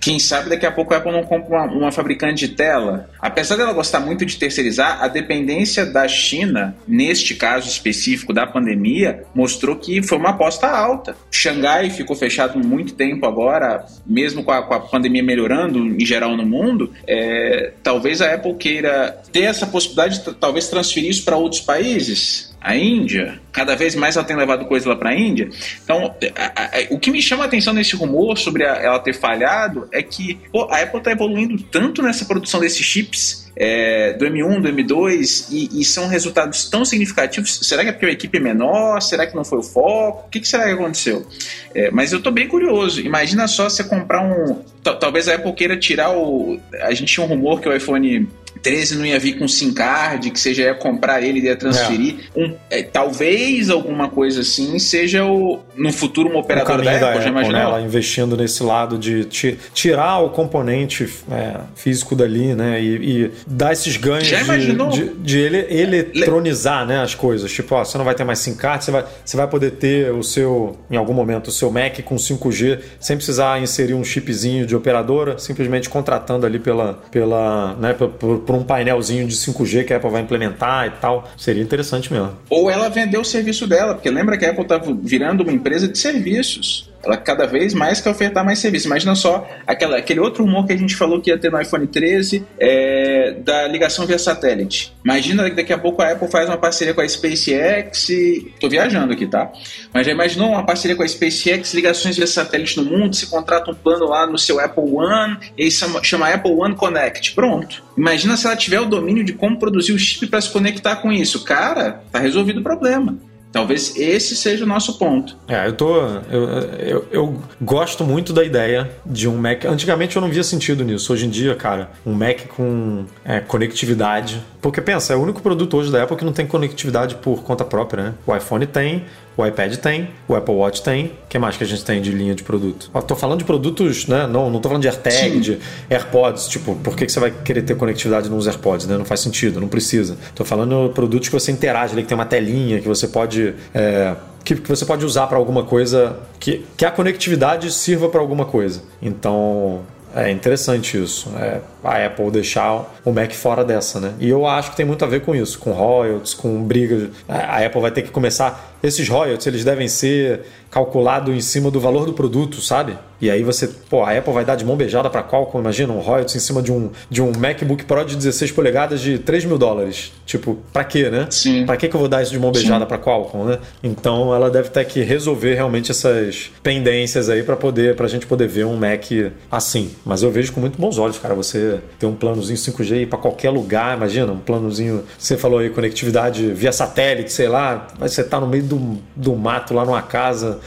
[0.02, 3.08] Quem sabe daqui a pouco a Apple não compra uma, uma, fabricante de tela.
[3.20, 9.22] Apesar dela gostar muito de terceirizar, a dependência da China, neste caso específico da pandemia,
[9.32, 11.16] mostrou que foi uma aposta alta.
[11.30, 16.36] Xangai ficou fechado muito tempo agora, mesmo com a, com a pandemia melhorando em geral
[16.36, 16.92] no mundo.
[17.06, 22.51] É, talvez a Apple queira ter essa possibilidade de talvez transferir isso para outros países
[22.62, 25.50] a Índia, cada vez mais ela tem levado coisa lá para a Índia.
[25.82, 29.14] Então, a, a, o que me chama a atenção nesse rumor sobre a, ela ter
[29.14, 34.24] falhado é que pô, a Apple está evoluindo tanto nessa produção desses chips é, do
[34.24, 37.60] M1, do M2 e, e, são resultados tão significativos.
[37.62, 39.00] Será que é porque a equipe é menor?
[39.02, 40.26] Será que não foi o foco?
[40.26, 41.26] O que, que será que aconteceu?
[41.74, 43.00] É, mas eu estou bem curioso.
[43.00, 44.62] Imagina só você comprar um.
[44.82, 46.58] Talvez a Apple queira tirar o.
[46.80, 48.28] A gente tinha um rumor que o iPhone
[48.62, 51.56] 13 não ia vir com SIM card, que você já ia comprar ele e ia
[51.56, 52.16] transferir.
[52.34, 52.40] É.
[52.40, 57.22] Um, é, talvez alguma coisa assim seja o, no futuro uma operadora da, da Apple,
[57.22, 57.58] já imaginou?
[57.58, 57.64] Né?
[57.64, 62.80] Ela investindo nesse lado de tirar o componente é, físico dali, né?
[62.80, 67.50] E, e dar esses ganhos de, de, de, ele, eletronizar né, as coisas.
[67.52, 70.12] Tipo, ó, você não vai ter mais SIM card, você vai, você vai poder ter
[70.12, 74.66] o seu, em algum momento, o seu Mac com 5G, sem precisar inserir um chipzinho
[74.66, 79.84] de operadora, simplesmente contratando ali pela, pela, né, por, por por um painelzinho de 5G
[79.86, 81.30] que a Apple vai implementar e tal.
[81.38, 82.36] Seria interessante mesmo.
[82.50, 85.88] Ou ela vendeu o serviço dela, porque lembra que a Apple estava virando uma empresa
[85.88, 86.91] de serviços.
[87.04, 88.86] Ela cada vez mais quer ofertar mais serviços.
[88.86, 91.86] Imagina só aquela, aquele outro humor que a gente falou que ia ter no iPhone
[91.86, 94.94] 13 é, da ligação via satélite.
[95.04, 98.08] Imagina que daqui a pouco a Apple faz uma parceria com a SpaceX.
[98.08, 98.52] E...
[98.60, 99.50] Tô viajando aqui, tá?
[99.92, 103.70] Mas já imaginou uma parceria com a SpaceX, ligações via satélite no mundo, você contrata
[103.70, 107.34] um plano lá no seu Apple One, e chama, chama Apple One Connect.
[107.34, 107.82] Pronto.
[107.96, 111.12] Imagina se ela tiver o domínio de como produzir o chip para se conectar com
[111.12, 111.44] isso.
[111.44, 113.18] Cara, tá resolvido o problema.
[113.52, 115.36] Talvez esse seja o nosso ponto.
[115.46, 115.96] É, eu tô.
[116.30, 116.48] Eu,
[116.78, 119.66] eu, eu, gosto muito da ideia de um Mac.
[119.66, 121.12] Antigamente eu não via sentido nisso.
[121.12, 124.42] Hoje em dia, cara, um Mac com é, conectividade.
[124.60, 127.64] Porque pensa, é o único produto hoje da Apple que não tem conectividade por conta
[127.64, 128.14] própria, né?
[128.26, 129.04] O iPhone tem,
[129.36, 131.06] o iPad tem, o Apple Watch tem.
[131.06, 132.90] O que mais que a gente tem de linha de produto?
[132.92, 134.26] Ó, tô falando de produtos, né?
[134.26, 135.40] Não, não tô falando de AirTag, Sim.
[135.40, 136.48] de AirPods.
[136.48, 138.98] Tipo, por que, que você vai querer ter conectividade nos AirPods, né?
[138.98, 140.16] Não faz sentido, não precisa.
[140.34, 143.54] Tô falando de produtos que você interage ali, que tem uma telinha, que você pode
[143.74, 144.14] é,
[144.44, 148.44] que, que você pode usar para alguma coisa, que, que a conectividade sirva para alguma
[148.44, 148.82] coisa.
[149.00, 149.80] Então,
[150.14, 151.30] é interessante isso.
[151.36, 154.14] É, a Apple deixar o Mac fora dessa, né?
[154.18, 157.08] E eu acho que tem muito a ver com isso, com royalties, com brigas.
[157.28, 158.72] A Apple vai ter que começar.
[158.82, 160.42] Esses royalties, eles devem ser
[160.72, 162.96] calculados em cima do valor do produto, sabe?
[163.20, 166.00] E aí você, pô, a Apple vai dar de mão beijada para Qualcomm, imagina, um
[166.00, 169.58] royalties em cima de um, de um MacBook Pro de 16 polegadas de 3 mil
[169.58, 170.12] dólares.
[170.26, 171.26] Tipo, pra quê, né?
[171.30, 171.64] Sim.
[171.64, 173.58] Pra que, que eu vou dar isso de mão beijada para Qualcomm, né?
[173.84, 178.48] Então ela deve ter que resolver realmente essas pendências aí para poder, pra gente poder
[178.48, 179.04] ver um Mac
[179.50, 179.92] assim.
[180.04, 183.50] Mas eu vejo com muito bons olhos, cara, você ter um planozinho 5G para qualquer
[183.50, 188.40] lugar, imagina, um planozinho, você falou aí, conectividade via satélite, sei lá, mas você tá
[188.40, 190.60] no meio do, do mato lá numa casa,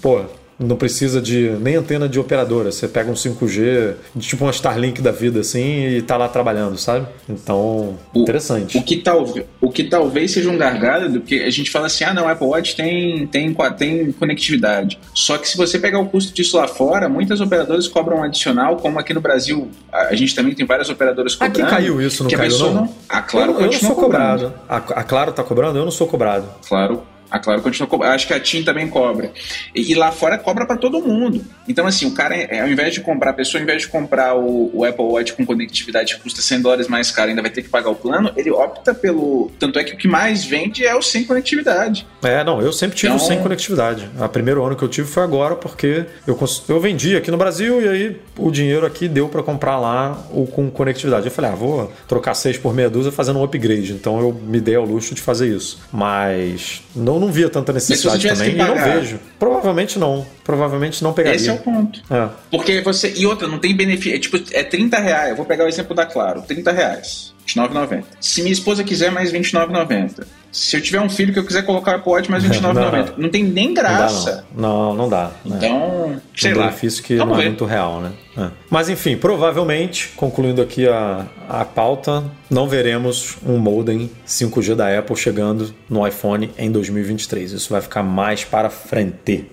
[0.00, 0.22] pô,
[0.60, 2.70] não precisa de nem antena de operadora.
[2.70, 7.06] Você pega um 5G, tipo uma Starlink da vida assim, e tá lá trabalhando, sabe?
[7.28, 8.76] Então, o, interessante.
[8.76, 9.24] O que, tal,
[9.60, 12.76] o que talvez seja um gargalo, porque a gente fala assim: ah, não, Apple Watch
[12.76, 14.98] tem, tem, tem conectividade.
[15.14, 18.76] Só que se você pegar o custo disso lá fora, muitas operadoras cobram um adicional,
[18.76, 21.62] como aqui no Brasil, a gente também tem várias operadoras cobrando.
[21.62, 22.74] Aqui caiu isso, não caiu não?
[22.74, 22.94] não?
[23.08, 24.52] Ah, claro, eu, eu não sou cobrado.
[24.68, 25.78] A, a Claro tá cobrando?
[25.78, 26.46] Eu não sou cobrado.
[26.68, 28.14] Claro a Claro continua cobrando.
[28.14, 29.32] Acho que a TIM também cobra.
[29.74, 31.44] E, e lá fora cobra para todo mundo.
[31.68, 34.34] Então, assim, o cara, é, ao invés de comprar, a pessoa, ao invés de comprar
[34.34, 37.62] o, o, Apple Watch com conectividade que custa 100 dólares mais caro, ainda vai ter
[37.62, 39.50] que pagar o plano, ele opta pelo.
[39.58, 42.06] Tanto é que o que mais vende é o sem conectividade.
[42.22, 43.24] É, não, eu sempre tive então...
[43.24, 44.08] o sem conectividade.
[44.18, 46.38] O primeiro ano que eu tive foi agora, porque eu,
[46.68, 50.46] eu vendi aqui no Brasil e aí o dinheiro aqui deu para comprar lá o
[50.46, 51.26] com conectividade.
[51.26, 53.92] Eu falei, ah, vou trocar seis por meia dúzia fazendo um upgrade.
[53.92, 55.80] Então eu me dei ao luxo de fazer isso.
[55.92, 59.20] Mas não não via tanta necessidade também e não vejo.
[59.38, 60.26] Provavelmente não.
[60.42, 61.36] Provavelmente não pegaria.
[61.36, 62.02] Esse é o ponto.
[62.10, 62.28] É.
[62.50, 63.12] Porque você.
[63.16, 64.14] E outra, não tem benefício.
[64.14, 65.30] É, tipo, é 30 reais.
[65.30, 67.32] Eu vou pegar o exemplo da Claro: 30 reais.
[67.54, 68.04] 29,90.
[68.20, 70.24] Se minha esposa quiser, mais 29,90.
[70.52, 72.72] Se eu tiver um filho que eu quiser colocar pode mais 29,90.
[72.72, 73.06] não, não.
[73.16, 74.44] não tem nem graça.
[74.54, 75.30] Não, não, dá.
[75.44, 75.66] Não, dá.
[75.66, 76.64] Então, sei um lá.
[76.66, 78.12] benefício que Vamos não é muito real, né?
[78.36, 78.50] É.
[78.68, 85.16] Mas enfim, provavelmente, concluindo aqui a, a pauta, não veremos um modem 5G da Apple
[85.16, 87.52] chegando no iPhone em 2023.
[87.52, 89.46] Isso vai ficar mais para frente.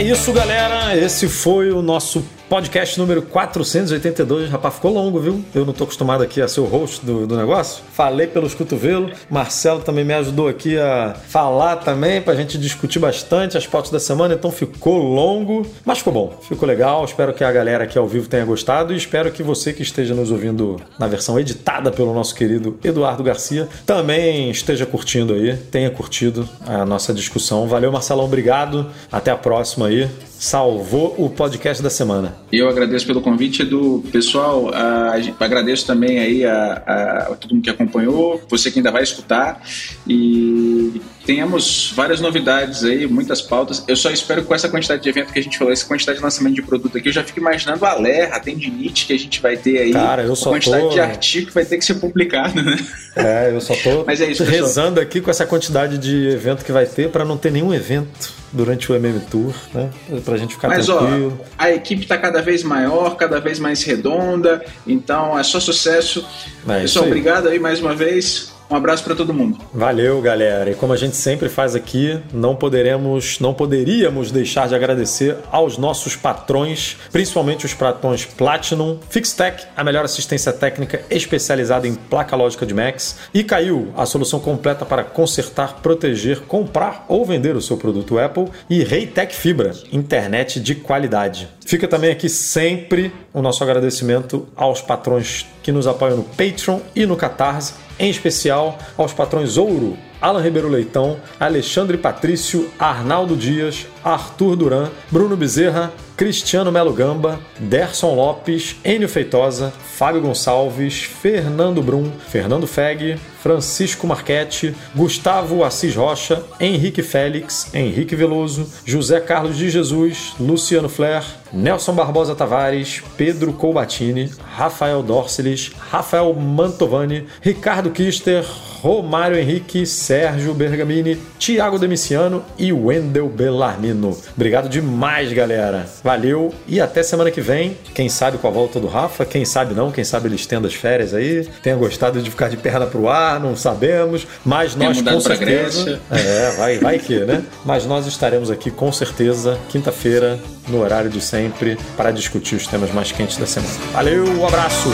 [0.00, 0.96] É isso, galera.
[0.96, 4.50] Esse foi o nosso Podcast número 482.
[4.50, 5.44] Rapaz, ficou longo, viu?
[5.54, 7.84] Eu não tô acostumado aqui a ser o host do, do negócio.
[7.92, 9.16] Falei pelos cotovelos.
[9.30, 14.00] Marcelo também me ajudou aqui a falar também, pra gente discutir bastante as pautas da
[14.00, 14.34] semana.
[14.34, 16.40] Então ficou longo, mas ficou bom.
[16.42, 17.04] Ficou legal.
[17.04, 20.12] Espero que a galera aqui ao vivo tenha gostado e espero que você que esteja
[20.12, 25.88] nos ouvindo na versão editada pelo nosso querido Eduardo Garcia também esteja curtindo aí, tenha
[25.88, 27.68] curtido a nossa discussão.
[27.68, 28.24] Valeu, Marcelão.
[28.24, 28.90] Obrigado.
[29.12, 32.34] Até a próxima aí salvou o podcast da semana.
[32.50, 37.62] Eu agradeço pelo convite do pessoal, a, agradeço também aí a, a, a, todo mundo
[37.62, 39.60] que acompanhou, você que ainda vai escutar
[40.08, 43.84] e tenhamos várias novidades aí, muitas pautas.
[43.86, 46.16] Eu só espero que com essa quantidade de evento que a gente falou, essa quantidade
[46.16, 49.18] de lançamento de produto aqui, eu já fico imaginando a Ler, a tendinite que a
[49.18, 50.88] gente vai ter aí, Cara, eu só a quantidade tô...
[50.88, 52.78] de artigo que vai ter que ser publicado, né?
[53.14, 56.72] É, eu só tô Mas é isso, rezando aqui com essa quantidade de evento que
[56.72, 59.90] vai ter para não ter nenhum evento durante o MM Tour, né?
[60.30, 61.40] Pra gente ficar Mas, tranquilo.
[61.40, 66.24] Ó, a equipe tá cada vez maior, cada vez mais redonda, então é só sucesso.
[66.68, 67.10] É Pessoal, aí.
[67.10, 68.52] obrigado aí mais uma vez.
[68.70, 69.58] Um abraço para todo mundo.
[69.74, 70.70] Valeu, galera.
[70.70, 75.76] E como a gente sempre faz aqui, não poderemos, não poderíamos deixar de agradecer aos
[75.76, 82.64] nossos patrões, principalmente os patrões Platinum, Fixtech, a melhor assistência técnica especializada em placa lógica
[82.64, 87.76] de Macs, e Caiu, a solução completa para consertar, proteger, comprar ou vender o seu
[87.76, 91.48] produto Apple, e Reitec Fibra, internet de qualidade.
[91.66, 97.04] Fica também aqui sempre o nosso agradecimento aos patrões que nos apoiam no Patreon e
[97.04, 104.56] no Catarse em especial aos patrões Ouro, Alan Ribeiro Leitão, Alexandre Patrício, Arnaldo Dias, Arthur
[104.56, 112.66] Duran, Bruno Bezerra, Cristiano Melo Gamba, Derson Lopes, Enio Feitosa, Fábio Gonçalves, Fernando Brum, Fernando
[112.66, 120.90] Feg, Francisco Marchetti, Gustavo Assis Rocha, Henrique Félix, Henrique Veloso, José Carlos de Jesus, Luciano
[120.90, 128.44] Flair, Nelson Barbosa Tavares, Pedro Colbatini, Rafael Dorceles, Rafael Mantovani, Ricardo Kister,
[128.82, 133.89] Romário Henrique, Sérgio Bergamini, Tiago Demiciano e Wendel Bellarmino.
[134.34, 135.86] Obrigado demais, galera.
[136.02, 137.76] Valeu e até semana que vem.
[137.94, 140.74] Quem sabe com a volta do Rafa, quem sabe não, quem sabe ele estenda as
[140.74, 141.46] férias aí.
[141.62, 144.26] Tenha gostado de ficar de perna pro ar, não sabemos.
[144.44, 146.00] Mas nós com certeza.
[146.10, 147.42] É, vai, vai que, né?
[147.64, 150.38] Mas nós estaremos aqui com certeza quinta-feira,
[150.68, 153.72] no horário de sempre, para discutir os temas mais quentes da semana.
[153.92, 154.90] Valeu, um abraço!